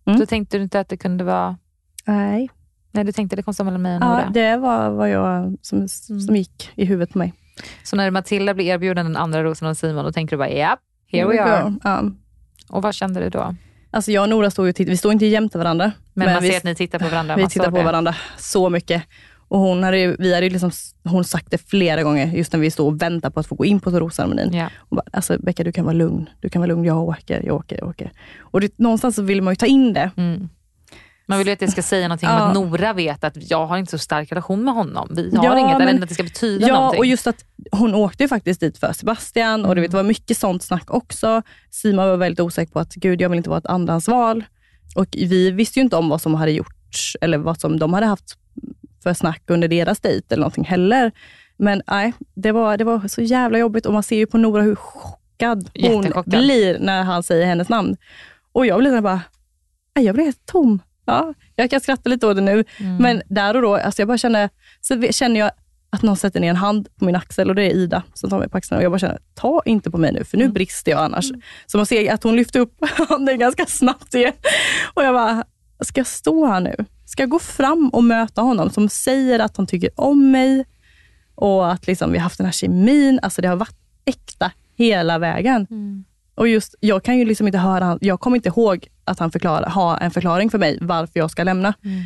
Mm. 0.07 0.19
Då 0.19 0.25
tänkte 0.25 0.57
du 0.57 0.63
inte 0.63 0.79
att 0.79 0.89
det 0.89 0.97
kunde 0.97 1.23
vara... 1.23 1.57
Nej. 2.05 2.49
Nej, 2.91 3.03
du 3.03 3.11
tänkte 3.11 3.35
det 3.35 3.43
kom 3.43 3.53
stå 3.53 3.63
mellan 3.63 3.81
mig 3.81 3.95
och 3.95 4.01
Nora? 4.01 4.23
Ja, 4.25 4.29
det 4.33 4.57
var 4.57 4.89
vad 4.89 5.09
jag, 5.09 5.57
som, 5.61 5.77
mm. 5.77 5.87
som 6.21 6.35
gick 6.35 6.69
i 6.75 6.85
huvudet 6.85 7.13
på 7.13 7.17
mig. 7.17 7.33
Så 7.83 7.95
när 7.95 8.11
Matilda 8.11 8.53
blir 8.53 8.65
erbjuden 8.65 9.05
den 9.05 9.17
andra 9.17 9.43
rosen 9.43 9.67
av 9.67 9.73
Simon, 9.73 10.05
då 10.05 10.11
tänker 10.11 10.35
du 10.35 10.37
bara, 10.37 10.49
ja, 10.49 10.77
here 11.11 11.27
we 11.27 11.43
are. 11.43 11.73
Ja. 11.83 12.03
Och 12.69 12.81
vad 12.81 12.95
kände 12.95 13.19
du 13.19 13.29
då? 13.29 13.55
Alltså 13.91 14.11
jag 14.11 14.21
och 14.21 14.29
Nora 14.29 14.51
står 14.51 14.67
ju 14.67 14.73
vi 14.85 14.97
står 14.97 15.11
inte 15.11 15.25
jämte 15.25 15.57
varandra. 15.57 15.91
Men, 16.13 16.25
men 16.25 16.33
man 16.33 16.43
vi, 16.43 16.49
ser 16.49 16.57
att 16.57 16.63
ni 16.63 16.75
tittar 16.75 16.99
på 16.99 17.09
varandra? 17.09 17.35
Vi 17.35 17.47
tittar 17.47 17.71
på 17.71 17.77
det. 17.77 17.83
varandra 17.83 18.15
så 18.37 18.69
mycket. 18.69 19.03
Och 19.55 19.61
hon 19.61 19.83
hade, 19.83 20.15
vi 20.19 20.33
hade 20.33 20.49
liksom, 20.49 20.71
hon 21.03 21.23
sagt 21.23 21.51
det 21.51 21.57
flera 21.57 22.03
gånger, 22.03 22.27
just 22.27 22.53
när 22.53 22.59
vi 22.59 22.71
står 22.71 22.85
och 22.85 23.01
väntar 23.01 23.29
på 23.29 23.39
att 23.39 23.47
få 23.47 23.55
gå 23.55 23.65
in 23.65 23.79
på 23.79 23.89
rosceremonin. 23.89 24.53
Yeah. 24.53 24.71
alltså 25.13 25.37
Becka, 25.39 25.63
du 25.63 25.71
kan 25.71 25.85
vara 25.85 25.93
lugn. 25.93 26.29
Du 26.41 26.49
kan 26.49 26.61
vara 26.61 26.67
lugn. 26.67 26.83
Jag 26.83 26.97
åker, 26.97 27.41
jag 27.45 27.55
åker, 27.55 27.77
jag 27.79 27.89
åker. 27.89 28.11
Och 28.39 28.61
det, 28.61 28.77
någonstans 28.77 29.15
så 29.15 29.21
vill 29.21 29.41
man 29.41 29.51
ju 29.51 29.55
ta 29.55 29.65
in 29.65 29.93
det. 29.93 30.11
Mm. 30.17 30.49
Man 31.27 31.37
vill 31.37 31.47
ju 31.47 31.53
att 31.53 31.59
det 31.59 31.67
ska 31.67 31.81
säga 31.81 32.07
någonting 32.07 32.29
ja. 32.29 32.41
om 32.41 32.47
att 32.47 32.53
Nora 32.53 32.93
vet 32.93 33.23
att 33.23 33.49
jag 33.49 33.65
har 33.67 33.77
inte 33.77 33.91
så 33.91 33.97
stark 33.97 34.31
relation 34.31 34.63
med 34.63 34.73
honom. 34.73 35.09
Vi 35.11 35.37
har 35.37 35.45
ja, 35.45 35.59
inget, 35.59 35.77
men, 35.77 36.03
att 36.03 36.09
det 36.09 36.13
ska 36.13 36.23
betyda 36.23 36.67
ja, 36.67 36.73
någonting. 36.73 36.99
och 36.99 37.05
just 37.05 37.27
att 37.27 37.45
hon 37.71 37.95
åkte 37.95 38.23
ju 38.23 38.27
faktiskt 38.27 38.59
dit 38.59 38.77
för 38.77 38.93
Sebastian 38.93 39.59
mm. 39.59 39.69
och 39.69 39.75
det 39.75 39.81
mm. 39.81 39.91
var 39.91 40.03
mycket 40.03 40.37
sånt 40.37 40.63
snack 40.63 40.91
också. 40.91 41.41
Simon 41.69 42.09
var 42.09 42.17
väldigt 42.17 42.39
osäker 42.39 42.73
på 42.73 42.79
att, 42.79 42.95
gud 42.95 43.21
jag 43.21 43.29
vill 43.29 43.37
inte 43.37 43.49
vara 43.49 43.59
ett 43.59 43.65
andrahandsval. 43.65 44.43
Och 44.95 45.07
vi 45.11 45.51
visste 45.51 45.79
ju 45.79 45.83
inte 45.83 45.95
om 45.95 46.09
vad 46.09 46.21
som 46.21 46.35
hade 46.35 46.51
gjorts 46.51 47.17
eller 47.21 47.37
vad 47.37 47.59
som 47.59 47.79
de 47.79 47.93
hade 47.93 48.05
haft 48.05 48.37
för 49.05 49.13
snack 49.13 49.43
under 49.47 49.67
deras 49.67 49.99
dejt 49.99 50.33
eller 50.33 50.41
någonting 50.41 50.63
heller. 50.63 51.11
Men 51.57 51.81
nej, 51.87 52.13
det 52.35 52.51
var, 52.51 52.77
det 52.77 52.83
var 52.83 53.07
så 53.07 53.21
jävla 53.21 53.57
jobbigt 53.57 53.85
och 53.85 53.93
man 53.93 54.03
ser 54.03 54.15
ju 54.15 54.25
på 54.25 54.37
Nora 54.37 54.61
hur 54.61 54.75
chockad 54.75 55.69
hon 55.81 56.23
blir 56.25 56.79
när 56.79 57.03
han 57.03 57.23
säger 57.23 57.45
hennes 57.45 57.69
namn. 57.69 57.97
Och 58.51 58.65
jag 58.65 58.79
blir 58.79 59.01
bara, 59.01 59.21
jag 59.93 60.15
blir 60.15 60.25
helt 60.25 60.45
tom. 60.45 60.79
Ja, 61.05 61.33
jag 61.55 61.69
kan 61.69 61.81
skratta 61.81 62.09
lite 62.09 62.27
åt 62.27 62.35
det 62.35 62.41
nu, 62.41 62.63
mm. 62.77 62.97
men 62.97 63.21
där 63.27 63.55
och 63.55 63.61
då, 63.61 63.75
alltså 63.75 64.01
jag 64.01 64.07
bara 64.07 64.17
känner, 64.17 64.49
så 64.81 65.01
känner 65.01 65.39
jag 65.39 65.51
att 65.89 66.01
någon 66.01 66.17
sätter 66.17 66.39
ner 66.39 66.49
en 66.49 66.55
hand 66.55 66.87
på 66.99 67.05
min 67.05 67.15
axel 67.15 67.49
och 67.49 67.55
det 67.55 67.63
är 67.63 67.69
Ida 67.69 68.03
som 68.13 68.29
tar 68.29 68.39
mig 68.39 68.49
på 68.49 68.57
axeln. 68.57 68.77
Och 68.77 68.83
jag 68.83 68.91
bara 68.91 68.99
känner, 68.99 69.19
ta 69.33 69.61
inte 69.65 69.91
på 69.91 69.97
mig 69.97 70.13
nu, 70.13 70.23
för 70.23 70.37
nu 70.37 70.43
mm. 70.43 70.53
brister 70.53 70.91
jag 70.91 71.01
annars. 71.01 71.29
Mm. 71.29 71.41
Så 71.65 71.77
man 71.77 71.85
ser 71.85 72.13
att 72.13 72.23
hon 72.23 72.35
lyfter 72.35 72.59
upp 72.59 72.77
handen 73.09 73.39
ganska 73.39 73.65
snabbt 73.65 74.13
igen. 74.13 74.33
Och 74.93 75.03
jag 75.03 75.13
bara, 75.13 75.43
ska 75.81 75.99
jag 75.99 76.07
stå 76.07 76.45
här 76.45 76.59
nu? 76.59 76.85
Ska 77.05 77.23
jag 77.23 77.29
gå 77.29 77.39
fram 77.39 77.89
och 77.89 78.03
möta 78.03 78.41
honom 78.41 78.69
som 78.69 78.89
säger 78.89 79.39
att 79.39 79.57
han 79.57 79.67
tycker 79.67 79.89
om 79.95 80.31
mig 80.31 80.65
och 81.35 81.71
att 81.71 81.87
liksom 81.87 82.11
vi 82.11 82.17
har 82.17 82.23
haft 82.23 82.37
den 82.37 82.45
här 82.45 82.51
kemin. 82.51 83.19
Alltså 83.21 83.41
det 83.41 83.47
har 83.47 83.55
varit 83.55 83.77
äkta 84.05 84.51
hela 84.75 85.17
vägen. 85.17 85.67
Mm. 85.69 86.05
Och 86.35 86.47
just, 86.47 86.75
jag 86.79 87.03
kan 87.03 87.17
ju 87.17 87.25
liksom 87.25 87.47
inte 87.47 87.59
höra, 87.59 87.97
jag 88.01 88.19
kommer 88.19 88.37
inte 88.37 88.49
ihåg 88.49 88.87
att 89.03 89.19
han 89.19 89.31
förklara, 89.31 89.69
har 89.69 89.97
en 89.97 90.11
förklaring 90.11 90.49
för 90.49 90.57
mig 90.57 90.77
varför 90.81 91.19
jag 91.19 91.31
ska 91.31 91.43
lämna. 91.43 91.73
Mm. 91.83 92.03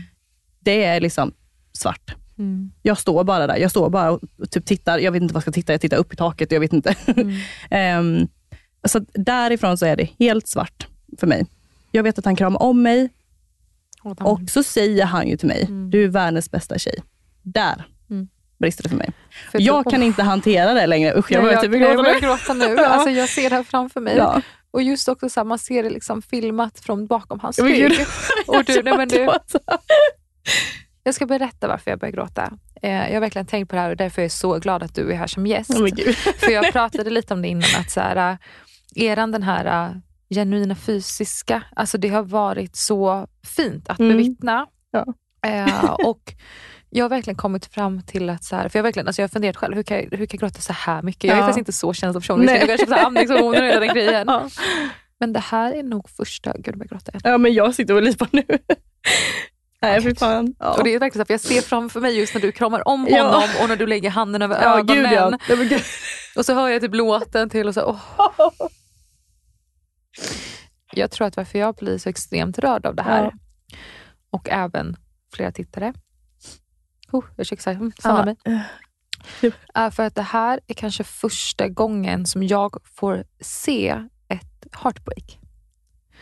Det 0.60 0.84
är 0.84 1.02
liksom 1.02 1.32
svart. 1.72 2.16
Mm. 2.38 2.72
Jag 2.82 2.98
står 2.98 3.24
bara 3.24 3.48
där. 3.48 3.58
Jag 3.58 3.72
står 3.72 3.90
bara 3.90 4.12
och 4.12 4.22
typ 4.50 4.66
tittar. 4.66 5.00
Jag 5.00 5.12
vet 5.12 5.22
inte 5.22 5.34
vad 5.34 5.38
jag 5.38 5.44
ska 5.44 5.52
titta. 5.52 5.74
Jag 5.74 5.82
tittar 5.82 5.98
upp 5.98 6.14
i 6.14 6.16
taket. 6.16 6.52
Jag 6.52 6.60
vet 6.60 6.74
inte. 6.74 6.96
Um, 8.00 8.28
så 8.86 9.00
därifrån 9.14 9.78
så 9.78 9.86
är 9.86 9.96
det 9.96 10.10
helt 10.20 10.48
svart 10.48 10.88
för 11.18 11.28
mig. 11.28 11.46
Jag 11.92 12.04
vet 12.04 12.20
att 12.20 12.26
han 12.26 12.36
kramar 12.36 12.64
om 12.64 12.82
mig 12.82 13.10
och 14.04 14.40
så 14.50 14.64
säger 14.64 15.06
han 15.06 15.28
ju 15.28 15.38
till 15.38 15.48
mig, 15.48 15.64
mm. 15.64 15.90
du 15.90 16.04
är 16.04 16.08
världens 16.08 16.52
bästa 16.52 16.78
tjej. 16.78 17.04
Där 17.42 17.88
mm. 18.10 18.28
brister 18.60 18.84
det 18.84 18.90
för 18.90 18.98
mig. 18.98 19.12
För 19.52 19.62
jag 19.62 19.86
du, 19.86 19.90
kan 19.90 20.02
oh. 20.02 20.06
inte 20.06 20.24
hantera 20.24 20.74
det 20.74 20.88
längre. 20.88 21.18
Usch, 21.18 21.32
jag 21.32 21.44
börjar 21.44 21.62
typ 21.62 21.72
gråta, 21.72 21.86
jag 21.86 21.98
börjar 21.98 22.20
gråta 22.20 22.54
nu. 22.54 22.66
ja. 22.78 22.86
alltså, 22.86 23.10
jag 23.10 23.30
ser 23.30 23.50
det 23.50 23.56
här 23.56 23.64
framför 23.64 24.02
mig. 24.02 24.18
Ja. 24.18 24.42
Och 24.72 24.82
just 24.82 25.08
också 25.08 25.30
så 25.30 25.40
här, 25.40 25.46
man 25.46 25.60
ser 25.60 25.84
det 25.84 25.90
liksom 25.90 26.22
filmat 26.22 26.80
från 26.80 27.08
bakom 27.08 27.40
hans 27.40 27.60
rygg. 27.60 28.00
Och 28.48 28.64
du, 28.64 28.84
nej, 28.84 28.98
men 28.98 29.08
du, 29.08 29.30
jag 31.04 31.16
ska 31.16 31.26
berätta 31.26 31.68
varför 31.68 31.92
jag 31.92 32.00
börjar 32.00 32.12
gråta. 32.12 32.58
Eh, 32.82 32.92
jag 32.92 33.14
har 33.14 33.20
verkligen 33.20 33.46
tänkt 33.46 33.70
på 33.70 33.76
det 33.76 33.82
här 33.82 33.90
och 33.90 33.98
därför 33.98 34.22
är 34.22 34.24
jag 34.24 34.32
så 34.32 34.60
glad 34.60 34.84
att 34.84 34.96
du 34.96 35.12
är 35.12 35.16
här 35.16 35.28
som 35.28 35.48
gäst. 35.48 35.70
Oh 35.70 36.14
för 36.38 36.52
jag 36.52 36.72
pratade 36.72 37.10
lite 37.10 37.34
om 37.34 37.42
det 37.42 37.48
innan, 37.48 37.70
att 37.80 37.92
så 37.92 38.00
här, 38.00 38.32
eh, 38.32 38.38
eran 39.04 39.32
den 39.32 39.44
här 39.44 39.90
uh, 39.90 39.98
genuina 40.30 40.76
fysiska, 40.76 41.64
alltså 41.76 41.98
det 41.98 42.10
har 42.10 42.24
varit 42.24 42.76
så 42.76 43.28
fint 43.56 43.90
att 43.90 44.00
mm. 44.00 44.18
bevittna. 44.18 44.68
Ja. 44.92 45.06
Eh, 45.48 45.94
och 46.06 46.34
jag 46.90 47.06
har 47.06 47.10
verkligen 47.10 47.38
kommit 47.38 47.66
fram 47.66 48.02
till 48.02 48.30
att, 48.30 48.44
så 48.44 48.56
här, 48.56 48.70
för 48.70 48.80
jag 48.80 48.84
har, 48.84 48.88
verkligen, 48.88 49.08
alltså 49.08 49.22
jag 49.22 49.28
har 49.28 49.32
funderat 49.32 49.58
själv, 49.58 49.76
hur 49.76 49.84
kan, 49.84 49.98
jag, 49.98 50.04
hur 50.04 50.26
kan 50.26 50.38
jag 50.40 50.40
gråta 50.40 50.62
så 50.62 50.74
här 50.74 51.02
mycket? 51.02 51.24
Jag 51.24 51.38
är 51.38 51.42
faktiskt 51.42 51.58
inte 51.58 51.74
så 51.74 51.94
känslig 51.94 52.22
person. 52.22 52.44
Jag 52.44 52.68
kanske 52.68 52.86
köpa 52.86 53.02
andningshormoner 53.02 53.62
och 53.62 53.68
hela 53.68 53.80
den 53.80 53.94
grejen. 53.94 54.28
Ja. 54.28 54.50
Men 55.20 55.34
det 55.34 55.40
här 55.40 55.74
är 55.74 55.84
nog 55.84 56.10
första, 56.10 56.54
gud 56.58 56.76
jag 56.80 56.90
gråta 56.90 57.12
Ja 57.24 57.38
men 57.38 57.54
jag 57.54 57.76
sitter 57.76 57.94
och 57.94 58.02
lipar 58.02 58.28
nu. 58.32 58.44
Nej 59.82 60.02
fy 60.02 60.16
fan. 60.16 60.56
Ja. 60.60 60.74
Och 60.74 60.84
det 60.84 60.94
är 60.94 61.00
verkligen 61.00 61.26
så, 61.26 61.28
för 61.28 61.34
jag 61.34 61.42
ser 61.42 61.62
framför 61.62 62.02
mig 62.02 62.20
just 62.20 62.34
när 62.34 62.42
du 62.42 62.52
kramar 62.52 62.88
om 62.88 63.00
honom 63.00 63.18
ja. 63.18 63.64
och 63.64 63.70
när 63.70 63.76
du 63.76 63.88
lägger 63.88 64.10
handen 64.10 64.42
över 64.42 64.64
ja, 64.64 64.80
ögonen. 64.80 65.40
Gud, 65.48 65.72
ja. 65.72 65.80
Och 66.36 66.46
så 66.46 66.54
hör 66.54 66.70
jag 66.70 66.82
typ 66.82 66.96
låten 66.96 67.50
till 67.50 67.68
och 67.68 67.74
så, 67.74 67.82
oh. 67.82 67.98
Jag 70.92 71.12
tror 71.12 71.28
att 71.28 71.38
varför 71.38 71.60
jag 71.60 71.76
blir 71.76 71.98
så 71.98 72.10
extremt 72.10 72.60
rörd 72.60 72.86
av 72.86 72.96
det 72.96 73.04
här 73.04 73.34
och 74.30 74.50
även 74.50 74.98
flera 75.34 75.52
tittare 75.52 75.94
Oh, 77.12 77.26
jag 77.36 77.48
försöker 77.48 78.02
samla 78.02 78.26
mig. 78.26 78.36
Uh, 79.44 79.90
för 79.92 80.04
att 80.04 80.16
det 80.16 80.22
här 80.22 80.60
är 80.68 80.74
kanske 80.74 81.04
första 81.04 81.68
gången 81.68 82.26
som 82.26 82.44
jag 82.44 82.78
får 82.84 83.24
se 83.40 83.96
ett 84.28 84.68
heartbreak. 84.84 85.40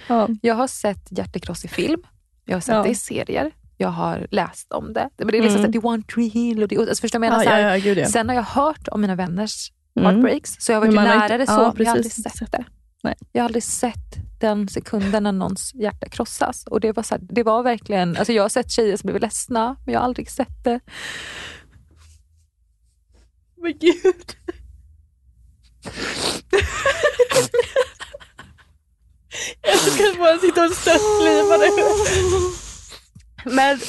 Ja. 0.07 0.27
Jag 0.41 0.55
har 0.55 0.67
sett 0.67 1.07
hjärtekross 1.09 1.65
i 1.65 1.67
film, 1.67 2.01
jag 2.45 2.55
har 2.55 2.61
sett 2.61 2.75
ja. 2.75 2.83
det 2.83 2.89
i 2.89 2.95
serier, 2.95 3.51
jag 3.77 3.89
har 3.89 4.27
läst 4.31 4.71
om 4.71 4.93
det. 4.93 5.09
Men 5.17 5.27
det 5.27 5.37
är 5.37 5.41
liksom 5.41 5.59
mm. 5.59 5.73
så 5.73 5.87
one 5.87 6.03
tree 6.03 6.27
hill 6.27 6.63
och 6.63 6.67
det, 6.67 6.77
alltså 6.77 7.01
förstår 7.01 7.23
jag 7.23 7.31
menar? 7.31 7.43
Ja, 7.43 7.59
ja, 7.59 7.77
ja, 7.77 7.83
gud, 7.83 8.07
Sen 8.07 8.29
har 8.29 8.35
jag 8.35 8.43
hört 8.43 8.87
om 8.87 9.01
mina 9.01 9.15
vänners 9.15 9.71
mm. 9.95 10.05
heartbreaks, 10.05 10.55
så 10.59 10.71
jag 10.71 10.77
har 10.77 10.87
varit 10.87 10.95
nära 10.95 11.37
det 11.37 11.47
så, 11.47 11.73
men 11.75 11.85
jag 11.85 11.85
har 11.85 11.95
aldrig 11.95 12.11
sett 12.11 12.51
det. 12.51 12.65
Nej. 13.07 13.15
Jag 13.31 13.41
har 13.41 13.45
aldrig 13.45 13.63
sett 13.63 14.39
den 14.39 14.67
sekunden 14.67 15.23
när 15.23 15.31
någons 15.31 15.73
hjärta 15.73 16.09
krossas. 16.09 16.63
Och 16.67 16.79
det 16.79 16.91
var, 16.91 17.03
så 17.03 17.15
här, 17.15 17.21
det 17.29 17.43
var 17.43 17.63
verkligen, 17.63 18.17
alltså 18.17 18.33
jag 18.33 18.43
har 18.43 18.49
sett 18.49 18.71
tjejer 18.71 18.97
som 18.97 19.07
blivit 19.07 19.21
ledsna, 19.21 19.75
men 19.85 19.93
jag 19.93 19.99
har 19.99 20.05
aldrig 20.05 20.31
sett 20.31 20.63
det. 20.63 20.79
Men 23.61 23.77
gud. 23.79 24.35
jag 29.61 29.79
ska 29.79 30.19
bara 30.19 30.37
sitta 30.37 30.65
och 30.65 30.71
stöttliva 30.71 31.57
nu. 31.57 31.69
Men, 33.55 33.79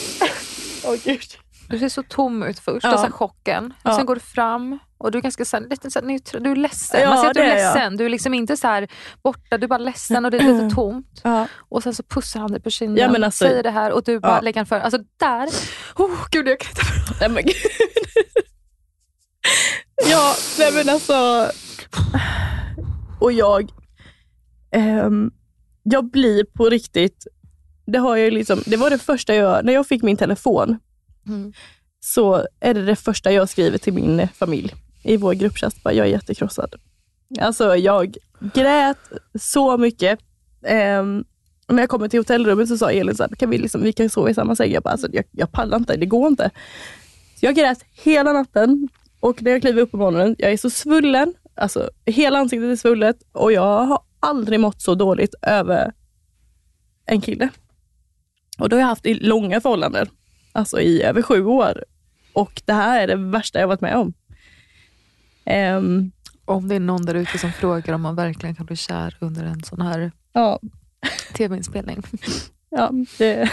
åh 0.85 0.95
oh, 0.95 0.97
gud. 1.05 1.39
Du 1.69 1.79
ser 1.79 1.89
så 1.89 2.03
tom 2.03 2.43
ut 2.43 2.59
först, 2.59 2.85
ja. 2.85 3.07
och 3.07 3.15
chocken. 3.15 3.75
Ja. 3.83 3.97
Sen 3.97 4.07
går 4.07 4.15
du 4.15 4.21
fram 4.21 4.79
och 4.99 5.11
du 5.11 5.19
är 5.19 5.23
ganska 5.23 5.45
så 5.45 5.61
lite 5.61 5.91
så 5.91 6.01
neutral, 6.01 6.43
du 6.43 6.51
är 6.51 6.57
ledsen. 6.57 7.01
Ja, 7.01 7.09
Man 7.09 7.19
ser 7.19 7.29
att 7.29 7.35
du 7.35 7.41
är 7.41 7.55
ledsen. 7.55 7.83
Jag. 7.83 7.99
Du 7.99 8.05
är 8.05 8.09
liksom 8.09 8.35
inte 8.35 8.57
så 8.57 8.87
borta, 9.23 9.59
du 9.59 9.65
är 9.65 9.69
bara 9.69 9.79
ledsen 9.79 10.25
och 10.25 10.31
det 10.31 10.37
är 10.37 10.43
lite 10.43 10.59
mm. 10.59 10.71
tomt. 10.71 11.21
Ja. 11.25 11.47
Och 11.57 11.83
sen 11.83 11.95
så 11.95 12.03
pussar 12.03 12.41
han 12.41 12.53
dig 12.53 12.61
på 12.61 12.71
kinden 12.71 13.05
ja, 13.05 13.13
men 13.13 13.25
alltså, 13.25 13.45
säger 13.45 13.63
det 13.63 13.71
här 13.71 13.93
och 13.93 14.03
du 14.05 14.21
bara 14.21 14.35
ja. 14.35 14.41
lägger 14.41 14.65
för. 14.65 14.81
Alltså 14.81 14.99
där, 15.17 15.49
oh, 15.97 16.27
gud 16.31 16.49
jag 16.49 16.61
kan 16.61 16.71
inte 16.71 16.83
Nej 17.21 17.29
men 17.29 17.43
gud. 17.43 17.55
ja, 20.11 20.35
nej 20.59 20.73
men 20.73 20.89
alltså. 20.89 21.51
Och 23.21 23.33
jag, 23.33 23.71
um, 25.05 25.33
jag 25.83 26.11
blir 26.11 26.45
på 26.45 26.65
riktigt, 26.65 27.27
det, 27.87 27.99
har 27.99 28.17
jag 28.17 28.33
liksom, 28.33 28.63
det 28.67 28.77
var 28.77 28.91
det 28.91 28.99
första 28.99 29.35
jag, 29.35 29.65
när 29.65 29.73
jag 29.73 29.87
fick 29.87 30.03
min 30.03 30.17
telefon, 30.17 30.79
mm. 31.27 31.53
så 32.01 32.47
är 32.61 32.75
det 32.75 32.85
det 32.85 32.97
första 32.97 33.33
jag 33.33 33.49
skriver 33.49 33.79
till 33.79 33.93
min 33.93 34.29
familj 34.35 34.75
i 35.09 35.17
vår 35.17 35.35
gruppchatt. 35.35 35.77
jag 35.85 35.97
är 35.97 36.05
jättekrossad. 36.05 36.75
Alltså 37.41 37.77
jag 37.77 38.17
grät 38.55 39.13
så 39.39 39.77
mycket. 39.77 40.19
Um, 41.01 41.25
när 41.69 41.83
jag 41.83 41.89
kommer 41.89 42.09
till 42.09 42.21
hotellrummet 42.21 42.69
så 42.69 42.79
sa 42.79 42.91
Elin 42.91 43.15
så 43.15 43.23
här, 43.23 43.31
kan 43.31 43.51
vi, 43.51 43.59
liksom, 43.59 43.83
vi 43.83 43.93
kan 43.93 44.11
sova 44.11 44.31
i 44.31 44.35
samma 44.35 44.57
säng. 44.57 44.73
Jag 44.73 44.83
bara, 44.83 44.91
alltså, 44.91 45.09
jag, 45.13 45.25
jag 45.31 45.53
pallar 45.53 45.79
inte, 45.79 45.97
det 45.97 46.07
går 46.07 46.29
inte. 46.29 46.51
Så 47.41 47.47
jag 47.47 47.55
grät 47.55 47.85
hela 47.93 48.33
natten 48.33 48.89
och 49.21 49.43
när 49.43 49.51
jag 49.51 49.61
kliver 49.61 49.83
upp 49.83 49.91
på 49.91 49.97
morgonen, 49.97 50.37
jag 50.39 50.53
är 50.53 50.57
så 50.57 50.71
svullen. 50.71 51.35
Alltså, 51.55 51.91
hela 52.07 52.39
ansiktet 52.39 52.71
är 52.71 52.77
svullet 52.77 53.17
och 53.33 53.53
jag 53.53 53.85
har 53.85 54.01
aldrig 54.21 54.61
mått 54.61 54.83
så 54.83 54.95
dåligt 54.95 55.35
över 55.43 55.93
en 57.07 57.21
kille. 57.21 57.49
Och 58.59 58.69
då 58.69 58.77
har 58.77 58.81
jag 58.81 58.87
haft 58.87 59.07
i 59.07 59.15
långa 59.15 59.61
förhållanden, 59.61 60.07
alltså 60.53 60.81
i 60.81 61.03
över 61.03 61.23
sju 61.23 61.45
år. 61.45 61.85
Och 62.33 62.63
det 62.65 62.73
här 62.73 63.03
är 63.03 63.07
det 63.07 63.17
värsta 63.17 63.61
jag 63.61 63.69
varit 63.69 63.81
med 63.81 63.97
om. 63.97 64.13
Um, 65.51 66.13
om 66.45 66.69
det 66.69 66.75
är 66.75 66.81
någon 66.81 67.07
där 67.07 67.15
ute 67.15 67.39
som 67.39 67.53
frågar 67.53 67.95
om 67.95 68.03
man 68.03 68.15
verkligen 68.15 68.55
kan 68.55 68.67
bli 68.67 68.77
kär 68.77 69.17
under 69.21 69.45
en 69.45 69.63
sån 69.63 69.81
här 69.81 70.13
ja. 70.33 70.61
tv-inspelning. 71.35 72.03
Ja, 72.71 72.93
det, 73.19 73.51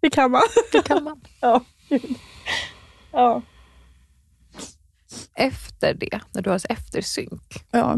det 0.00 0.10
kan 0.10 0.30
man. 0.30 0.42
Det 0.72 0.82
kan 0.82 1.04
man. 1.04 1.20
ja. 1.40 1.64
ja. 3.12 3.42
Efter 5.34 5.94
det, 5.94 6.20
när 6.32 6.42
du 6.42 6.50
har 6.50 6.60
eftersynk. 6.68 7.64
Ja. 7.70 7.96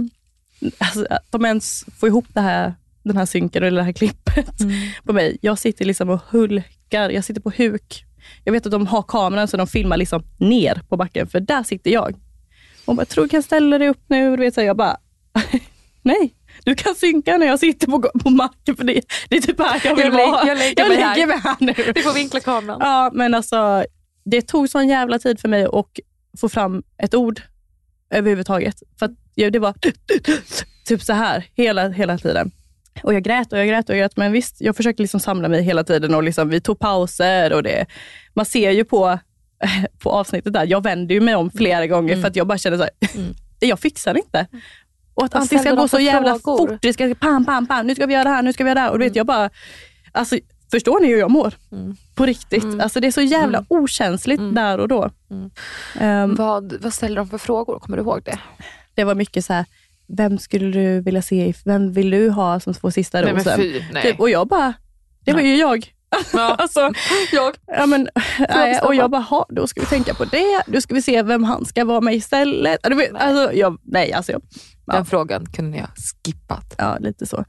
Alltså, 0.78 1.06
att 1.10 1.32
de 1.32 1.44
ens 1.44 1.84
får 1.98 2.08
ihop 2.08 2.26
det 2.28 2.40
här, 2.40 2.74
den 3.02 3.16
här 3.16 3.26
synken 3.26 3.62
eller 3.62 3.76
det 3.76 3.84
här 3.84 3.92
klippet 3.92 4.60
mm. 4.60 4.90
på 5.04 5.12
mig. 5.12 5.38
Jag 5.40 5.58
sitter 5.58 5.84
liksom 5.84 6.10
och 6.10 6.20
hulkar, 6.28 7.10
jag 7.10 7.24
sitter 7.24 7.40
på 7.40 7.50
huk. 7.50 8.04
Jag 8.44 8.52
vet 8.52 8.66
att 8.66 8.72
de 8.72 8.86
har 8.86 9.02
kameran 9.02 9.48
så 9.48 9.56
de 9.56 9.66
filmar 9.66 9.96
liksom 9.96 10.22
ner 10.38 10.82
på 10.88 10.96
backen, 10.96 11.26
för 11.26 11.40
där 11.40 11.62
sitter 11.62 11.90
jag. 11.90 12.16
Hon 12.90 12.96
bara, 12.96 13.06
tror 13.06 13.24
du 13.24 13.28
kan 13.28 13.42
ställa 13.42 13.78
dig 13.78 13.88
upp 13.88 14.04
nu? 14.06 14.36
Du 14.36 14.42
vet, 14.42 14.54
så 14.54 14.60
jag 14.60 14.76
bara, 14.76 14.96
nej. 16.02 16.34
Du 16.64 16.74
kan 16.74 16.94
synka 16.94 17.36
när 17.36 17.46
jag 17.46 17.58
sitter 17.58 17.86
på, 17.86 18.10
på 18.22 18.30
marken 18.30 18.76
för 18.76 18.84
det, 18.84 19.00
det 19.28 19.36
är 19.36 19.40
typ 19.40 19.60
här 19.60 19.80
jag 19.84 19.96
vill 19.96 20.04
jag 20.04 20.12
vara. 20.12 20.46
Jag 20.46 20.58
lägger, 20.58 20.82
jag 20.82 20.88
mig, 20.88 20.96
lägger 20.96 21.06
här. 21.06 21.26
mig 21.26 21.38
här 21.38 21.56
nu. 21.60 21.92
Vi 21.94 22.02
får 22.02 22.12
vinkla 22.12 22.40
kameran. 22.40 22.78
Ja, 22.80 23.10
men 23.12 23.34
alltså 23.34 23.84
det 24.24 24.42
tog 24.42 24.68
sån 24.68 24.88
jävla 24.88 25.18
tid 25.18 25.40
för 25.40 25.48
mig 25.48 25.64
att 25.64 25.86
få 26.40 26.48
fram 26.48 26.82
ett 27.02 27.14
ord 27.14 27.40
överhuvudtaget. 28.10 28.82
För 28.98 29.14
det 29.50 29.58
var 29.58 29.74
typ 30.86 31.02
så 31.02 31.12
här 31.12 31.44
hela, 31.54 31.88
hela 31.88 32.18
tiden. 32.18 32.50
Och 33.02 33.14
jag 33.14 33.22
grät 33.22 33.52
och 33.52 33.58
jag 33.58 33.68
grät 33.68 33.88
och 33.88 33.96
jag 33.96 34.00
grät, 34.00 34.16
men 34.16 34.32
visst, 34.32 34.60
jag 34.60 34.76
försökte 34.76 35.02
liksom 35.02 35.20
samla 35.20 35.48
mig 35.48 35.62
hela 35.62 35.84
tiden 35.84 36.14
och 36.14 36.22
liksom, 36.22 36.48
vi 36.48 36.60
tog 36.60 36.78
pauser. 36.78 37.52
och 37.52 37.62
det, 37.62 37.86
Man 38.34 38.46
ser 38.46 38.70
ju 38.70 38.84
på, 38.84 39.18
på 39.98 40.10
avsnittet 40.10 40.52
där, 40.52 40.66
jag 40.66 40.82
vänder 40.82 41.14
ju 41.14 41.20
mig 41.20 41.34
om 41.34 41.50
flera 41.50 41.86
gånger 41.86 42.12
mm. 42.12 42.22
för 42.22 42.28
att 42.28 42.36
jag 42.36 42.46
bara 42.46 42.58
känner 42.58 42.76
så 42.76 42.82
här, 42.82 42.92
mm. 43.14 43.34
jag 43.60 43.78
fixar 43.78 44.16
inte. 44.16 44.46
Och 45.14 45.24
att 45.24 45.34
allting 45.34 45.58
ska 45.58 45.74
gå 45.74 45.88
så 45.88 45.98
jävla 45.98 46.38
frågor? 46.38 46.68
fort. 46.68 46.82
Det 46.82 46.92
ska 46.92 47.14
pam, 47.14 47.44
pam, 47.44 47.66
pam. 47.66 47.86
Nu 47.86 47.94
ska 47.94 48.06
vi 48.06 48.14
göra 48.14 48.24
det 48.24 48.30
här, 48.30 48.42
nu 48.42 48.52
ska 48.52 48.64
vi 48.64 48.70
göra 48.70 48.74
det 48.74 48.80
här. 48.80 48.90
Och 48.90 48.98
du 48.98 49.04
vet, 49.04 49.10
mm. 49.10 49.18
jag 49.18 49.26
bara, 49.26 49.50
alltså, 50.12 50.36
förstår 50.70 51.00
ni 51.00 51.06
hur 51.06 51.18
jag 51.18 51.30
mår? 51.30 51.54
Mm. 51.72 51.96
På 52.14 52.26
riktigt. 52.26 52.64
Mm. 52.64 52.80
Alltså, 52.80 53.00
det 53.00 53.06
är 53.06 53.12
så 53.12 53.20
jävla 53.20 53.58
mm. 53.58 53.66
okänsligt 53.68 54.40
mm. 54.40 54.54
där 54.54 54.78
och 54.78 54.88
då. 54.88 55.10
Um, 56.00 56.34
vad, 56.34 56.72
vad 56.82 56.94
ställer 56.94 57.16
de 57.16 57.28
för 57.28 57.38
frågor? 57.38 57.78
Kommer 57.78 57.96
du 57.96 58.02
ihåg 58.02 58.22
det? 58.24 58.38
Det 58.94 59.04
var 59.04 59.14
mycket 59.14 59.44
så 59.44 59.52
här, 59.52 59.64
vem 60.06 60.38
skulle 60.38 60.70
du 60.70 61.00
vilja 61.00 61.22
se, 61.22 61.54
vem 61.64 61.92
vill 61.92 62.10
du 62.10 62.30
ha 62.30 62.60
som 62.60 62.74
får 62.74 62.90
sista 62.90 63.22
rosen? 63.22 63.60
Nej, 63.60 63.72
fy, 63.72 63.84
nej. 63.92 64.02
Typ, 64.02 64.20
och 64.20 64.30
jag 64.30 64.48
bara, 64.48 64.72
det 65.24 65.32
var 65.32 65.40
ju 65.40 65.56
jag. 65.56 65.92
Ja. 66.32 66.54
alltså, 66.58 66.92
jag. 67.32 67.54
Ja, 67.66 67.86
men, 67.86 68.08
nej, 68.48 68.80
och 68.80 68.94
jag 68.94 69.10
bara, 69.10 69.44
då 69.48 69.66
ska 69.66 69.80
vi 69.80 69.86
tänka 69.86 70.14
på 70.14 70.24
det. 70.24 70.62
Då 70.66 70.80
ska 70.80 70.94
vi 70.94 71.02
se 71.02 71.22
vem 71.22 71.44
han 71.44 71.64
ska 71.66 71.84
vara 71.84 72.00
med 72.00 72.14
istället. 72.14 72.86
Alltså, 72.86 73.52
jag, 73.52 73.78
nej, 73.82 74.12
alltså, 74.12 74.32
jag, 74.32 74.42
ja. 74.86 74.94
Den 74.94 75.04
frågan 75.04 75.46
kunde 75.46 75.80
ha 75.80 75.88
skippat. 76.24 76.74
Ja, 76.78 76.96
lite 77.00 77.26
så. 77.26 77.44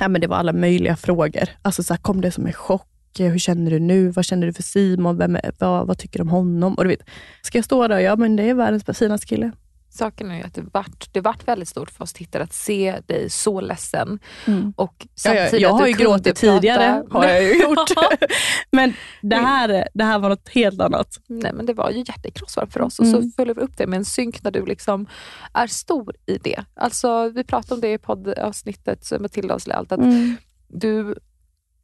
Ja, 0.00 0.08
men 0.08 0.20
det 0.20 0.26
var 0.26 0.36
alla 0.36 0.52
möjliga 0.52 0.96
frågor. 0.96 1.48
Alltså, 1.62 1.82
så 1.82 1.94
här, 1.94 1.98
kom 1.98 2.20
det 2.20 2.30
som 2.30 2.46
en 2.46 2.52
chock? 2.52 2.86
Hur 3.18 3.38
känner 3.38 3.70
du 3.70 3.78
nu? 3.78 4.08
Vad 4.08 4.24
känner 4.24 4.46
du 4.46 4.52
för 4.52 4.62
Simon? 4.62 5.18
Vem 5.18 5.36
är, 5.36 5.52
vad, 5.58 5.86
vad 5.86 5.98
tycker 5.98 6.18
du 6.18 6.22
om 6.22 6.28
honom? 6.28 6.74
Och 6.74 6.84
du 6.84 6.90
vet, 6.90 7.02
ska 7.42 7.58
jag 7.58 7.64
stå 7.64 7.88
där? 7.88 7.98
Ja, 7.98 8.16
men 8.16 8.36
det 8.36 8.42
är 8.42 8.54
världens 8.54 8.98
finaste 8.98 9.26
kille 9.26 9.52
saken 9.88 10.30
är 10.30 10.36
ju 10.36 10.42
att 10.42 10.54
det 10.54 10.64
vart, 10.72 11.12
det 11.12 11.20
vart 11.20 11.48
väldigt 11.48 11.68
stort 11.68 11.90
för 11.90 12.04
oss 12.04 12.12
tittare 12.12 12.42
att 12.42 12.52
se 12.52 13.00
dig 13.06 13.30
så 13.30 13.60
ledsen. 13.60 14.18
Mm. 14.46 14.72
Och 14.76 15.06
samtidigt 15.14 15.52
ja, 15.52 15.58
jag, 15.58 15.60
jag 15.60 15.78
har 15.78 15.86
ju 15.86 15.92
gråtit 15.92 16.36
tidigare, 16.36 17.04
har 17.10 17.24
jag 17.24 17.42
ju 17.42 17.62
gjort. 17.62 17.90
men 18.70 18.92
det 19.22 19.36
här, 19.36 19.88
det 19.94 20.04
här 20.04 20.18
var 20.18 20.28
något 20.28 20.48
helt 20.48 20.80
annat. 20.80 21.18
Nej 21.26 21.52
men 21.52 21.66
det 21.66 21.74
var 21.74 21.90
ju 21.90 21.98
hjärtekrossande 21.98 22.70
för 22.70 22.82
oss 22.82 22.98
och 22.98 23.06
så 23.06 23.16
mm. 23.16 23.32
följer 23.36 23.54
vi 23.54 23.60
upp 23.60 23.76
det 23.76 23.86
med 23.86 23.96
en 23.96 24.04
synk 24.04 24.42
när 24.42 24.50
du 24.50 24.66
liksom 24.66 25.06
är 25.52 25.66
stor 25.66 26.16
i 26.26 26.38
det. 26.38 26.64
Alltså 26.74 27.28
Vi 27.28 27.44
pratade 27.44 27.74
om 27.74 27.80
det 27.80 27.92
i 27.92 27.98
poddavsnittet, 27.98 29.12
Matilda 29.20 29.54
och 29.54 29.60
allt, 29.70 29.92
att 29.92 29.98
mm. 29.98 30.36
du, 30.68 31.14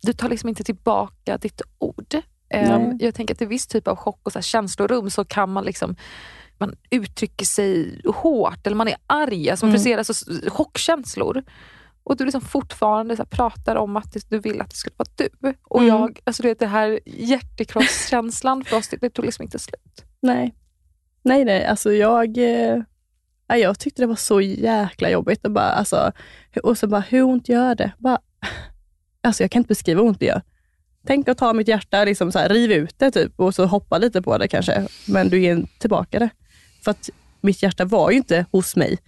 du 0.03 0.13
tar 0.13 0.29
liksom 0.29 0.49
inte 0.49 0.65
tillbaka 0.65 1.39
ditt 1.39 1.63
ord. 1.79 2.15
Um, 2.55 2.99
jag 3.01 3.15
tänker 3.15 3.35
att 3.35 3.43
i 3.43 3.47
viss 3.47 3.67
typ 3.67 3.89
av 3.89 3.97
chock 3.97 4.21
och 4.23 4.33
så 4.33 4.39
här 4.39 4.43
känslorum 4.43 5.11
så 5.11 5.25
kan 5.25 5.51
man 5.51 5.65
liksom 5.65 5.97
man 6.63 6.77
uttrycker 6.91 7.47
sig 7.47 8.01
hårt 8.05 8.67
eller 8.67 8.77
man 8.77 8.89
är 8.89 8.97
arg, 9.07 9.51
alltså 9.51 9.67
man 9.67 9.77
mm. 9.77 9.99
alltså 9.99 10.15
chockkänslor. 10.49 11.43
Och 12.05 12.17
du 12.17 12.25
liksom 12.25 12.41
fortfarande 12.41 13.17
så 13.17 13.25
pratar 13.25 13.77
om 13.77 13.97
att 13.97 14.17
du 14.29 14.39
vill 14.39 14.61
att 14.61 14.71
det 14.71 14.77
skulle 14.77 14.95
vara 14.97 15.09
du. 15.17 15.55
Och 15.63 15.81
mm. 15.81 15.89
jag, 15.89 16.21
alltså 16.25 16.43
det, 16.43 16.59
det 16.59 16.67
här 16.67 17.01
hjärtekrosskänslan 17.07 18.65
för 18.65 18.77
oss, 18.77 18.89
det, 18.89 18.97
det 18.97 19.11
tog 19.11 19.25
liksom 19.25 19.43
inte 19.43 19.59
slut. 19.59 20.05
Nej, 20.21 20.55
nej, 21.23 21.45
nej. 21.45 21.67
Alltså 21.67 21.93
jag, 21.93 22.39
eh, 22.39 22.83
jag 23.47 23.79
tyckte 23.79 24.03
det 24.03 24.07
var 24.07 24.15
så 24.15 24.41
jäkla 24.41 25.11
jobbigt. 25.11 25.47
Och, 25.47 25.53
bara, 25.53 25.71
alltså, 25.71 26.13
och 26.63 26.79
så 26.79 26.87
bara, 26.87 27.01
hur 27.01 27.23
ont 27.23 27.49
gör 27.49 27.75
det? 27.75 27.93
Bara, 27.99 28.19
alltså 29.21 29.43
jag 29.43 29.51
kan 29.51 29.61
inte 29.61 29.69
beskriva 29.69 30.01
hur 30.01 30.09
ont 30.09 30.21
det 30.21 30.27
gör. 30.27 30.43
Tänk 31.07 31.29
att 31.29 31.39
ta 31.39 31.53
mitt 31.53 31.69
hjärta, 31.69 32.05
liksom 32.05 32.33
så 32.33 32.39
här, 32.39 32.49
riv 32.49 32.73
ut 32.73 32.99
det 32.99 33.11
typ, 33.11 33.41
och 33.41 33.55
så 33.55 33.67
hoppa 33.67 33.99
lite 33.99 34.23
på 34.23 34.39
det 34.39 34.49
kanske, 34.49 34.87
men 35.07 35.29
du 35.29 35.41
ger 35.41 35.67
tillbaka 35.79 36.19
det. 36.19 36.31
För 36.85 36.91
att 36.91 37.11
mitt 37.41 37.63
hjärta 37.63 37.85
var 37.85 38.11
ju 38.11 38.17
inte 38.17 38.47
hos 38.51 38.77
mig, 38.77 38.99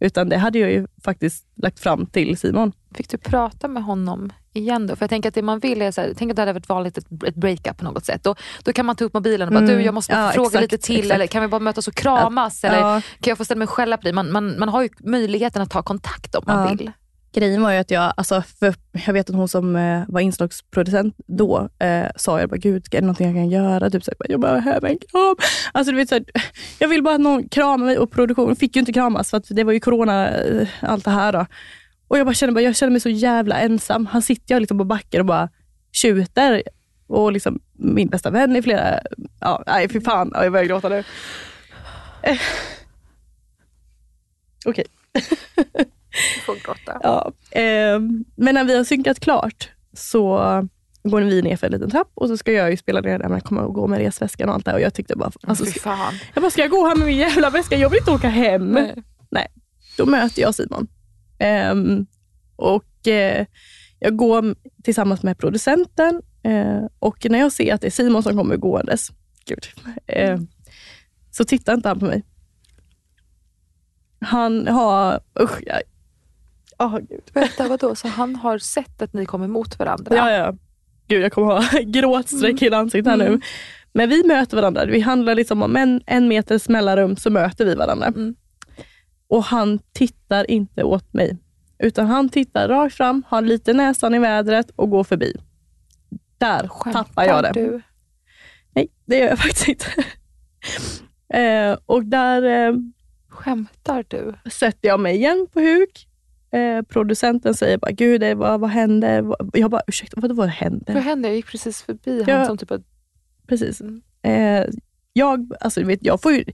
utan 0.00 0.28
det 0.28 0.36
hade 0.36 0.58
jag 0.58 0.72
ju 0.72 0.86
faktiskt 1.04 1.46
lagt 1.54 1.80
fram 1.80 2.06
till 2.06 2.36
Simon. 2.36 2.72
Fick 2.94 3.08
du 3.08 3.18
prata 3.18 3.68
med 3.68 3.84
honom 3.84 4.32
igen 4.52 4.86
då? 4.86 4.96
För 4.96 5.02
jag 5.02 5.10
tänker 5.10 5.28
att 5.28 5.34
det 5.34 5.42
man 5.42 5.58
vill 5.58 5.82
är, 5.82 5.90
så 5.90 6.00
här, 6.00 6.14
tänk 6.16 6.30
att 6.30 6.36
det 6.36 6.42
hade 6.42 6.52
varit 6.52 6.68
vanligt 6.68 6.98
ett, 6.98 7.06
ett 7.26 7.34
breakup 7.34 7.76
på 7.76 7.84
något 7.84 8.04
sätt. 8.04 8.24
Då, 8.24 8.34
då 8.62 8.72
kan 8.72 8.86
man 8.86 8.96
ta 8.96 9.04
upp 9.04 9.14
mobilen 9.14 9.48
och 9.48 9.54
bara, 9.54 9.64
mm. 9.64 9.76
du 9.76 9.82
jag 9.82 9.94
måste 9.94 10.12
ja, 10.12 10.30
fråga 10.34 10.46
exakt, 10.46 10.62
lite 10.62 10.78
till, 10.78 10.98
exakt. 10.98 11.14
eller 11.14 11.26
kan 11.26 11.42
vi 11.42 11.48
bara 11.48 11.60
mötas 11.60 11.88
och 11.88 11.94
kramas? 11.94 12.60
Ja. 12.62 12.68
Eller 12.68 12.80
ja. 12.80 13.00
kan 13.00 13.30
jag 13.30 13.38
få 13.38 13.44
ställa 13.44 13.58
mig 13.58 13.64
och 13.64 13.70
skälla 13.70 13.96
på 13.96 14.02
dig? 14.02 14.12
Man, 14.12 14.32
man, 14.32 14.58
man 14.58 14.68
har 14.68 14.82
ju 14.82 14.88
möjligheten 14.98 15.62
att 15.62 15.70
ta 15.70 15.82
kontakt 15.82 16.34
om 16.34 16.44
man 16.46 16.76
vill. 16.76 16.90
Grejen 17.32 17.62
var 17.62 17.72
ju 17.72 17.78
att 17.78 17.90
jag, 17.90 18.12
alltså, 18.16 18.42
för 18.60 18.74
jag 19.06 19.12
vet 19.12 19.30
att 19.30 19.36
hon 19.36 19.48
som 19.48 19.76
eh, 19.76 20.02
var 20.08 20.20
inslagsproducent 20.20 21.14
då 21.26 21.68
eh, 21.78 22.06
sa, 22.16 22.40
jag 22.40 22.48
bara, 22.48 22.56
gud, 22.56 22.86
är 22.90 22.90
det 22.90 23.00
någonting 23.00 23.26
jag 23.26 23.36
kan 23.36 23.50
göra? 23.50 23.90
Typ, 23.90 24.04
så 24.04 24.12
jag 24.28 24.40
bara, 24.40 24.52
behöver 24.52 24.88
en 24.88 24.98
kram. 24.98 25.36
Alltså, 25.72 25.92
du 25.92 25.96
vet, 25.96 26.08
så 26.08 26.14
här, 26.14 26.24
jag 26.78 26.88
vill 26.88 27.02
bara 27.02 27.14
att 27.14 27.20
någon 27.20 27.48
kramar 27.48 27.86
mig 27.86 27.98
och 27.98 28.10
produktionen 28.10 28.56
fick 28.56 28.76
ju 28.76 28.80
inte 28.80 28.92
kramas 28.92 29.30
för 29.30 29.36
att 29.36 29.46
det 29.48 29.64
var 29.64 29.72
ju 29.72 29.80
corona, 29.80 30.30
eh, 30.30 30.68
allt 30.80 31.04
det 31.04 31.10
här. 31.10 31.32
Då. 31.32 31.46
Och 32.08 32.18
jag 32.18 32.26
bara 32.26 32.34
känner, 32.34 32.52
bara, 32.52 32.60
jag 32.60 32.76
känner 32.76 32.90
mig 32.90 33.00
så 33.00 33.08
jävla 33.08 33.60
ensam. 33.60 34.06
Han 34.06 34.22
sitter 34.22 34.54
jag 34.54 34.60
liksom 34.60 34.78
på 34.78 34.84
backen 34.84 35.20
och 35.20 35.26
bara 35.26 35.48
tjuter. 35.92 36.62
Och 37.06 37.32
liksom, 37.32 37.60
min 37.72 38.08
bästa 38.08 38.30
vän 38.30 38.56
i 38.56 38.62
flera... 38.62 39.00
Ja, 39.40 39.62
nej, 39.66 39.88
fy 39.88 40.00
fan. 40.00 40.30
Ja, 40.34 40.42
jag 40.42 40.52
börjar 40.52 40.66
gråta 40.66 40.88
nu. 40.88 41.04
Eh. 42.22 42.38
Okej. 44.64 44.86
Okay. 46.12 46.42
får 46.46 46.54
gråta. 46.54 47.00
Ja, 47.02 47.32
eh, 47.50 48.00
men 48.36 48.54
när 48.54 48.64
vi 48.64 48.76
har 48.76 48.84
synkat 48.84 49.20
klart 49.20 49.70
så 49.92 50.38
går 51.04 51.20
vi 51.20 51.42
ner 51.42 51.56
för 51.56 51.66
en 51.66 51.72
liten 51.72 51.90
trapp 51.90 52.10
och 52.14 52.28
så 52.28 52.36
ska 52.36 52.52
jag 52.52 52.70
ju 52.70 52.76
spela 52.76 53.00
ner 53.00 53.18
där 53.18 53.28
man 53.28 53.40
kommer 53.40 53.62
att 53.62 53.74
gå 53.74 53.86
med 53.86 53.98
resväskan 53.98 54.48
och 54.48 54.54
allt 54.54 54.64
det 54.64 54.72
Och 54.72 54.80
jag 54.80 54.94
tyckte 54.94 55.16
bara, 55.16 55.32
alltså, 55.42 55.64
ska, 55.64 55.98
jag 56.34 56.42
bara, 56.42 56.50
ska 56.50 56.62
jag 56.62 56.70
gå 56.70 56.88
här 56.88 56.96
med 56.96 57.06
min 57.06 57.18
jävla 57.18 57.50
väska? 57.50 57.76
Jag 57.76 57.90
vill 57.90 57.98
inte 57.98 58.10
åka 58.10 58.28
hem. 58.28 58.66
Nej. 58.66 58.94
Nej. 59.30 59.46
Då 59.96 60.06
möter 60.06 60.42
jag 60.42 60.54
Simon. 60.54 60.86
Eh, 61.38 61.74
och 62.56 63.08
eh, 63.08 63.46
jag 63.98 64.16
går 64.16 64.54
tillsammans 64.82 65.22
med 65.22 65.38
producenten 65.38 66.22
eh, 66.42 66.82
och 66.98 67.26
när 67.30 67.38
jag 67.38 67.52
ser 67.52 67.74
att 67.74 67.80
det 67.80 67.86
är 67.86 67.90
Simon 67.90 68.22
som 68.22 68.36
kommer 68.36 68.56
gåendes, 68.56 69.12
gud, 69.44 69.66
eh, 70.06 70.40
så 71.30 71.44
tittar 71.44 71.74
inte 71.74 71.88
han 71.88 71.98
på 71.98 72.04
mig. 72.04 72.22
Han 74.20 74.66
har, 74.66 75.20
usch, 75.40 75.58
jag, 75.66 75.82
Oh, 76.82 76.98
Gud. 76.98 77.22
Vänta, 77.32 77.68
vadå? 77.68 77.94
Så 77.94 78.08
han 78.08 78.36
har 78.36 78.58
sett 78.58 79.02
att 79.02 79.12
ni 79.12 79.26
kommer 79.26 79.48
mot 79.48 79.78
varandra? 79.78 80.16
Ja, 80.16 80.30
ja. 80.30 80.54
Gud, 81.08 81.22
jag 81.22 81.32
kommer 81.32 81.46
ha 81.46 81.80
gråtstreck 81.82 82.62
i 82.62 82.74
ansiktet 82.74 83.10
här 83.10 83.20
mm. 83.20 83.32
nu. 83.32 83.40
Men 83.92 84.08
vi 84.08 84.24
möter 84.24 84.56
varandra. 84.56 84.84
Vi 84.84 85.00
handlar 85.00 85.34
liksom 85.34 85.62
om 85.62 85.76
en, 85.76 86.02
en 86.06 86.28
meters 86.28 86.68
mellanrum 86.68 87.16
så 87.16 87.30
möter 87.30 87.64
vi 87.64 87.74
varandra. 87.74 88.06
Mm. 88.06 88.34
Och 89.28 89.44
han 89.44 89.78
tittar 89.92 90.50
inte 90.50 90.84
åt 90.84 91.12
mig. 91.12 91.38
Utan 91.78 92.06
han 92.06 92.28
tittar 92.28 92.68
rakt 92.68 92.94
fram, 92.94 93.22
har 93.28 93.42
lite 93.42 93.72
näsan 93.72 94.14
i 94.14 94.18
vädret 94.18 94.70
och 94.76 94.90
går 94.90 95.04
förbi. 95.04 95.36
Där 96.38 96.68
Skämtar 96.68 97.04
tappar 97.04 97.24
jag 97.24 97.42
det. 97.42 97.52
Du? 97.54 97.82
Nej, 98.74 98.88
det 99.04 99.18
gör 99.18 99.28
jag 99.28 99.38
faktiskt 99.38 99.68
inte. 99.68 99.86
eh, 101.38 101.78
och 101.86 102.04
där 102.04 102.42
eh, 102.42 102.74
Skämtar 103.28 104.04
du? 104.08 104.34
sätter 104.50 104.88
jag 104.88 105.00
mig 105.00 105.16
igen 105.16 105.46
på 105.52 105.60
huk 105.60 106.08
Eh, 106.52 106.82
producenten 106.82 107.54
säger 107.54 107.78
bara, 107.78 107.90
gud 107.90 108.36
vad, 108.36 108.60
vad 108.60 108.70
hände? 108.70 109.24
Jag 109.52 109.70
bara, 109.70 109.82
ursäkta, 109.86 110.20
vad, 110.20 110.32
vad 110.36 110.48
hände? 110.48 110.92
Vad 110.92 111.02
hände? 111.02 111.28
Jag 111.28 111.36
gick 111.36 111.46
precis 111.46 111.82
förbi 111.82 112.24
ja, 112.26 112.36
han 112.36 112.46
som 112.46 112.58
typ... 112.58 112.70
Ett... 112.70 112.82
Precis. 113.46 113.80
Mm. 113.80 114.02
Eh, 114.22 114.66
jag, 115.12 115.52
alltså, 115.60 115.84
vet, 115.84 116.04
jag, 116.04 116.22
får 116.22 116.32
ju, 116.32 116.44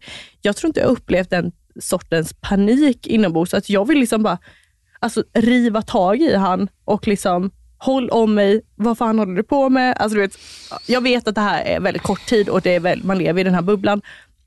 jag 0.42 0.56
tror 0.56 0.68
inte 0.68 0.80
jag 0.80 0.88
upplevt 0.88 1.30
den 1.30 1.52
sortens 1.80 2.32
panik 2.32 3.06
inombords. 3.06 3.54
Att 3.54 3.70
jag 3.70 3.88
vill 3.88 3.98
liksom 3.98 4.22
bara 4.22 4.38
alltså, 4.98 5.24
riva 5.34 5.82
tag 5.82 6.20
i 6.20 6.34
han 6.34 6.68
och 6.84 7.06
liksom 7.06 7.50
håll 7.78 8.10
om 8.10 8.34
mig, 8.34 8.60
vad 8.74 8.98
fan 8.98 9.18
håller 9.18 9.34
du 9.34 9.42
på 9.42 9.68
med? 9.68 9.96
Alltså, 9.98 10.14
du 10.14 10.20
vet, 10.20 10.38
jag 10.86 11.00
vet 11.00 11.28
att 11.28 11.34
det 11.34 11.40
här 11.40 11.64
är 11.64 11.80
väldigt 11.80 12.02
kort 12.02 12.26
tid 12.26 12.48
och 12.48 12.60
det 12.60 12.74
är 12.74 12.80
väl, 12.80 13.04
man 13.04 13.18
lever 13.18 13.40
i 13.40 13.44
den 13.44 13.54
här 13.54 13.62
bubblan. 13.62 14.02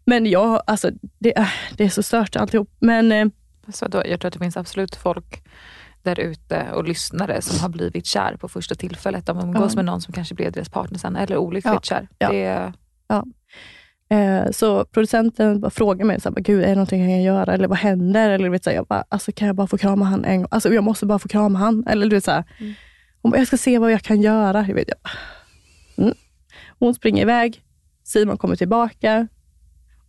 Men 0.06 0.26
jag, 0.26 0.62
alltså, 0.68 0.92
det, 1.20 1.48
det 1.78 1.84
är 1.84 1.90
så 1.90 2.04
stört 2.04 2.36
alltihop. 2.36 2.70
Men, 2.80 3.12
eh, 3.12 3.26
så 3.70 3.88
då, 3.88 4.02
jag 4.06 4.20
tror 4.20 4.28
att 4.28 4.34
det 4.34 4.40
finns 4.40 4.58
absolut 4.58 4.96
folk 4.96 5.44
där 6.04 6.20
ute 6.20 6.72
och 6.74 6.84
lyssnare 6.84 7.42
som 7.42 7.60
har 7.60 7.70
blivit 7.70 8.06
kär 8.06 8.36
på 8.36 8.48
första 8.48 8.76
tillfället. 8.76 9.26
De 9.26 9.40
umgås 9.40 9.72
ja. 9.72 9.76
med 9.76 9.86
någon 9.86 10.02
som 10.02 10.14
kanske 10.14 10.36
blev 10.36 10.52
deras 10.52 10.70
partner 10.70 11.00
sen, 11.00 11.16
eller 11.16 11.38
olyckligt 11.38 11.74
ja. 11.74 11.82
kär. 11.82 12.08
Ja. 12.18 12.30
Det... 12.30 12.74
ja. 13.08 13.26
Eh, 14.18 14.52
så 14.52 14.86
producenten 14.86 15.72
frågar 15.72 16.06
mig, 16.06 16.22
så 16.22 16.30
här, 16.30 16.36
Gud, 16.36 16.64
är 16.64 16.68
det 16.68 16.76
någonting 16.76 17.02
jag 17.02 17.10
kan 17.10 17.24
göra? 17.24 17.54
Eller 17.54 17.68
vad 17.68 17.78
händer? 17.78 18.30
Eller 18.30 18.50
vet, 18.50 18.64
så 18.64 18.70
här, 18.70 18.78
jag 18.78 18.86
bara, 18.86 19.04
alltså, 19.10 19.32
kan 19.32 19.48
jag 19.48 19.56
bara 19.56 19.68
få 19.68 19.78
krama 19.78 20.06
han 20.06 20.26
en 20.26 20.38
gång? 20.38 20.48
Alltså, 20.52 20.74
jag 20.74 20.84
måste 20.84 21.06
bara 21.06 21.20
få 21.20 21.28
krama 21.28 21.60
han. 21.60 21.84
Eller 21.88 22.08
du 22.08 22.16
vet, 22.16 22.24
så 22.24 22.32
här, 22.32 22.44
mm. 22.60 22.74
hon 23.22 23.32
bara, 23.32 23.38
jag 23.38 23.48
ska 23.48 23.58
se 23.58 23.80
vad 23.80 23.92
jag 23.92 24.02
kan 24.02 24.22
göra. 24.22 24.66
Jag 24.68 24.76
vet, 24.76 24.88
jag 24.88 24.98
bara, 25.04 25.14
mm. 26.04 26.18
Hon 26.80 26.94
springer 26.94 27.22
iväg, 27.22 27.64
Simon 28.04 28.38
kommer 28.38 28.56
tillbaka 28.56 29.28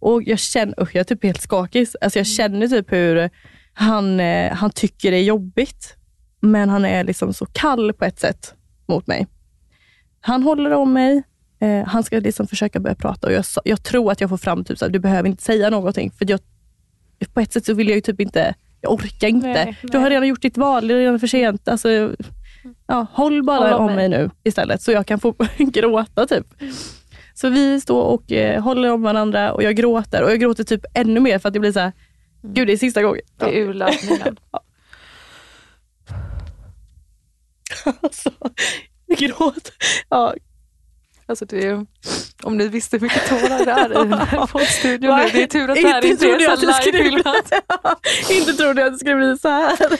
och 0.03 0.22
jag 0.22 0.38
känner, 0.38 0.82
usch, 0.82 0.94
jag 0.94 1.00
är 1.00 1.05
typ 1.05 1.24
helt 1.24 1.40
skakig. 1.40 1.80
Alltså, 1.80 2.18
jag 2.18 2.26
mm. 2.26 2.34
känner 2.36 2.68
typ 2.68 2.92
hur 2.92 3.30
han, 3.72 4.20
eh, 4.20 4.53
han 4.53 4.70
tycker 4.70 5.11
det 5.11 5.16
är 5.16 5.22
jobbigt, 5.22 5.96
men 6.40 6.68
han 6.68 6.84
är 6.84 7.05
liksom 7.05 7.34
så 7.34 7.46
kall 7.46 7.92
på 7.92 8.05
ett 8.05 8.18
sätt 8.18 8.55
mot 8.86 9.07
mig. 9.07 9.26
Han 10.20 10.42
håller 10.42 10.70
om 10.72 10.92
mig, 10.92 11.22
eh, 11.61 11.86
han 11.86 12.05
ska 12.05 12.18
liksom 12.18 12.46
försöka 12.46 12.80
börja 12.80 12.94
prata 12.94 13.26
och 13.26 13.32
jag, 13.32 13.44
jag 13.64 13.82
tror 13.82 14.12
att 14.12 14.20
jag 14.20 14.30
får 14.30 14.36
fram 14.36 14.64
typ 14.64 14.78
så 14.78 14.84
här, 14.84 14.92
du 14.92 14.98
behöver 14.98 15.28
inte 15.28 15.42
säga 15.42 15.70
någonting. 15.70 16.11
För 16.11 16.30
jag, 16.30 16.40
på 17.32 17.40
ett 17.40 17.53
sätt 17.53 17.64
så 17.64 17.74
vill 17.74 17.88
jag 17.88 17.94
ju 17.94 18.00
typ 18.00 18.20
inte, 18.20 18.55
jag 18.80 18.92
orkar 18.92 19.28
inte. 19.28 19.46
Nej, 19.46 19.64
nej. 19.64 19.78
Du 19.82 19.98
har 19.98 20.11
redan 20.11 20.28
gjort 20.28 20.42
ditt 20.42 20.57
val, 20.57 20.88
det 20.88 20.94
är 20.94 20.98
redan 20.98 21.20
för 21.20 21.26
sent. 21.26 21.68
Alltså, 21.68 22.14
ja, 22.86 23.07
håll 23.12 23.42
bara 23.42 23.70
håll 23.70 23.80
om, 23.80 23.86
mig. 23.86 24.09
mig 24.09 24.09
nu 24.09 24.30
istället 24.44 24.82
så 24.82 24.92
jag 24.92 25.07
kan 25.07 25.20
få 25.20 25.34
gråta. 25.59 26.26
typ. 26.26 26.46
Så 27.34 27.48
vi 27.48 27.80
står 27.80 28.02
och 28.02 28.32
eh, 28.32 28.62
håller 28.62 28.92
om 28.92 29.02
varandra 29.02 29.52
och 29.52 29.62
jag 29.62 29.76
gråter 29.76 30.22
och 30.22 30.30
jag 30.30 30.40
gråter 30.40 30.64
typ 30.64 30.84
ännu 30.94 31.20
mer 31.20 31.38
för 31.38 31.48
att 31.48 31.52
det 31.52 31.60
blir 31.60 31.72
så 31.72 31.80
här, 31.80 31.92
mm. 32.42 32.54
gud 32.54 32.66
det 32.66 32.72
är 32.72 32.76
sista 32.76 33.02
gången. 33.02 33.22
Det 33.36 33.58
är 33.58 33.62
urladdningen. 33.62 34.36
alltså, 38.00 38.30
jag 39.06 39.18
gråter. 39.18 39.74
Ja, 40.08 40.34
Alltså 41.32 41.44
det 41.44 41.86
om 42.42 42.56
ni 42.56 42.68
visste 42.68 42.96
hur 42.96 43.02
mycket 43.02 43.28
tårar 43.28 43.64
det 43.64 43.72
är 43.72 43.90
i 43.90 43.94
den 43.94 44.12
här 44.12 44.46
poddstudion 44.52 45.16
nu. 45.16 45.28
Det 45.32 45.42
är 45.42 45.46
tur 45.46 45.70
att 45.70 45.76
det 45.76 45.88
här 45.88 46.04
inte 46.04 46.26
är 46.26 46.56
så 46.56 46.66
livefilmat. 46.66 47.52
inte 48.30 48.52
trodde 48.52 48.80
jag 48.80 48.86
att 48.86 48.92
det 48.92 48.98
skulle 48.98 49.16
bli 49.16 49.38
så 49.38 49.48
här. 49.48 49.92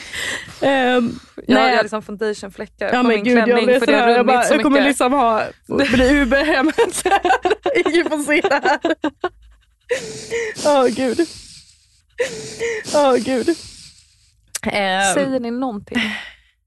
Um, 0.97 1.19
jag 1.35 1.55
nej. 1.55 1.75
har 1.75 1.83
liksom 1.83 2.01
foundationfläckar 2.01 2.93
ja, 2.93 3.01
på 3.01 3.07
min 3.07 3.23
gud, 3.23 3.43
klänning 3.43 3.69
jag 3.69 3.79
för 3.79 3.85
det 3.85 3.97
har 3.97 4.03
runnit 4.03 4.17
jag, 4.17 4.25
bara, 4.25 4.43
så 4.43 4.53
jag 4.53 4.63
kommer 4.63 4.83
liksom 4.83 5.13
ha, 5.13 5.43
bli 5.67 6.21
Uber 6.21 6.43
hem. 6.43 6.65
Ingen 7.85 8.09
får 8.09 8.23
se 8.23 8.41
det 8.41 8.61
här. 8.63 8.79
Åh 10.65 10.83
oh, 10.83 10.87
gud. 10.87 11.19
Åh 12.95 13.13
oh, 13.13 13.17
gud. 13.17 13.49
Um, 13.49 13.55
Säger 15.13 15.39
ni 15.39 15.51
någonting? 15.51 15.97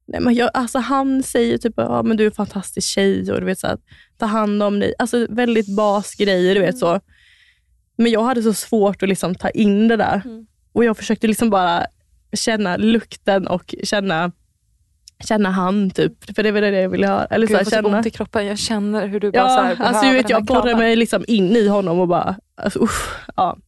Nej, 0.09 0.21
men 0.21 0.35
jag, 0.35 0.51
alltså 0.55 0.79
han 0.79 1.23
säger 1.23 1.59
typ 1.59 1.75
ja, 1.77 2.03
men 2.03 2.17
du 2.17 2.25
är 2.25 2.31
en 2.31 2.35
fantastisk 2.35 2.89
tjej 2.89 3.33
och 3.33 3.41
du 3.41 3.47
vet, 3.47 3.59
så 3.59 3.67
här, 3.67 3.79
ta 4.19 4.27
hand 4.27 4.63
om 4.63 4.81
dig. 4.81 4.95
Alltså 4.99 5.27
väldigt 5.31 5.77
basgrejer. 5.77 6.55
Du 6.55 6.61
vet, 6.61 6.69
mm. 6.69 6.79
så. 6.79 7.01
Men 7.97 8.13
jag 8.13 8.23
hade 8.23 8.43
så 8.43 8.53
svårt 8.53 9.03
att 9.03 9.09
liksom 9.09 9.35
ta 9.35 9.51
in 9.51 9.89
det 9.89 9.97
där. 9.97 10.23
Mm. 10.25 10.47
Och 10.73 10.85
Jag 10.85 10.97
försökte 10.97 11.27
liksom 11.27 11.51
bara 11.51 11.87
känna 12.33 12.77
lukten 12.77 13.47
och 13.47 13.75
känna 13.83 14.33
känna 15.25 15.51
han 15.51 15.91
typ. 15.91 16.35
För 16.35 16.43
det 16.43 16.53
var 16.53 16.61
det 16.61 16.81
jag 16.81 16.89
ville 16.89 17.07
höra. 17.07 17.25
Eller 17.25 17.47
Gud, 17.47 17.57
så 17.57 17.57
här, 17.57 17.65
jag 17.65 17.85
känna. 17.85 17.97
ont 17.97 18.07
i 18.07 18.11
kroppen. 18.11 18.47
Jag 18.47 18.59
känner 18.59 19.07
hur 19.07 19.21
du 19.21 19.31
bara 19.31 19.43
ja, 19.43 19.49
så 19.49 19.61
här, 19.61 19.89
alltså, 19.89 20.13
vet, 20.13 20.31
Jag 20.31 20.45
borrar 20.45 20.75
mig 20.75 20.97
liksom 20.97 21.25
in 21.29 21.57
i 21.57 21.69
honom 21.69 22.01
och 22.01 22.09
bara, 22.09 22.37
alltså, 22.57 22.83
usch, 22.83 23.19
ja. 23.37 23.59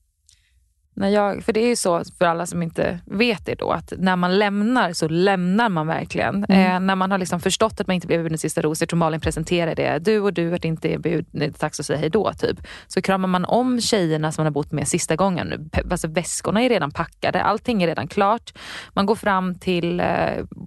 När 0.99 1.09
jag, 1.09 1.45
för 1.45 1.53
det 1.53 1.61
är 1.61 1.69
ju 1.69 1.77
så 1.77 2.03
för 2.19 2.25
alla 2.25 2.47
som 2.47 2.63
inte 2.63 3.01
vet 3.05 3.47
det 3.47 3.55
då, 3.55 3.71
att 3.71 3.93
när 3.99 4.17
man 4.17 4.39
lämnar 4.39 4.93
så 4.93 5.09
lämnar 5.09 5.69
man 5.69 5.87
verkligen. 5.87 6.45
Mm. 6.45 6.75
Eh, 6.75 6.81
när 6.81 6.97
man 6.97 7.11
har 7.11 7.19
liksom 7.19 7.41
förstått 7.41 7.81
att 7.81 7.87
man 7.87 7.95
inte 7.95 8.07
blev 8.07 8.21
erbjuden 8.21 8.39
sista 8.39 8.63
ros, 8.63 8.81
jag 8.81 8.89
tror 8.89 8.99
Malin 8.99 9.21
presenterar 9.21 9.75
det, 9.75 9.99
du 9.99 10.21
och 10.21 10.33
du 10.33 10.55
att 10.55 10.65
inte 10.65 10.89
erbjuden, 10.89 11.55
dags 11.59 11.81
att 11.81 11.87
säga 11.87 11.99
hej 11.99 12.11
då. 12.11 12.33
Typ. 12.33 12.59
Så 12.87 13.03
kramar 13.03 13.29
man 13.29 13.45
om 13.45 13.81
tjejerna 13.81 14.33
som 14.33 14.43
man 14.43 14.47
har 14.47 14.53
bott 14.53 14.73
med 14.73 14.89
sista 14.89 15.17
gången. 15.17 15.71
Alltså, 15.91 16.09
väskorna 16.09 16.63
är 16.63 16.69
redan 16.69 16.91
packade, 16.91 17.43
allting 17.43 17.83
är 17.83 17.87
redan 17.87 18.09
klart. 18.09 18.53
Man 18.93 19.07
går 19.07 19.15
fram 19.15 19.55
till 19.55 20.01
eh, 20.01 20.07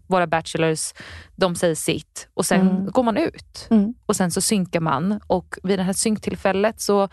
våra 0.07 0.27
bachelors, 0.27 0.93
de 1.42 1.56
säger 1.56 1.76
sitt 1.76 2.28
och 2.34 2.46
sen 2.46 2.62
mm. 2.62 2.92
går 2.92 3.04
man 3.04 3.18
ut. 3.18 3.68
Mm. 3.70 3.94
Och 4.06 4.16
sen 4.16 4.32
så 4.32 4.42
synkar 4.42 4.80
man 4.80 5.20
och 5.28 5.56
vid 5.64 5.80
det 5.80 5.84
här 5.84 5.94
synktillfället 5.94 6.82
så 6.82 7.10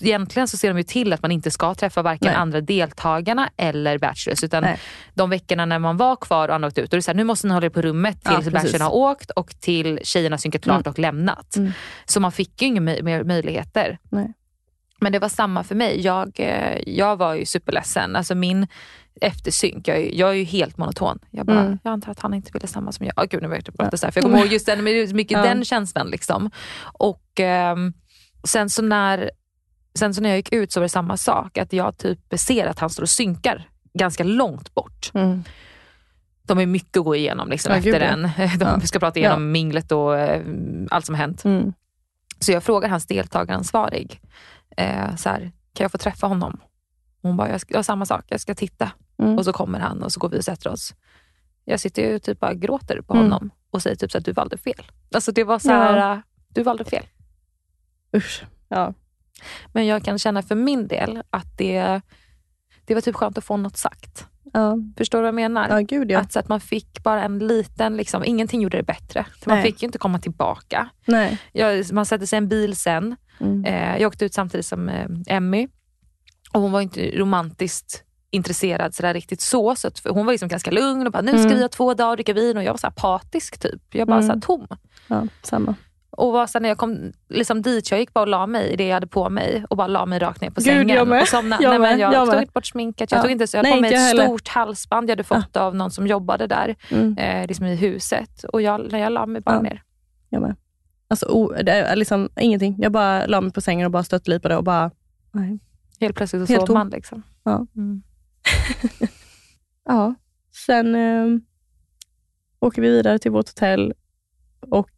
egentligen 0.00 0.48
så 0.48 0.56
ser 0.56 0.68
de 0.68 0.76
ju 0.78 0.84
till 0.84 1.12
att 1.12 1.22
man 1.22 1.32
inte 1.32 1.50
ska 1.50 1.74
träffa 1.74 2.02
varken 2.02 2.26
Nej. 2.26 2.34
andra 2.34 2.60
deltagarna 2.60 3.50
eller 3.56 3.98
bachelors. 3.98 4.44
Utan 4.44 4.62
Nej. 4.62 4.80
de 5.14 5.30
veckorna 5.30 5.64
när 5.64 5.78
man 5.78 5.96
var 5.96 6.16
kvar 6.16 6.48
och 6.48 6.54
andra 6.54 6.68
åkt 6.68 6.78
ut, 6.78 6.90
då 6.90 6.94
är 6.94 6.98
det 6.98 7.02
så 7.02 7.10
här, 7.10 7.16
nu 7.16 7.24
måste 7.24 7.46
ni 7.46 7.54
hålla 7.54 7.66
er 7.66 7.70
på 7.70 7.82
rummet 7.82 8.24
tills 8.24 8.46
ja, 8.46 8.50
bachelorna 8.50 8.84
har 8.84 8.94
åkt 8.94 9.30
och 9.30 9.60
till 9.60 9.98
tjejerna 10.02 10.38
synkat 10.38 10.62
klart 10.62 10.86
mm. 10.86 10.90
och 10.90 10.98
lämnat. 10.98 11.56
Mm. 11.56 11.72
Så 12.04 12.20
man 12.20 12.32
fick 12.32 12.62
ju 12.62 12.68
inga 12.68 12.80
mer 12.80 13.24
möjligheter. 13.24 13.98
Nej. 14.08 14.32
Men 15.00 15.12
det 15.12 15.18
var 15.18 15.28
samma 15.28 15.64
för 15.64 15.74
mig. 15.74 16.00
Jag, 16.00 16.40
eh, 16.40 16.78
jag 16.86 17.16
var 17.16 17.34
ju 17.34 17.44
superledsen. 17.44 18.16
Alltså 18.16 18.34
min 18.34 18.66
eftersynk, 19.20 19.88
jag 19.88 19.96
är, 19.96 20.14
jag 20.14 20.30
är 20.30 20.34
ju 20.34 20.44
helt 20.44 20.78
monoton. 20.78 21.18
Jag, 21.30 21.46
bara, 21.46 21.60
mm. 21.60 21.78
jag 21.82 21.92
antar 21.92 22.12
att 22.12 22.20
han 22.20 22.34
inte 22.34 22.50
ville 22.52 22.66
samma 22.66 22.92
som 22.92 23.06
jag. 23.06 23.18
Oh, 23.18 23.24
gud, 23.30 23.42
nu 23.42 23.48
börjar 23.48 23.62
jag 23.66 23.76
prata 23.76 23.96
så 23.96 24.06
här, 24.06 24.10
för 24.12 24.20
jag 24.20 24.24
kommer 24.24 24.38
ihåg 24.38 24.52
just 24.52 24.66
den, 24.66 24.84
mycket 24.84 25.30
ja. 25.30 25.42
den 25.42 25.64
känslan. 25.64 26.10
Liksom. 26.10 26.50
Och 26.82 27.40
eh, 27.40 27.76
sen 28.44 28.70
så 28.70 28.82
när 28.82 29.30
Sen 29.94 30.14
så 30.14 30.20
när 30.20 30.28
jag 30.28 30.36
gick 30.36 30.52
ut 30.52 30.72
så 30.72 30.80
var 30.80 30.82
det 30.82 30.88
samma 30.88 31.16
sak. 31.16 31.58
Att 31.58 31.72
jag 31.72 31.98
typ 31.98 32.18
ser 32.36 32.66
att 32.66 32.78
han 32.78 32.90
står 32.90 33.02
och 33.02 33.10
synkar 33.10 33.68
ganska 33.94 34.24
långt 34.24 34.74
bort. 34.74 35.10
Mm. 35.14 35.44
De 36.42 36.58
har 36.58 36.66
mycket 36.66 36.96
att 36.96 37.04
gå 37.04 37.16
igenom 37.16 37.50
liksom, 37.50 37.72
ja, 37.72 37.78
efter 37.78 38.00
den. 38.00 38.30
De 38.80 38.86
ska 38.86 38.98
prata 38.98 39.18
igenom 39.18 39.42
ja. 39.42 39.52
minglet 39.52 39.92
och 39.92 40.18
eh, 40.18 40.42
allt 40.90 41.06
som 41.06 41.14
har 41.14 41.20
hänt. 41.20 41.44
Mm. 41.44 41.72
Så 42.38 42.52
jag 42.52 42.62
frågar 42.62 42.88
hans 42.88 43.06
deltagaransvarig, 43.06 44.20
eh, 44.76 45.16
så 45.16 45.28
här, 45.28 45.40
kan 45.74 45.84
jag 45.84 45.92
få 45.92 45.98
träffa 45.98 46.26
honom? 46.26 46.60
Hon 47.22 47.36
bara, 47.36 47.50
jag 47.50 47.60
ska, 47.60 47.74
ja, 47.74 47.82
samma 47.82 48.06
sak, 48.06 48.24
jag 48.28 48.40
ska 48.40 48.54
titta. 48.54 48.90
Mm. 49.20 49.38
Och 49.38 49.44
så 49.44 49.52
kommer 49.52 49.78
han 49.78 50.02
och 50.02 50.12
så 50.12 50.20
går 50.20 50.28
vi 50.28 50.38
och 50.38 50.44
sätter 50.44 50.70
oss. 50.70 50.94
Jag 51.64 51.80
sitter 51.80 52.02
ju 52.02 52.18
typ 52.18 52.40
bara 52.40 52.54
gråter 52.54 53.00
på 53.00 53.14
mm. 53.14 53.24
honom 53.24 53.50
och 53.70 53.82
säger 53.82 53.96
typ 53.96 54.12
så 54.12 54.18
att 54.18 54.24
du 54.24 54.32
valde 54.32 54.58
fel. 54.58 54.84
Alltså 55.14 55.32
det 55.32 55.44
var 55.44 55.58
så 55.58 55.70
här, 55.70 56.22
du 56.48 56.62
valde 56.62 56.84
fel. 56.84 57.04
Usch. 58.16 58.44
Ja. 58.68 58.94
Men 59.72 59.86
jag 59.86 60.04
kan 60.04 60.18
känna 60.18 60.42
för 60.42 60.54
min 60.54 60.88
del 60.88 61.22
att 61.30 61.58
det, 61.58 62.00
det 62.84 62.94
var 62.94 63.00
typ 63.00 63.16
skönt 63.16 63.38
att 63.38 63.44
få 63.44 63.56
något 63.56 63.76
sagt. 63.76 64.26
Ja. 64.52 64.76
Förstår 64.96 65.18
du 65.18 65.22
vad 65.22 65.28
jag 65.28 65.34
menar? 65.34 65.68
Ja, 65.68 65.80
gud, 65.80 66.10
ja. 66.10 66.20
Att, 66.20 66.32
så 66.32 66.38
att 66.38 66.48
man 66.48 66.60
fick 66.60 67.02
bara 67.02 67.22
en 67.22 67.38
liten, 67.38 67.96
liksom, 67.96 68.24
ingenting 68.24 68.60
gjorde 68.60 68.76
det 68.76 68.82
bättre. 68.82 69.26
För 69.40 69.50
man 69.50 69.62
fick 69.62 69.82
ju 69.82 69.86
inte 69.86 69.98
komma 69.98 70.18
tillbaka. 70.18 70.88
Nej. 71.06 71.38
Jag, 71.52 71.92
man 71.92 72.06
sätter 72.06 72.26
sig 72.26 72.36
i 72.36 72.38
en 72.38 72.48
bil 72.48 72.76
sen. 72.76 73.16
Mm. 73.40 73.64
Eh, 73.64 74.00
jag 74.00 74.08
åkte 74.08 74.24
ut 74.24 74.34
samtidigt 74.34 74.66
som 74.66 74.88
eh, 74.88 75.06
Emmy 75.26 75.68
och 76.52 76.60
hon 76.60 76.72
var 76.72 76.80
inte 76.80 77.18
romantiskt 77.18 78.04
intresserad 78.30 78.94
sådär 78.94 79.14
riktigt 79.14 79.40
så. 79.40 79.74
så 79.74 79.88
att, 79.88 80.00
hon 80.04 80.26
var 80.26 80.32
liksom 80.32 80.48
ganska 80.48 80.70
lugn 80.70 81.06
och 81.06 81.12
bara, 81.12 81.22
nu 81.22 81.32
ska 81.32 81.40
mm. 81.40 81.54
vi 81.54 81.62
ha 81.62 81.68
två 81.68 81.94
dagar 81.94 82.10
och 82.10 82.16
dricka 82.16 82.32
vin 82.32 82.56
och 82.56 82.64
jag 82.64 82.72
var 82.72 82.78
så 82.78 82.86
apatisk 82.86 83.58
typ. 83.58 83.82
Jag 83.90 84.08
bara 84.08 84.20
mm. 84.20 84.40
så 84.40 84.46
tom. 84.46 84.66
Ja, 85.08 85.26
samma. 85.42 85.74
Och 86.10 86.32
var 86.32 86.46
sen 86.46 86.62
när 86.62 86.68
jag 86.68 86.78
kom 86.78 87.12
liksom 87.28 87.62
dit, 87.62 87.90
jag 87.90 88.00
gick 88.00 88.12
bara 88.12 88.20
och 88.20 88.28
la 88.28 88.46
mig 88.46 88.72
i 88.72 88.76
det 88.76 88.86
jag 88.86 88.94
hade 88.94 89.06
på 89.06 89.30
mig 89.30 89.64
och 89.70 89.76
bara 89.76 89.86
la 89.86 90.06
mig 90.06 90.18
rakt 90.18 90.40
ner 90.40 90.50
på 90.50 90.60
sängen. 90.60 90.86
Gud, 90.86 90.96
jag 90.96 91.08
med. 91.08 91.22
Och 91.22 91.28
somnade. 91.28 91.62
Jag, 91.62 91.70
Nej, 91.70 91.78
men 91.78 91.98
jag, 91.98 92.14
jag 92.14 92.30
tog 92.30 92.40
inte 92.40 92.52
bort 92.52 92.66
sminket, 92.66 93.10
jag 93.10 93.18
ja. 93.18 93.22
tog 93.22 93.30
inte, 93.30 93.46
så 93.46 93.56
jag 93.56 93.62
Nej, 93.62 93.72
på 93.72 93.80
mig 93.80 93.94
ett 93.94 94.20
stort 94.20 94.48
halsband 94.48 95.10
jag 95.10 95.12
hade 95.12 95.24
fått 95.24 95.48
ja. 95.52 95.60
av 95.60 95.74
någon 95.76 95.90
som 95.90 96.06
jobbade 96.06 96.46
där 96.46 96.76
mm. 96.90 97.18
eh, 97.18 97.46
liksom 97.46 97.66
i 97.66 97.76
huset. 97.76 98.44
Och 98.44 98.62
jag, 98.62 98.92
när 98.92 98.98
jag 98.98 99.12
la 99.12 99.26
mig 99.26 99.42
bara 99.42 99.56
ja. 99.56 99.62
ner. 99.62 99.82
Jag 100.28 100.42
med. 100.42 100.56
Alltså, 101.08 101.26
oh, 101.26 101.58
det 101.62 101.96
liksom 101.96 102.28
ingenting. 102.40 102.76
Jag 102.78 102.92
bara 102.92 103.26
la 103.26 103.40
mig 103.40 103.52
på 103.52 103.60
sängen 103.60 103.84
och 103.84 103.90
bara 103.90 104.04
stöttlipade 104.04 104.56
och 104.56 104.64
bara... 104.64 104.90
Nej. 105.32 105.58
Helt 106.00 106.16
plötsligt 106.16 106.46
så 106.46 106.52
Helt 106.52 106.66
sov 106.66 106.74
man. 106.74 106.88
Liksom. 106.88 107.22
Ja. 107.44 107.66
Mm. 107.76 108.02
ja. 109.84 110.14
Sen 110.66 110.94
eh, 110.94 111.40
åker 112.60 112.82
vi 112.82 112.90
vidare 112.90 113.18
till 113.18 113.30
vårt 113.30 113.48
hotell 113.48 113.94
och 114.60 114.90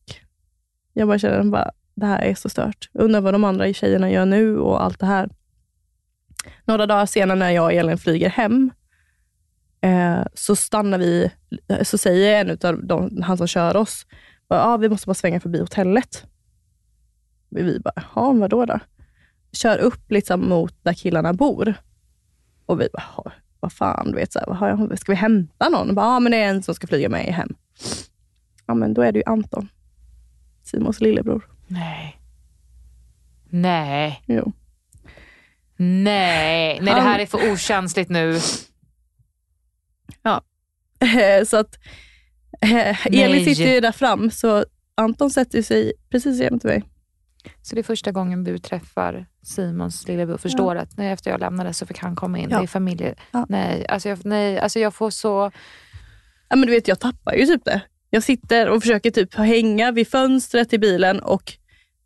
jag 0.93 1.09
bara 1.09 1.19
känner 1.19 1.45
bara, 1.45 1.71
det 1.95 2.07
här 2.07 2.23
är 2.23 2.35
så 2.35 2.49
stört. 2.49 2.91
Undrar 2.93 3.21
vad 3.21 3.35
de 3.35 3.45
andra 3.45 3.73
tjejerna 3.73 4.11
gör 4.11 4.27
nu 4.27 4.59
och 4.59 4.85
allt 4.85 4.99
det 4.99 5.07
här. 5.07 5.31
Några 6.65 6.87
dagar 6.87 7.07
senare 7.07 7.39
när 7.39 7.51
jag 7.51 7.65
och 7.65 7.73
Elin 7.73 7.99
flyger 7.99 8.29
hem, 8.29 8.71
eh, 9.81 10.23
så 10.35 10.57
stannar 10.57 10.99
vi, 10.99 11.31
eh, 11.69 11.83
så 11.83 11.99
säger 11.99 12.41
en 12.41 12.59
av 12.63 12.87
de, 12.87 13.23
han 13.23 13.37
som 13.37 13.47
kör 13.47 13.77
oss, 13.77 14.07
ah, 14.49 14.77
vi 14.77 14.89
måste 14.89 15.07
bara 15.07 15.15
svänga 15.15 15.41
förbi 15.41 15.61
hotellet. 15.61 16.25
Vi 17.49 17.81
bara, 17.81 17.93
jaha, 17.97 18.33
vadå 18.33 18.67
då? 18.67 18.79
Kör 19.53 19.79
upp 19.79 20.11
liksom 20.11 20.49
mot 20.49 20.75
där 20.83 20.93
killarna 20.93 21.33
bor. 21.33 21.75
Och 22.73 22.81
vi 22.81 22.89
bara, 22.93 23.33
vad 23.61 23.73
fan, 23.73 24.11
du 24.11 24.17
vet, 24.17 24.33
så 24.33 24.55
här, 24.55 24.97
ska 24.97 25.13
vi 25.13 25.17
hämta 25.17 25.69
någon? 25.69 25.95
Ja, 25.97 26.03
ah, 26.03 26.21
men 26.21 26.33
det 26.33 26.39
är 26.39 26.49
en 26.49 26.63
som 26.63 26.75
ska 26.75 26.87
flyga 26.87 27.09
med 27.09 27.25
hem. 27.25 27.55
Ja, 28.67 28.75
men 28.75 28.95
då 28.95 29.03
är 29.03 29.13
det 29.13 29.19
ju 29.19 29.25
Anton. 29.27 29.69
Simons 30.63 31.01
lillebror. 31.01 31.49
Nej. 31.67 32.21
Nej. 33.51 34.23
Jo. 34.27 34.53
Nej, 35.77 36.81
nej 36.83 36.95
det 36.95 37.01
här 37.01 37.19
är 37.19 37.27
för 37.27 37.53
okänsligt 37.53 38.11
nu. 38.11 38.39
Ja, 40.23 40.43
så 41.47 41.57
att 41.57 41.79
Elin 43.05 43.45
sitter 43.45 43.75
ju 43.75 43.81
där 43.81 43.93
fram, 43.93 44.31
så 44.31 44.65
Anton 44.95 45.31
sätter 45.31 45.63
sig 45.63 45.93
precis 46.11 46.41
jämte 46.41 46.67
mig. 46.67 46.85
Så 47.63 47.75
det 47.75 47.81
är 47.81 47.83
första 47.83 48.13
gången 48.13 48.45
du 48.45 48.59
träffar 48.59 49.27
Simons 49.43 50.09
lillebror 50.09 50.37
förstår 50.37 50.77
ja. 50.77 50.83
att 50.83 50.97
nej, 50.97 51.13
efter 51.13 51.31
jag 51.31 51.41
lämnade 51.41 51.75
så 51.75 51.87
fick 51.87 51.99
han 51.99 52.17
komma 52.17 52.39
in. 52.39 52.51
Ja. 52.51 52.59
Det 52.59 52.65
är 52.65 52.67
familje... 52.67 53.15
Ja. 53.31 53.47
Nej, 53.49 53.87
alltså 53.89 54.09
jag, 54.09 54.19
nej, 54.25 54.59
alltså 54.59 54.79
jag 54.79 54.95
får 54.95 55.11
så... 55.11 55.51
Ja, 56.49 56.57
men 56.57 56.67
du 56.67 56.71
vet, 56.71 56.89
jag 56.89 57.01
tappar 57.01 57.35
ju 57.35 57.47
typ 57.47 57.65
det. 57.65 57.81
Jag 58.11 58.23
sitter 58.23 58.69
och 58.69 58.83
försöker 58.83 59.11
typ 59.11 59.35
hänga 59.35 59.93
vid 59.93 60.09
fönstret 60.09 60.73
i 60.73 60.79
bilen 60.79 61.21
och 61.21 61.53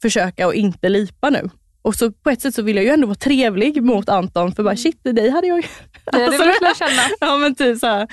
försöka 0.03 0.47
att 0.47 0.55
inte 0.55 0.89
lipa 0.89 1.31
nu. 1.31 1.51
Och 1.83 1.95
så 1.95 2.13
på 2.13 2.31
ett 2.31 2.43
sätt 2.43 2.55
så 2.55 2.63
vill 2.63 2.77
jag 2.77 2.85
ju 2.85 2.91
ändå 2.91 3.07
vara 3.07 3.15
trevlig 3.15 3.83
mot 3.83 4.09
Anton 4.09 4.53
för 4.53 4.63
bara 4.63 4.71
mm. 4.71 4.77
shit, 4.77 5.05
dig 5.05 5.31
hade 5.31 5.47
jag 5.47 5.59
ju... 5.59 5.63
Är 6.07 6.19
det 6.19 6.27
alltså, 6.27 6.65
jag 6.65 6.77
känna. 6.77 7.03
Ja 7.21 7.37
men 7.37 7.55
typ 7.55 7.79
så 7.79 7.87
här, 7.87 8.09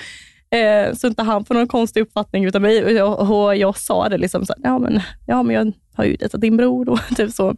eh, 0.54 0.94
så 0.94 1.06
inte 1.06 1.22
han 1.22 1.44
får 1.44 1.54
någon 1.54 1.68
konstig 1.68 2.00
uppfattning 2.00 2.44
utav 2.44 2.62
mig. 2.62 2.84
Och 2.84 2.92
jag, 2.92 3.30
och 3.30 3.56
jag 3.56 3.76
sa 3.76 4.08
det 4.08 4.18
liksom 4.18 4.46
så 4.46 4.52
här, 4.52 4.70
ja 4.70 4.78
men, 4.78 5.00
ja 5.26 5.42
men 5.42 5.56
jag 5.56 5.72
har 5.94 6.04
ju 6.04 6.16
dejtat 6.16 6.40
din 6.40 6.56
bror 6.56 6.84
då. 6.84 6.96
typ 7.16 7.32
så. 7.32 7.48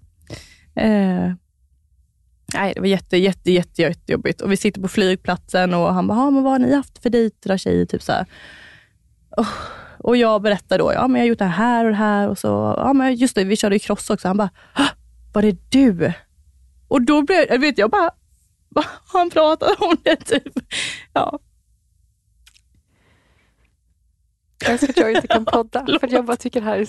Eh, 0.75 1.33
nej, 2.55 2.73
det 2.75 2.81
var 2.81 2.87
jätte, 2.87 3.17
jätte, 3.17 3.53
jätte, 3.53 3.83
jättejobbigt. 3.83 4.41
Och 4.41 4.53
vi 4.53 4.57
sitter 4.57 4.81
på 4.81 4.89
flygplatsen 4.89 5.75
och 5.75 5.95
han 5.95 6.07
bara, 6.07 6.31
men 6.31 6.43
vad 6.43 6.53
har 6.53 6.59
ni 6.59 6.75
haft 6.75 7.03
för 7.03 7.11
dejter 7.11 7.57
tjejer? 7.57 7.87
Typ 7.87 8.03
så 8.03 8.13
här. 8.13 8.27
Oh. 9.37 9.49
Och 9.99 10.17
jag 10.17 10.43
berättar 10.43 10.79
då, 10.79 10.93
ja 10.93 11.09
men 11.09 11.21
jag 11.21 11.25
har 11.25 11.29
gjort 11.29 11.39
det 11.39 11.45
här 11.45 11.85
och 11.85 11.91
det 11.91 11.97
här. 11.97 12.29
Och 12.29 12.39
så, 12.39 12.75
ja 12.77 12.93
men 12.93 13.15
just 13.15 13.35
det, 13.35 13.45
vi 13.45 13.57
körde 13.57 13.75
ju 13.75 13.79
cross 13.79 14.11
också. 14.11 14.29
Han 14.29 14.37
bara, 14.37 14.51
var 15.33 15.43
det 15.43 15.71
du? 15.71 16.13
Och 16.89 17.03
då 17.03 17.23
blev 17.23 17.47
jag, 17.49 17.59
vet 17.59 17.79
jag 17.79 17.91
bara, 17.91 18.11
han 19.13 19.31
pratade 19.31 19.75
om 19.79 19.97
det 20.03 20.17
typ. 20.17 20.53
Ja. 21.13 21.39
Jag 24.67 24.73
älskar 24.73 24.89
att 24.89 24.97
jag 24.97 25.13
inte 25.13 25.29
kan 25.29 25.45
podda, 25.45 25.87
för 26.01 26.13
jag 26.13 26.25
bara 26.25 26.37
tycker 26.37 26.61
det 26.61 26.67
här 26.67 26.79
är... 26.79 26.89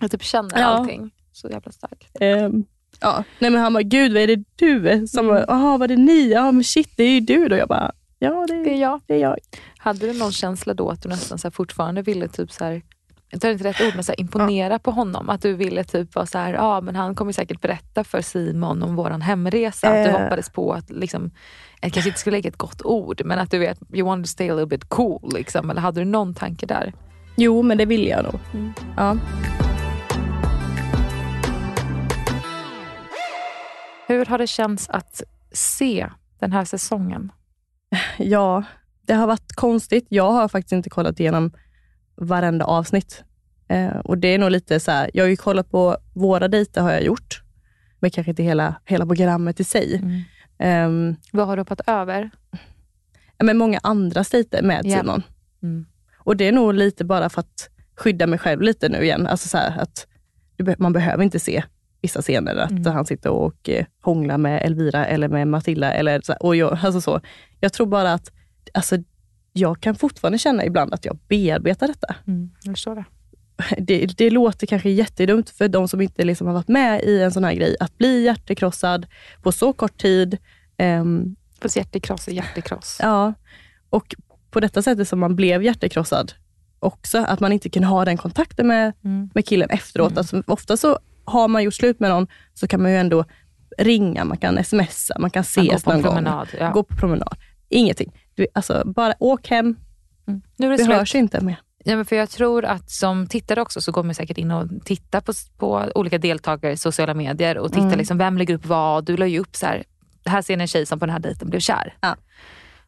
Jag 0.00 0.10
typ 0.10 0.22
känner 0.22 0.60
ja. 0.60 0.64
allting 0.64 1.10
så 1.32 1.48
jävla 1.48 1.72
starkt. 1.72 2.16
Um, 2.20 2.64
ja. 3.00 3.24
Nej 3.38 3.50
men 3.50 3.60
han 3.60 3.72
bara, 3.72 3.82
gud 3.82 4.12
vad 4.12 4.22
är 4.22 4.26
det 4.26 4.44
du? 4.56 5.06
Som 5.08 5.30
mm. 5.30 5.44
jaha 5.48 5.78
var 5.78 5.88
det 5.88 5.96
ni? 5.96 6.32
Ja 6.32 6.52
men 6.52 6.64
shit, 6.64 6.92
det 6.96 7.04
är 7.04 7.10
ju 7.10 7.20
du 7.20 7.48
då. 7.48 7.56
Jag 7.56 7.68
bara, 7.68 7.92
ja 8.18 8.46
det, 8.48 8.64
det 8.64 8.70
är 8.70 8.80
jag. 8.80 9.00
Det 9.06 9.14
är 9.14 9.18
jag. 9.18 9.36
Hade 9.78 10.06
du 10.06 10.18
någon 10.18 10.32
känsla 10.32 10.74
då 10.74 10.90
att 10.90 11.02
du 11.02 11.08
nästan 11.08 11.38
så 11.38 11.50
fortfarande 11.50 12.02
ville 12.02 12.28
typ 12.28 12.52
så 12.52 12.64
här, 12.64 12.82
jag 13.30 13.40
tar 13.40 13.50
inte 13.50 13.64
rätt 13.64 13.80
ord, 13.80 13.94
men 13.94 14.04
så 14.04 14.12
här, 14.12 14.20
imponera 14.20 14.74
ja. 14.74 14.78
på 14.78 14.90
honom? 14.90 15.28
Att 15.28 15.42
du 15.42 15.54
ville 15.54 15.84
typ 15.84 16.14
vara 16.14 16.26
så 16.26 16.38
här, 16.38 16.52
ja 16.52 16.80
men 16.80 16.96
han 16.96 17.14
kommer 17.14 17.32
säkert 17.32 17.60
berätta 17.60 18.04
för 18.04 18.22
Simon 18.22 18.82
om 18.82 18.96
vår 18.96 19.10
hemresa. 19.10 19.88
Att 19.88 20.04
du 20.04 20.10
eh. 20.10 20.20
hoppades 20.20 20.50
på 20.50 20.72
att, 20.72 20.90
liksom, 20.90 21.30
jag 21.80 21.92
kanske 21.92 22.08
inte 22.08 22.20
skulle 22.20 22.36
lägga 22.36 22.48
ett 22.48 22.56
gott 22.56 22.82
ord, 22.82 23.22
men 23.24 23.38
att 23.38 23.50
du 23.50 23.58
vet, 23.58 23.78
you 23.92 24.06
want 24.06 24.26
to 24.26 24.28
stay 24.28 24.50
a 24.50 24.54
little 24.54 24.66
bit 24.66 24.88
cool. 24.88 25.30
Liksom. 25.34 25.70
Eller 25.70 25.80
hade 25.80 26.00
du 26.00 26.04
någon 26.04 26.34
tanke 26.34 26.66
där? 26.66 26.92
Jo, 27.36 27.62
men 27.62 27.78
det 27.78 27.84
vill 27.84 28.06
jag 28.06 28.24
nog. 28.24 28.38
Mm. 28.54 28.72
Ja. 28.96 29.16
Hur 34.08 34.26
har 34.26 34.38
det 34.38 34.46
känts 34.46 34.88
att 34.88 35.22
se 35.52 36.10
den 36.40 36.52
här 36.52 36.64
säsongen? 36.64 37.32
Ja, 38.18 38.62
det 39.06 39.14
har 39.14 39.26
varit 39.26 39.52
konstigt. 39.52 40.06
Jag 40.08 40.32
har 40.32 40.48
faktiskt 40.48 40.72
inte 40.72 40.90
kollat 40.90 41.20
igenom 41.20 41.52
varenda 42.20 42.64
avsnitt. 42.64 43.24
Eh, 43.68 43.96
och 43.96 44.18
det 44.18 44.28
är 44.28 44.38
nog 44.38 44.50
lite 44.50 44.80
så 44.80 44.90
här, 44.90 45.10
jag 45.14 45.24
har 45.24 45.28
ju 45.28 45.36
kollat 45.36 45.70
på 45.70 45.96
våra 46.14 46.48
dejter 46.48 46.80
har 46.80 46.92
jag 46.92 47.02
gjort, 47.02 47.42
men 48.00 48.10
kanske 48.10 48.30
inte 48.30 48.42
hela, 48.42 48.74
hela 48.84 49.06
programmet 49.06 49.60
i 49.60 49.64
sig. 49.64 49.96
Mm. 49.96 50.22
Um, 50.86 51.16
Vad 51.32 51.46
har 51.46 51.56
du 51.56 51.60
hoppat 51.60 51.80
över? 51.86 52.30
Men 53.38 53.58
många 53.58 53.80
andra 53.82 54.24
dejter 54.30 54.62
med 54.62 54.86
yeah. 54.86 55.00
Simon. 55.00 55.22
Mm. 55.62 55.86
Och 56.18 56.36
det 56.36 56.48
är 56.48 56.52
nog 56.52 56.74
lite 56.74 57.04
bara 57.04 57.28
för 57.28 57.40
att 57.40 57.70
skydda 57.96 58.26
mig 58.26 58.38
själv 58.38 58.62
lite 58.62 58.88
nu 58.88 59.02
igen. 59.02 59.26
Alltså 59.26 59.48
så 59.48 59.58
här, 59.58 59.78
att 59.78 60.06
man 60.78 60.92
behöver 60.92 61.24
inte 61.24 61.38
se 61.38 61.62
vissa 62.02 62.22
scener, 62.22 62.56
att 62.56 62.70
mm. 62.70 62.92
han 62.92 63.06
sitter 63.06 63.30
och 63.30 63.68
eh, 63.68 63.84
hånglar 64.00 64.38
med 64.38 64.62
Elvira 64.62 65.06
eller 65.06 65.28
med 65.28 65.48
Matilda. 65.48 65.92
Eller 65.92 66.20
så, 66.20 66.34
och 66.40 66.56
jag, 66.56 66.78
alltså 66.82 67.00
så. 67.00 67.20
jag 67.60 67.72
tror 67.72 67.86
bara 67.86 68.12
att 68.12 68.30
alltså, 68.74 68.96
jag 69.52 69.80
kan 69.80 69.94
fortfarande 69.94 70.38
känna 70.38 70.64
ibland 70.64 70.94
att 70.94 71.04
jag 71.04 71.18
bearbetar 71.28 71.88
detta. 71.88 72.14
Mm, 72.26 72.50
jag 72.62 72.74
förstår 72.74 72.94
det. 72.94 73.04
Det, 73.78 74.06
det 74.06 74.30
låter 74.30 74.66
kanske 74.66 74.90
jättedumt 74.90 75.50
för 75.50 75.68
de 75.68 75.88
som 75.88 76.00
inte 76.00 76.24
liksom 76.24 76.46
har 76.46 76.54
varit 76.54 76.68
med 76.68 77.02
i 77.02 77.22
en 77.22 77.32
sån 77.32 77.44
här 77.44 77.52
grej, 77.54 77.76
att 77.80 77.98
bli 77.98 78.24
hjärtekrossad 78.24 79.06
på 79.42 79.52
så 79.52 79.72
kort 79.72 79.98
tid. 79.98 80.38
Um, 80.78 81.36
Fast 81.62 81.76
hjärtekross 81.76 82.28
är 82.28 82.32
hjärtekross. 82.32 82.98
Ja, 83.02 83.34
och 83.90 84.14
på 84.50 84.60
detta 84.60 84.82
sättet 84.82 85.08
som 85.08 85.18
man 85.18 85.36
blev 85.36 85.62
hjärtekrossad 85.62 86.32
också, 86.78 87.18
att 87.18 87.40
man 87.40 87.52
inte 87.52 87.68
kan 87.68 87.84
ha 87.84 88.04
den 88.04 88.16
kontakten 88.16 88.66
med, 88.66 88.92
mm. 89.04 89.30
med 89.34 89.46
killen 89.46 89.70
efteråt. 89.70 90.10
Mm. 90.10 90.18
Alltså, 90.18 90.42
ofta 90.46 90.76
så 90.76 90.98
har 91.24 91.48
man 91.48 91.62
gjort 91.62 91.74
slut 91.74 92.00
med 92.00 92.10
någon, 92.10 92.26
så 92.54 92.66
kan 92.66 92.82
man 92.82 92.90
ju 92.90 92.96
ändå 92.96 93.24
ringa, 93.78 94.24
man 94.24 94.36
kan 94.36 94.64
smsa, 94.64 95.18
man 95.18 95.30
kan 95.30 95.40
ses 95.40 95.86
man 95.86 95.94
någon 95.94 96.02
promenad, 96.02 96.48
gång. 96.52 96.60
Ja. 96.60 96.70
Gå 96.70 96.82
på 96.82 96.96
promenad. 96.96 97.36
Ingenting. 97.70 98.12
Du, 98.34 98.46
alltså, 98.54 98.82
bara 98.86 99.14
åk 99.18 99.48
hem. 99.48 99.76
Mm. 100.28 100.42
Nu 100.56 100.66
är 100.66 100.70
det, 100.70 100.84
slut. 100.84 100.96
hörs 100.96 101.14
inte 101.14 101.40
mer. 101.40 101.60
Ja, 101.84 101.96
men 101.96 102.04
för 102.04 102.16
jag 102.16 102.30
tror 102.30 102.64
att 102.64 102.90
som 102.90 103.26
tittare 103.26 103.62
också 103.62 103.80
så 103.80 103.92
går 103.92 104.02
man 104.02 104.14
säkert 104.14 104.38
in 104.38 104.50
och 104.50 104.68
tittar 104.84 105.20
på, 105.20 105.32
på 105.58 105.90
olika 105.94 106.18
deltagare 106.18 106.72
i 106.72 106.76
sociala 106.76 107.14
medier 107.14 107.58
och 107.58 107.68
tittar 107.68 107.86
mm. 107.86 107.98
liksom, 107.98 108.18
vem 108.18 108.38
lägger 108.38 108.54
upp 108.54 108.66
vad. 108.66 109.04
Du 109.04 109.16
la 109.16 109.26
ju 109.26 109.38
upp 109.38 109.56
så 109.56 109.66
här, 109.66 109.84
här 110.24 110.42
ser 110.42 110.56
ni 110.56 110.64
en 110.64 110.68
tjej 110.68 110.86
som 110.86 110.98
på 110.98 111.06
den 111.06 111.12
här 111.12 111.20
dejten 111.20 111.50
blev 111.50 111.60
kär. 111.60 111.94
Ja. 112.00 112.16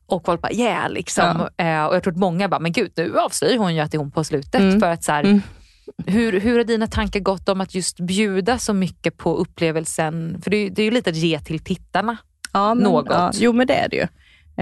Och 0.07 0.25
folk 0.25 0.41
bara 0.41 0.53
yeah 0.53 0.91
liksom. 0.91 1.49
Ja. 1.57 1.65
Eh, 1.65 1.85
och 1.85 1.95
jag 1.95 2.03
tror 2.03 2.13
att 2.13 2.19
många 2.19 2.49
bara, 2.49 2.61
men 2.61 2.73
gud 2.73 2.93
nu 2.97 3.19
avslöjar 3.19 3.59
hon 3.59 3.75
ju 3.75 3.81
att 3.81 3.91
det 3.91 3.97
är 3.97 3.99
hon 3.99 4.11
på 4.11 4.25
slutet. 4.25 4.61
Mm. 4.61 4.81
För 4.81 4.91
att 4.91 5.05
så 5.05 5.13
här, 5.13 5.25
mm. 5.25 5.43
hur, 6.07 6.41
hur 6.41 6.57
har 6.57 6.65
dina 6.65 6.87
tankar 6.87 7.21
gått 7.21 7.49
om 7.49 7.61
att 7.61 7.75
just 7.75 8.01
bjuda 8.01 8.59
så 8.59 8.73
mycket 8.73 9.17
på 9.17 9.37
upplevelsen? 9.37 10.41
För 10.43 10.51
det, 10.51 10.69
det 10.69 10.83
är 10.83 10.85
ju 10.85 10.91
lite 10.91 11.11
att 11.11 11.17
ge 11.17 11.41
till 11.41 11.59
tittarna 11.59 12.17
ja, 12.53 12.75
men, 12.75 12.85
något. 12.85 13.07
Ja, 13.11 13.31
jo 13.35 13.53
men 13.53 13.67
det 13.67 13.75
är 13.75 13.89
det 13.89 13.97
ju. 13.97 14.07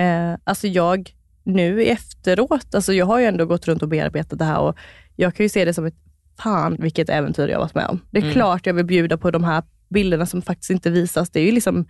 Eh, 0.01 0.39
alltså 0.45 0.67
jag, 0.67 1.15
nu 1.45 1.85
efteråt, 1.85 2.75
alltså 2.75 2.93
jag 2.93 3.07
har 3.07 3.21
ju 3.21 3.27
ändå 3.27 3.47
gått 3.47 3.69
runt 3.69 3.83
och 3.83 3.89
bearbetat 3.89 4.39
det 4.39 4.45
här 4.45 4.59
och 4.59 4.77
jag 5.17 5.35
kan 5.35 5.45
ju 5.45 5.49
se 5.49 5.65
det 5.65 5.75
som 5.75 5.87
ett 5.87 5.95
fan 6.39 6.77
vilket 6.79 7.09
äventyr 7.09 7.49
jag 7.49 7.59
varit 7.59 7.75
med 7.75 7.87
om. 7.87 8.01
Det 8.11 8.19
är 8.19 8.23
mm. 8.23 8.33
klart 8.33 8.67
jag 8.67 8.75
vill 8.75 8.85
bjuda 8.85 9.17
på 9.17 9.31
de 9.31 9.45
här 9.45 9.63
bilderna 9.89 10.27
som 10.27 10.43
faktiskt 10.43 10.71
inte 10.71 10.91
visas. 10.91 11.31
Det 11.31 11.41
är 11.41 11.45
ju 11.45 11.53
liksom 11.53 11.87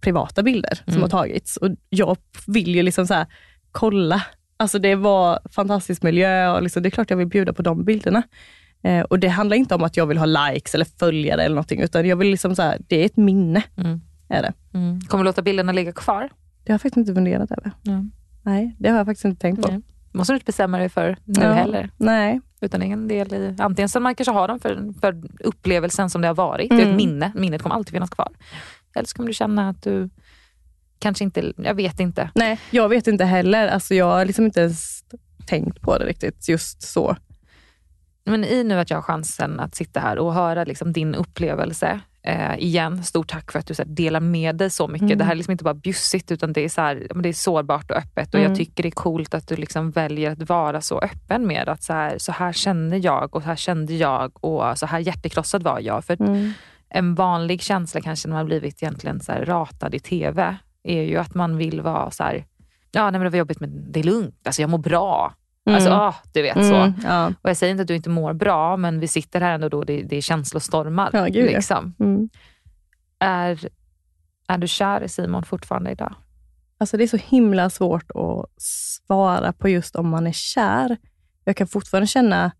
privata 0.00 0.42
bilder 0.42 0.74
som 0.74 0.92
mm. 0.92 1.02
har 1.02 1.08
tagits 1.08 1.56
och 1.56 1.68
jag 1.88 2.16
vill 2.46 2.74
ju 2.74 2.82
liksom 2.82 3.06
så 3.06 3.14
här, 3.14 3.26
kolla. 3.72 4.22
Alltså 4.56 4.78
det 4.78 4.94
var 4.94 5.40
fantastisk 5.50 6.02
miljö 6.02 6.54
och 6.56 6.62
liksom, 6.62 6.82
det 6.82 6.88
är 6.88 6.90
klart 6.90 7.10
jag 7.10 7.16
vill 7.16 7.26
bjuda 7.26 7.52
på 7.52 7.62
de 7.62 7.84
bilderna. 7.84 8.22
Eh, 8.82 9.00
och 9.00 9.18
Det 9.18 9.28
handlar 9.28 9.56
inte 9.56 9.74
om 9.74 9.82
att 9.82 9.96
jag 9.96 10.06
vill 10.06 10.18
ha 10.18 10.26
likes 10.26 10.74
eller 10.74 10.86
följare 10.98 11.42
eller 11.42 11.54
någonting, 11.54 11.80
utan 11.80 12.08
jag 12.08 12.16
vill 12.16 12.30
liksom 12.30 12.56
så 12.56 12.62
här, 12.62 12.78
det 12.88 12.96
är 12.96 13.06
ett 13.06 13.16
minne. 13.16 13.62
Mm. 13.76 14.00
Är 14.28 14.42
det. 14.42 14.52
Mm. 14.74 15.00
Kommer 15.00 15.24
du 15.24 15.28
låta 15.28 15.42
bilderna 15.42 15.72
ligga 15.72 15.92
kvar? 15.92 16.28
Det 16.64 16.72
har 16.72 16.74
jag 16.74 16.80
faktiskt 16.80 16.96
inte 16.96 17.14
funderat 17.14 17.50
över. 17.50 17.72
Mm. 17.86 18.10
Nej, 18.42 18.76
det 18.78 18.88
har 18.88 18.96
jag 18.96 19.06
faktiskt 19.06 19.24
inte 19.24 19.40
tänkt 19.40 19.62
på. 19.62 19.68
Nej. 19.68 19.80
måste 20.12 20.32
du 20.32 20.36
inte 20.36 20.44
bestämma 20.44 20.78
dig 20.78 20.88
för 20.88 21.16
nu 21.24 21.42
ja. 21.42 21.52
heller. 21.52 21.90
Nej. 21.96 22.40
Utan 22.60 22.82
en 22.82 23.08
del 23.08 23.34
i, 23.34 23.56
antingen 23.58 23.88
så 23.88 24.00
man 24.00 24.14
kanske 24.14 24.32
har 24.32 24.48
dem 24.48 24.60
för, 24.60 25.00
för 25.00 25.22
upplevelsen 25.40 26.10
som 26.10 26.22
det 26.22 26.28
har 26.28 26.34
varit. 26.34 26.70
Mm. 26.70 26.82
Det 26.82 26.88
är 26.88 26.90
ett 26.90 26.96
minne. 26.96 27.32
Minnet 27.34 27.62
kommer 27.62 27.74
alltid 27.74 27.92
finnas 27.92 28.10
kvar. 28.10 28.32
Eller 28.94 29.06
så 29.06 29.16
kommer 29.16 29.26
du 29.26 29.34
känna 29.34 29.68
att 29.68 29.82
du 29.82 30.10
kanske 30.98 31.24
inte, 31.24 31.52
jag 31.56 31.74
vet 31.74 32.00
inte. 32.00 32.30
Nej, 32.34 32.60
jag 32.70 32.88
vet 32.88 33.06
inte 33.06 33.24
heller. 33.24 33.68
Alltså 33.68 33.94
jag 33.94 34.06
har 34.06 34.24
liksom 34.24 34.44
inte 34.44 34.60
ens 34.60 35.04
tänkt 35.46 35.80
på 35.80 35.98
det 35.98 36.04
riktigt 36.04 36.48
just 36.48 36.82
så. 36.82 37.16
Men 38.24 38.44
i 38.44 38.64
nu 38.64 38.78
att 38.78 38.90
jag 38.90 38.96
har 38.96 39.02
chansen 39.02 39.60
att 39.60 39.74
sitta 39.74 40.00
här 40.00 40.18
och 40.18 40.34
höra 40.34 40.64
liksom 40.64 40.92
din 40.92 41.14
upplevelse 41.14 42.00
Eh, 42.22 42.58
igen, 42.58 43.04
stort 43.04 43.28
tack 43.28 43.52
för 43.52 43.58
att 43.58 43.66
du 43.66 43.74
så 43.74 43.82
här, 43.82 43.90
delar 43.90 44.20
med 44.20 44.56
dig 44.56 44.70
så 44.70 44.88
mycket. 44.88 45.06
Mm. 45.06 45.18
Det 45.18 45.24
här 45.24 45.32
är 45.32 45.36
liksom 45.36 45.52
inte 45.52 45.64
bara 45.64 45.74
bjussigt 45.74 46.30
utan 46.30 46.52
det 46.52 46.64
är, 46.64 46.68
så 46.68 46.80
här, 46.80 47.06
det 47.14 47.28
är 47.28 47.32
sårbart 47.32 47.90
och 47.90 47.96
öppet. 47.96 48.28
Och 48.28 48.40
mm. 48.40 48.50
Jag 48.50 48.58
tycker 48.58 48.82
det 48.82 48.88
är 48.88 48.90
coolt 48.90 49.34
att 49.34 49.48
du 49.48 49.56
liksom 49.56 49.90
väljer 49.90 50.30
att 50.30 50.48
vara 50.48 50.80
så 50.80 50.98
öppen 50.98 51.46
med 51.46 51.68
att 51.68 51.82
så 51.82 51.92
här, 51.92 52.18
så 52.18 52.32
här 52.32 52.52
känner 52.52 53.04
jag 53.04 53.36
och 53.36 53.42
så 53.42 53.48
här 53.48 53.56
kände 53.56 53.94
jag 53.94 54.44
och 54.44 54.78
så 54.78 54.86
här 54.86 54.98
hjärtekrossad 54.98 55.62
var 55.62 55.80
jag. 55.80 56.04
För 56.04 56.22
mm. 56.22 56.52
En 56.88 57.14
vanlig 57.14 57.62
känsla 57.62 58.00
kanske 58.00 58.28
när 58.28 58.36
man 58.36 58.46
blivit 58.46 58.82
egentligen 58.82 59.20
så 59.20 59.32
ratad 59.32 59.94
i 59.94 59.98
TV 59.98 60.56
är 60.82 61.02
ju 61.02 61.16
att 61.16 61.34
man 61.34 61.56
vill 61.56 61.80
vara 61.80 62.10
så 62.10 62.22
ja 62.92 63.02
nej, 63.02 63.12
men 63.12 63.20
det 63.20 63.30
var 63.30 63.38
jobbigt 63.38 63.60
men 63.60 63.92
det 63.92 64.00
är 64.00 64.04
lugnt, 64.04 64.34
alltså 64.44 64.62
jag 64.62 64.70
mår 64.70 64.78
bra. 64.78 65.34
Mm. 65.70 65.74
Alltså, 65.74 65.90
ah, 65.90 66.14
du 66.32 66.42
vet 66.42 66.66
så. 66.66 66.74
Mm, 66.74 66.94
ja. 67.04 67.26
Och 67.26 67.50
jag 67.50 67.56
säger 67.56 67.70
inte 67.70 67.82
att 67.82 67.88
du 67.88 67.96
inte 67.96 68.10
mår 68.10 68.32
bra, 68.32 68.76
men 68.76 69.00
vi 69.00 69.08
sitter 69.08 69.40
här 69.40 69.54
ändå 69.54 69.68
då 69.68 69.84
det, 69.84 70.02
det 70.02 70.16
är 70.16 70.20
känslostormar. 70.20 71.10
Ja, 71.12 71.24
gud, 71.24 71.46
liksom. 71.46 71.94
Mm. 72.00 72.28
Är, 73.18 73.68
är 74.48 74.58
du 74.58 74.68
kär 74.68 75.02
i 75.02 75.08
Simon 75.08 75.42
fortfarande 75.42 75.90
idag? 75.90 76.14
Alltså 76.78 76.96
det 76.96 77.04
är 77.04 77.08
så 77.08 77.16
himla 77.16 77.70
svårt 77.70 78.10
att 78.10 78.62
svara 78.62 79.52
på 79.52 79.68
just 79.68 79.96
om 79.96 80.08
man 80.08 80.26
är 80.26 80.32
kär. 80.32 80.96
Jag 81.44 81.56
kan 81.56 81.66
fortfarande 81.66 82.06
känna 82.06 82.52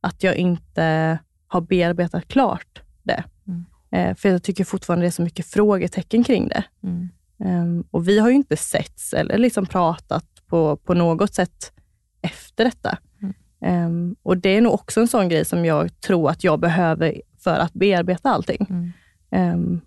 att 0.00 0.22
jag 0.22 0.36
inte 0.36 1.18
har 1.46 1.60
bearbetat 1.60 2.28
klart 2.28 2.82
det. 3.02 3.24
Mm. 3.46 3.64
Eh, 3.90 4.16
för 4.16 4.28
jag 4.28 4.42
tycker 4.42 4.64
fortfarande 4.64 5.04
det 5.04 5.08
är 5.08 5.10
så 5.10 5.22
mycket 5.22 5.46
frågetecken 5.46 6.24
kring 6.24 6.48
det. 6.48 6.64
Mm. 6.82 7.08
Um, 7.38 7.84
och 7.90 8.08
vi 8.08 8.18
har 8.18 8.28
ju 8.28 8.34
inte 8.34 8.56
setts 8.56 9.12
eller 9.12 9.38
liksom 9.38 9.66
pratat 9.66 10.24
på, 10.46 10.76
på 10.76 10.94
något 10.94 11.34
sätt 11.34 11.72
efter 12.24 12.64
detta. 12.64 12.98
Mm. 13.22 13.86
Um, 13.86 14.16
och 14.22 14.36
det 14.36 14.48
är 14.48 14.60
nog 14.60 14.74
också 14.74 15.00
en 15.00 15.08
sån 15.08 15.28
grej 15.28 15.44
som 15.44 15.64
jag 15.64 16.00
tror 16.00 16.30
att 16.30 16.44
jag 16.44 16.60
behöver 16.60 17.20
för 17.44 17.58
att 17.58 17.72
bearbeta 17.72 18.30
allting. 18.30 18.66
Mm. 18.70 19.54
Um, 19.54 19.80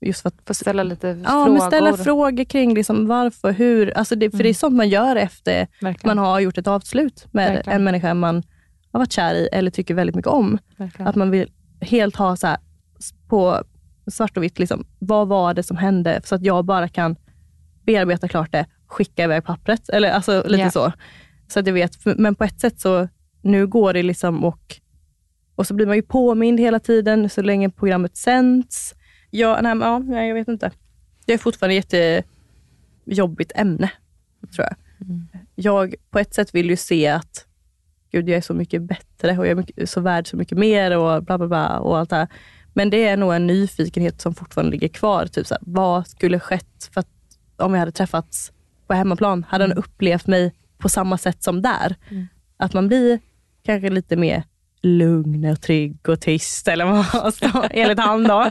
just 0.00 0.22
för 0.22 0.28
att 0.28 0.34
få 0.46 0.54
ställa 0.54 0.82
lite 0.82 1.08
ja, 1.08 1.30
frågor. 1.30 1.52
Men 1.52 1.60
ställa 1.60 1.96
frågor 1.96 2.44
kring 2.44 2.74
liksom 2.74 3.06
varför, 3.06 3.52
hur. 3.52 3.98
Alltså 3.98 4.14
det, 4.14 4.30
för 4.30 4.36
mm. 4.36 4.42
det 4.42 4.46
är 4.46 4.50
mm. 4.50 4.54
sånt 4.54 4.76
man 4.76 4.88
gör 4.88 5.16
efter 5.16 5.68
Verkligen. 5.80 6.16
man 6.16 6.26
har 6.26 6.40
gjort 6.40 6.58
ett 6.58 6.66
avslut 6.66 7.26
med 7.30 7.52
Verkligen. 7.52 7.76
en 7.76 7.84
människa 7.84 8.14
man 8.14 8.42
har 8.92 9.00
varit 9.00 9.12
kär 9.12 9.34
i 9.34 9.48
eller 9.52 9.70
tycker 9.70 9.94
väldigt 9.94 10.16
mycket 10.16 10.32
om. 10.32 10.58
Verkligen. 10.76 11.08
Att 11.08 11.16
man 11.16 11.30
vill 11.30 11.50
helt 11.80 12.16
ha 12.16 12.36
så 12.36 12.46
här, 12.46 12.58
på 13.28 13.62
svart 14.06 14.36
och 14.36 14.42
vitt, 14.42 14.58
liksom, 14.58 14.86
vad 14.98 15.28
var 15.28 15.54
det 15.54 15.62
som 15.62 15.76
hände? 15.76 16.20
Så 16.24 16.34
att 16.34 16.42
jag 16.42 16.64
bara 16.64 16.88
kan 16.88 17.16
bearbeta 17.86 18.28
klart 18.28 18.52
det, 18.52 18.66
skicka 18.86 19.24
iväg 19.24 19.44
pappret. 19.44 19.88
Eller 19.88 20.10
alltså 20.10 20.42
lite 20.46 20.60
yeah. 20.60 20.70
så. 20.70 20.92
Så 21.48 21.60
att 21.60 21.66
jag 21.66 21.74
vet. 21.74 22.04
Men 22.04 22.34
på 22.34 22.44
ett 22.44 22.60
sätt 22.60 22.80
så, 22.80 23.08
nu 23.42 23.66
går 23.66 23.92
det 23.92 24.02
liksom 24.02 24.44
och, 24.44 24.76
och 25.54 25.66
så 25.66 25.74
blir 25.74 25.86
man 25.86 25.96
ju 25.96 26.02
påmind 26.02 26.60
hela 26.60 26.80
tiden 26.80 27.30
så 27.30 27.42
länge 27.42 27.70
programmet 27.70 28.16
sänds. 28.16 28.94
Ja, 29.30 29.60
nej, 29.62 29.76
ja, 29.80 29.98
nej, 29.98 30.28
jag 30.28 30.34
vet 30.34 30.48
inte. 30.48 30.70
Det 31.26 31.32
är 31.32 31.38
fortfarande 31.38 31.76
ett 31.76 31.92
jättejobbigt 31.92 33.52
ämne, 33.54 33.90
tror 34.54 34.66
jag. 34.66 34.76
Mm. 35.08 35.26
Jag 35.54 35.94
på 36.10 36.18
ett 36.18 36.34
sätt 36.34 36.54
vill 36.54 36.70
ju 36.70 36.76
se 36.76 37.08
att 37.08 37.46
gud, 38.12 38.28
jag 38.28 38.36
är 38.36 38.40
så 38.40 38.54
mycket 38.54 38.82
bättre 38.82 39.38
och 39.38 39.46
jag 39.46 39.70
är 39.76 39.86
så 39.86 40.00
värd 40.00 40.26
så 40.26 40.36
mycket 40.36 40.58
mer 40.58 40.98
och 40.98 41.22
bla 41.22 41.38
bla 41.38 41.48
bla 41.48 41.78
och 41.78 41.98
allt 41.98 42.10
det 42.10 42.16
här. 42.16 42.28
Men 42.72 42.90
det 42.90 43.04
är 43.04 43.16
nog 43.16 43.34
en 43.34 43.46
nyfikenhet 43.46 44.20
som 44.20 44.34
fortfarande 44.34 44.70
ligger 44.70 44.88
kvar. 44.88 45.26
Typ 45.26 45.46
så 45.46 45.54
här, 45.54 45.62
vad 45.66 46.06
skulle 46.06 46.40
skett 46.40 46.90
för 46.92 47.00
att, 47.00 47.08
om 47.56 47.72
vi 47.72 47.78
hade 47.78 47.92
träffats 47.92 48.52
på 48.86 48.94
hemmaplan? 48.94 49.44
Hade 49.48 49.64
han 49.64 49.72
mm. 49.72 49.78
upplevt 49.78 50.26
mig 50.26 50.52
på 50.78 50.88
samma 50.88 51.18
sätt 51.18 51.42
som 51.42 51.62
där? 51.62 51.96
Mm. 52.10 52.28
Att 52.56 52.72
man 52.72 52.88
blir 52.88 53.20
kanske 53.62 53.90
lite 53.90 54.16
mer 54.16 54.44
lugn 54.82 55.44
och 55.44 55.60
trygg 55.60 56.08
och 56.08 56.20
tyst, 56.20 56.68
eller 56.68 56.84
vad 56.84 57.66
enligt 57.70 57.98
han 57.98 58.24
då. 58.24 58.42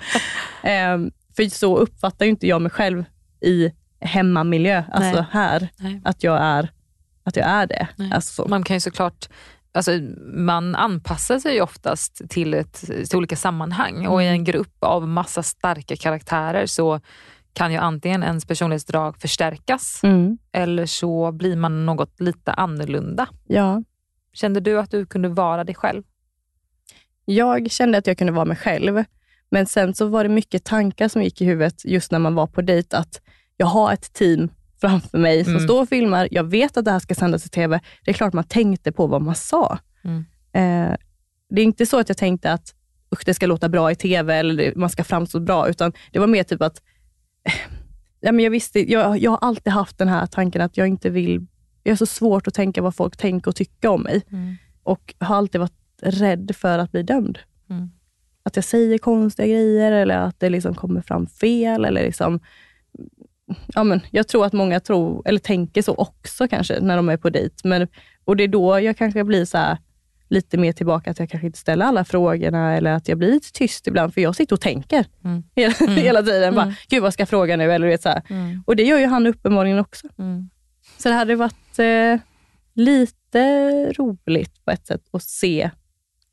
um, 0.64 1.12
för 1.36 1.50
så 1.50 1.78
uppfattar 1.78 2.26
inte 2.26 2.48
jag 2.48 2.62
mig 2.62 2.72
själv 2.72 3.06
i 3.42 3.72
hemmamiljö, 4.02 4.84
alltså 4.92 5.16
Nej. 5.16 5.26
här, 5.32 5.70
Nej. 5.78 6.02
att 6.04 6.24
jag 6.24 6.42
är 6.42 6.70
att 7.24 7.36
jag 7.36 7.48
är 7.48 7.68
det. 7.68 7.88
Alltså 8.12 8.48
Man 8.48 8.64
kan 8.64 8.76
ju 8.76 8.80
såklart 8.80 9.30
Alltså, 9.76 9.92
man 10.34 10.76
anpassar 10.76 11.40
sig 11.40 11.62
oftast 11.62 12.22
till, 12.30 12.54
ett, 12.54 12.74
till 13.10 13.18
olika 13.18 13.36
sammanhang 13.36 13.96
mm. 13.96 14.12
och 14.12 14.24
i 14.24 14.26
en 14.26 14.34
mm. 14.34 14.44
grupp 14.44 14.78
av 14.80 15.08
massa 15.08 15.44
starka 15.44 15.96
karaktärer 15.96 16.66
så 16.66 17.00
kan 17.54 17.72
ju 17.72 17.78
antingen 17.78 18.24
ens 18.24 18.46
personlighetsdrag 18.46 19.18
förstärkas 19.18 20.00
mm. 20.04 20.38
eller 20.52 20.86
så 20.86 21.32
blir 21.32 21.56
man 21.56 21.86
något 21.86 22.22
lite 22.22 22.54
annorlunda. 22.54 23.28
Ja. 23.48 23.84
Kände 24.34 24.60
du 24.60 24.80
att 24.80 24.92
du 24.92 25.06
kunde 25.06 25.30
vara 25.30 25.64
dig 25.64 25.76
själv? 25.76 26.04
Jag 27.26 27.72
kände 27.72 27.98
att 27.98 28.08
jag 28.08 28.18
kunde 28.18 28.34
vara 28.34 28.46
mig 28.46 28.58
själv, 28.58 29.04
men 29.50 29.66
sen 29.66 29.94
så 29.94 30.08
var 30.08 30.24
det 30.24 30.30
mycket 30.30 30.64
tankar 30.64 31.08
som 31.08 31.24
gick 31.24 31.42
i 31.42 31.46
huvudet 31.46 31.86
just 31.86 32.12
när 32.12 32.20
man 32.20 32.36
var 32.36 32.48
på 32.48 32.62
dejt, 32.62 32.98
att 32.98 33.22
jag 33.58 33.68
har 33.68 33.94
ett 33.94 34.14
team 34.14 34.50
framför 34.82 35.18
mig 35.18 35.44
som 35.44 35.54
mm. 35.54 35.64
står 35.64 35.82
och 35.82 35.90
filmar. 35.90 36.28
Jag 36.32 36.44
vet 36.44 36.78
att 36.78 36.86
det 36.86 36.92
här 36.92 37.00
ska 37.00 37.16
sändas 37.16 37.46
i 37.46 37.50
TV. 37.50 37.80
Det 38.06 38.12
är 38.12 38.14
klart 38.14 38.34
man 38.34 38.44
tänkte 38.44 38.92
på 38.92 39.08
vad 39.08 39.22
man 39.22 39.36
sa. 39.36 39.78
Mm. 40.04 40.26
Eh, 40.54 40.98
det 41.50 41.62
är 41.62 41.66
inte 41.66 41.86
så 41.86 42.00
att 42.00 42.10
jag 42.10 42.18
tänkte 42.18 42.54
att 42.54 42.76
usch, 43.14 43.26
det 43.26 43.34
ska 43.34 43.46
låta 43.46 43.70
bra 43.70 43.92
i 43.92 43.96
TV 43.96 44.36
eller 44.36 44.74
man 44.76 44.90
ska 44.90 45.04
framstå 45.04 45.40
bra, 45.40 45.70
utan 45.70 45.94
det 46.12 46.20
var 46.20 46.28
mer 46.28 46.44
typ 46.44 46.62
att 46.62 46.82
ja, 48.20 48.32
men 48.32 48.44
jag, 48.44 48.52
visste, 48.52 48.92
jag, 48.92 49.18
jag 49.18 49.32
har 49.32 49.38
alltid 49.38 49.74
haft 49.74 49.98
den 49.98 50.08
här 50.08 50.26
tanken 50.26 50.62
att 50.62 50.78
jag 50.78 50.88
inte 50.88 51.10
vill... 51.10 51.46
Jag 51.84 51.92
är 51.92 51.96
så 51.96 52.06
svårt 52.06 52.48
att 52.48 52.54
tänka 52.54 52.82
vad 52.82 52.96
folk 52.96 53.18
tänker 53.18 53.50
och 53.50 53.56
tycker 53.56 53.88
om 53.88 54.02
mig. 54.02 54.24
Mm. 54.32 54.56
Och 54.84 55.16
har 55.20 55.36
alltid 55.36 55.62
varit 55.62 55.74
rädd 56.02 56.52
för 56.56 56.80
att 56.80 56.92
bli 56.92 57.04
dömd. 57.04 57.40
Mm. 57.70 57.92
Att 58.44 58.56
jag 58.56 58.66
säger 58.66 58.98
konstiga 58.98 59.48
grejer 59.48 59.92
eller 59.92 60.18
att 60.18 60.40
det 60.40 60.50
liksom 60.50 60.76
kommer 60.76 61.02
fram 61.02 61.28
fel. 61.28 61.86
Eller 61.86 62.04
liksom, 62.04 62.40
ja, 63.68 63.84
men, 63.84 64.02
jag 64.12 64.28
tror 64.28 64.46
att 64.46 64.54
många 64.54 64.80
tror, 64.80 65.22
eller 65.26 65.40
tänker 65.40 65.82
så 65.82 65.96
också 65.96 66.48
kanske 66.48 66.80
när 66.80 66.96
de 66.96 67.10
är 67.10 67.18
på 67.18 67.30
dejt. 67.30 67.56
Men, 67.64 67.88
och 68.26 68.36
det 68.36 68.44
är 68.44 68.48
då 68.48 68.80
jag 68.80 68.98
kanske 68.98 69.24
blir 69.24 69.46
så 69.46 69.58
här, 69.58 69.78
lite 70.34 70.58
mer 70.58 70.72
tillbaka, 70.72 71.12
att 71.12 71.20
jag 71.20 71.30
kanske 71.30 71.48
inte 71.48 71.60
ställer 71.60 71.86
alla 71.86 72.06
frågorna 72.06 72.78
eller 72.78 72.92
att 72.92 73.08
jag 73.08 73.18
blir 73.18 73.32
lite 73.32 73.52
tyst 73.52 73.88
ibland, 73.88 74.14
för 74.14 74.22
jag 74.22 74.36
sitter 74.36 74.56
och 74.56 74.62
tänker 74.62 75.06
mm. 75.24 75.44
hela, 75.56 75.74
mm. 75.82 75.96
hela 75.96 76.24
tiden. 76.24 76.44
Mm. 76.44 76.56
Bara, 76.56 76.76
Gud, 76.90 77.04
vad 77.04 77.14
ska 77.14 77.22
jag 77.22 77.30
fråga 77.30 77.58
nu? 77.58 77.72
Eller, 77.72 77.88
vet, 77.88 78.02
så 78.02 78.22
mm. 78.30 78.64
Och 78.66 78.76
det 78.76 78.84
gör 78.84 79.00
ju 79.00 79.06
han 79.06 79.28
uppenbarligen 79.28 79.80
också. 79.80 80.08
Mm. 80.20 80.50
Så 80.98 81.10
det 81.10 81.16
hade 81.16 81.36
varit 81.36 81.80
eh, 81.80 82.20
lite 82.74 83.94
roligt 83.94 84.66
på 84.66 84.72
ett 84.72 84.88
sätt 84.88 85.02
att 85.12 85.24
se. 85.24 85.70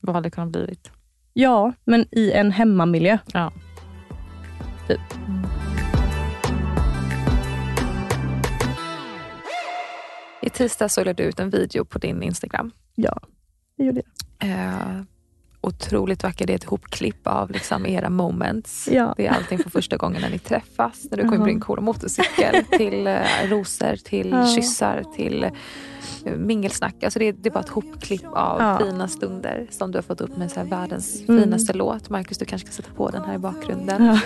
Vad 0.01 0.15
hade 0.15 0.27
det 0.27 0.31
kunnat 0.31 0.51
blivit? 0.51 0.91
Ja, 1.33 1.73
men 1.85 2.07
i 2.11 2.33
en 2.33 2.51
hemmamiljö. 2.51 3.19
Ja. 3.33 3.53
Typ. 4.89 5.01
Mm. 5.29 5.47
I 10.43 10.51
tisdag 10.51 10.89
så 10.89 11.05
lade 11.05 11.23
du 11.23 11.29
ut 11.29 11.41
en 11.41 11.51
video 11.51 11.85
på 11.85 11.99
din 11.99 12.23
Instagram. 12.23 12.73
Ja, 12.95 13.21
gjorde 13.85 14.03
jag. 14.39 14.51
Eh, 14.51 15.03
otroligt 15.61 16.23
vacker. 16.23 16.47
Det 16.47 16.53
är 16.53 16.57
ett 16.57 16.65
hopklipp 16.65 17.27
av 17.27 17.51
liksom 17.51 17.87
era 17.87 18.11
moments. 18.11 18.89
Ja. 18.93 19.15
Det 19.17 19.27
är 19.27 19.31
allting 19.31 19.59
för 19.59 19.71
första 19.71 19.97
gången 19.97 20.23
när 20.23 20.31
ni 20.31 20.39
träffas. 20.39 21.07
När 21.11 21.19
du 21.19 21.29
kommer 21.29 21.49
uh 21.49 21.57
-huh. 21.57 21.61
cool 21.61 21.81
motorcykel, 21.81 22.65
till 22.65 23.07
eh, 23.07 23.21
rosor, 23.45 23.97
till 23.97 24.33
-huh. 24.33 24.55
kyssar, 24.55 25.05
till 25.17 25.45
eh, 26.25 26.37
mingelsnack. 26.37 27.05
Alltså 27.05 27.19
det, 27.19 27.33
det 27.33 27.49
är 27.49 27.53
bara 27.53 27.61
ett 27.61 27.69
hopklipp 27.69 28.25
av 28.25 28.61
ja. 28.61 28.79
fina 28.79 29.09
stunder 29.09 29.67
som 29.71 29.93
du 29.93 29.99
har 29.99 30.03
fått 30.03 30.21
upp 30.21 30.37
med 30.37 30.51
så 30.51 30.65
världens 30.65 31.29
mm. 31.29 31.43
finaste 31.43 31.73
låt. 31.73 32.11
Marcus, 32.11 32.39
du 32.39 32.45
kanske 32.45 32.73
ska 32.73 32.83
sätta 32.83 32.95
på 32.95 33.11
den 33.11 33.25
här 33.25 33.35
i 33.35 33.39
bakgrunden. 33.39 34.05
Ja. 34.05 34.21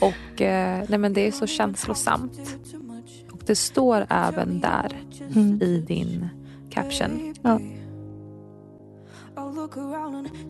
Och 0.06 0.42
eh, 0.42 0.84
nej 0.88 0.98
men 0.98 1.12
Det 1.12 1.26
är 1.26 1.32
så 1.32 1.46
känslosamt 1.46 2.58
det 3.46 3.56
står 3.56 4.06
även 4.08 4.60
där 4.60 4.96
mm. 5.34 5.62
i 5.62 5.84
din 5.88 6.28
caption. 6.70 7.34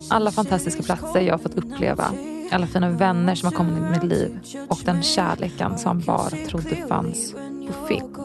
Alla 0.09 0.31
fantastiska 0.31 0.83
platser 0.83 1.21
jag 1.21 1.33
har 1.33 1.37
fått 1.39 1.57
uppleva. 1.57 2.11
Alla 2.51 2.67
fina 2.67 2.89
vänner 2.89 3.35
som 3.35 3.45
har 3.45 3.53
kommit 3.53 3.77
in 3.77 3.85
i 3.85 3.89
mitt 3.89 4.03
liv. 4.03 4.39
Och 4.69 4.79
den 4.85 5.03
kärleken 5.03 5.77
som 5.77 5.99
bara 5.99 6.29
trodde 6.29 6.75
fanns 6.89 7.33
på 7.67 7.87
film. 7.87 8.15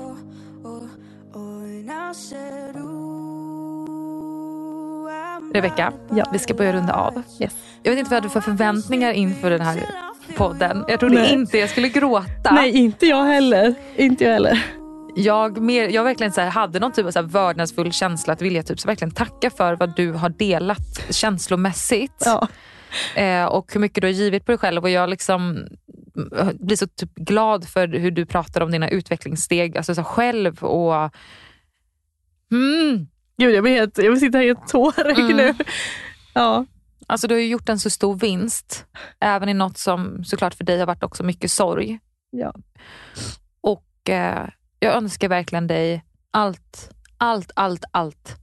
Rebecka, 5.55 5.93
ja. 6.11 6.25
vi 6.33 6.39
ska 6.39 6.55
börja 6.55 6.73
runda 6.73 6.95
av. 6.95 7.23
Yes. 7.41 7.55
Jag 7.83 7.93
vet 7.93 7.99
inte 7.99 8.11
vad 8.11 8.17
jag 8.17 8.23
hade 8.23 8.33
för 8.33 8.41
förväntningar 8.41 9.13
inför 9.13 9.51
den 9.51 9.61
här 9.61 9.85
podden. 10.37 10.85
Jag 10.89 11.01
trodde 11.01 11.15
Nej. 11.15 11.33
inte 11.33 11.59
jag 11.59 11.71
skulle 11.71 11.89
gråta. 11.89 12.51
Nej, 12.55 12.71
inte 12.77 13.07
jag 13.07 13.25
heller. 13.25 13.75
Inte 13.97 14.25
jag 14.25 14.33
heller. 14.33 14.78
Jag, 15.19 15.61
mer, 15.61 15.89
jag 15.89 16.05
verkligen 16.05 16.33
så 16.33 16.41
här, 16.41 16.51
hade 16.51 16.81
någon 16.81 16.93
typ 16.93 17.07
av 17.07 17.11
så 17.11 17.19
här 17.19 17.27
vördnadsfull 17.27 17.93
känsla 17.93 18.33
att 18.33 18.43
vilja 18.43 18.63
typ 18.63 18.81
så 18.81 18.89
verkligen 18.89 19.15
tacka 19.15 19.51
för 19.51 19.75
vad 19.75 19.97
du 19.97 20.13
har 20.13 20.29
delat 20.29 21.07
känslomässigt. 21.11 22.23
Ja. 22.25 22.49
Eh, 23.15 23.45
och 23.45 23.73
hur 23.73 23.81
mycket 23.81 24.01
du 24.01 24.07
har 24.07 24.13
givit 24.13 24.45
på 24.47 24.53
dig 24.53 24.59
själv. 24.59 24.83
Och 24.83 24.91
jag 24.91 25.11
liksom 25.11 25.67
eh, 26.37 26.51
blir 26.61 26.77
så 26.77 26.87
typ 26.87 27.15
glad 27.15 27.69
för 27.69 27.89
hur 27.89 28.11
du 28.11 28.27
pratar 28.27 28.61
om 28.61 28.71
dina 28.71 28.89
utvecklingssteg 28.89 29.77
alltså 29.77 29.95
så 29.95 30.05
själv. 30.05 30.65
och 30.65 30.95
mm. 32.53 33.07
Gud, 33.37 33.55
jag, 33.55 33.63
blir 33.63 33.75
helt, 33.75 33.99
jag 33.99 34.11
vill 34.11 34.21
sitta 34.21 34.39
här 34.39 34.45
helt 34.45 34.69
tårig 34.69 35.19
mm. 35.19 35.37
nu. 35.37 35.55
Ja. 36.35 36.67
Alltså 37.07 37.29
du 37.29 37.35
har 37.35 37.43
gjort 37.43 37.69
en 37.69 37.79
så 37.79 37.91
stor 37.91 38.17
vinst, 38.17 38.87
även 39.21 39.49
i 39.49 39.55
något 39.55 39.79
som 39.79 40.25
såklart 40.25 40.55
för 40.55 40.65
dig 40.65 40.79
har 40.79 40.87
varit 40.87 41.03
också 41.03 41.25
mycket 41.25 41.51
sorg. 41.51 41.99
Ja. 42.31 42.55
Och 43.61 44.11
eh, 44.11 44.49
jag 44.79 44.95
önskar 44.95 45.29
verkligen 45.29 45.67
dig 45.67 46.05
allt, 46.31 46.91
allt, 47.17 47.51
allt, 47.55 47.85
allt 47.91 48.37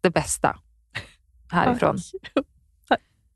det 0.00 0.10
bästa 0.10 0.58
härifrån. 1.50 1.98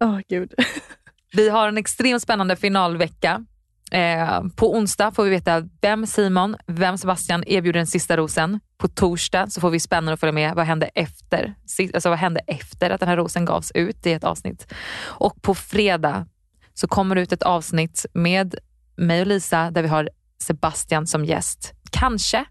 Åh 0.05 0.11
oh, 0.11 0.21
gud. 0.29 0.55
Vi 1.33 1.49
har 1.49 1.69
en 1.69 1.79
extremt 1.79 2.23
spännande 2.23 2.57
finalvecka. 2.57 3.45
Eh, 3.91 4.43
på 4.57 4.75
onsdag 4.77 5.13
får 5.13 5.25
vi 5.25 5.31
veta 5.31 5.69
vem 5.81 6.07
Simon, 6.07 6.57
vem 6.67 6.99
Sebastian 6.99 7.45
erbjuder 7.47 7.81
den 7.81 7.87
sista 7.87 8.17
rosen. 8.17 8.61
På 8.79 8.89
torsdag 8.89 9.51
så 9.51 9.61
får 9.61 9.71
vi 9.71 9.81
spännande 9.81 10.13
att 10.13 10.21
följa 10.21 10.33
med 10.33 10.55
vad 10.55 10.67
hände 10.67 10.87
efter, 10.87 11.55
alltså 11.95 12.09
vad 12.09 12.19
hände 12.19 12.41
efter 12.47 12.91
att 12.91 13.01
den 13.01 13.09
här 13.09 13.17
rosen 13.17 13.45
gavs 13.45 13.73
ut 13.75 14.07
i 14.07 14.13
ett 14.13 14.25
avsnitt. 14.25 14.73
Och 15.01 15.43
på 15.43 15.55
fredag 15.55 16.27
så 16.75 16.89
kommer 16.89 17.15
det 17.15 17.21
ut 17.21 17.33
ett 17.33 17.43
avsnitt 17.43 18.07
med 18.13 18.55
mig 18.97 19.21
och 19.21 19.27
Lisa 19.27 19.71
där 19.71 19.83
vi 19.83 19.89
har 19.89 20.11
Sebastian 20.39 21.07
som 21.07 21.25
gäst. 21.25 21.75
Kanske 21.93 22.45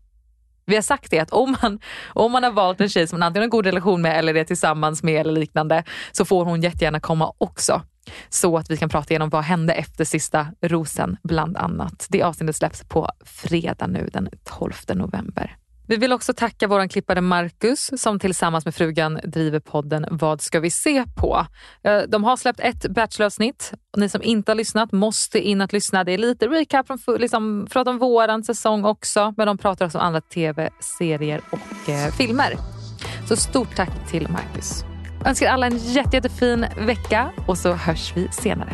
vi 0.66 0.76
har 0.76 0.82
sagt 0.82 1.12
det 1.12 1.20
att 1.20 1.32
om 1.32 1.56
man, 1.62 1.80
om 2.08 2.32
man 2.32 2.44
har 2.44 2.52
valt 2.52 2.82
en 2.82 2.90
tjej 2.90 3.08
som 3.08 3.20
man 3.20 3.28
antingen 3.28 3.42
har 3.42 3.46
en 3.46 3.50
god 3.50 3.66
relation 3.66 4.02
med 4.02 4.20
eller 4.20 4.36
är 4.36 4.44
tillsammans 4.44 5.04
med 5.04 5.22
eller 5.22 5.40
liknande 5.40 5.84
så 6.12 6.26
får 6.26 6.46
hon 6.46 6.62
jättegärna 6.62 7.00
komma 7.00 7.34
också. 7.38 7.82
Så 8.30 8.58
att 8.58 8.72
vi 8.72 8.78
kan 8.78 8.90
prata 8.90 9.12
igenom 9.12 9.30
vad 9.30 9.44
hände 9.44 9.74
efter 9.74 10.06
sista 10.06 10.48
rosen 10.62 11.18
bland 11.24 11.58
annat. 11.58 12.08
Det 12.10 12.24
avsnittet 12.24 12.56
släpps 12.56 12.84
på 12.84 13.10
fredag 13.26 13.88
nu 13.88 14.10
den 14.14 14.30
12 14.44 14.74
november. 14.94 15.58
Vi 15.92 15.98
vill 15.98 16.14
också 16.14 16.34
tacka 16.34 16.68
vår 16.68 16.88
klippare 16.88 17.22
Marcus 17.22 17.92
som 17.98 18.20
tillsammans 18.20 18.66
med 18.66 18.76
frugan 18.76 19.20
driver 19.24 19.60
podden 19.60 20.06
Vad 20.12 20.42
ska 20.42 20.60
vi 20.60 20.70
se 20.70 21.04
på? 21.16 21.46
Eh, 21.84 22.02
de 22.08 22.24
har 22.24 22.38
släppt 22.38 22.60
ett 22.60 22.90
Bachelor-avsnitt 22.90 23.74
och 23.94 24.00
ni 24.00 24.10
som 24.10 24.24
inte 24.24 24.52
har 24.52 24.56
lyssnat 24.56 24.92
måste 24.92 25.40
in 25.40 25.62
att 25.62 25.74
lyssna. 25.74 26.04
Det 26.04 26.12
är 26.12 26.18
lite 26.18 26.48
recap 26.48 26.88
från 26.88 27.18
liksom, 27.18 27.68
från 27.70 27.98
våran 27.98 28.44
säsong 28.44 28.86
också, 28.86 29.34
men 29.38 29.48
de 29.48 29.58
pratar 29.58 29.86
också 29.86 29.98
om 29.98 30.04
andra 30.06 30.22
tv-serier 30.22 31.42
och 31.50 31.90
eh, 31.90 32.12
filmer. 32.12 32.56
Så 33.28 33.36
stort 33.36 33.76
tack 33.76 34.10
till 34.10 34.28
Marcus. 34.30 34.84
Jag 35.20 35.28
önskar 35.28 35.48
alla 35.48 35.68
en 35.68 35.78
jätte, 35.78 36.16
jättefin 36.16 36.66
vecka 36.78 37.32
och 37.48 37.58
så 37.58 37.74
hörs 37.74 38.14
vi 38.16 38.28
senare. 38.32 38.74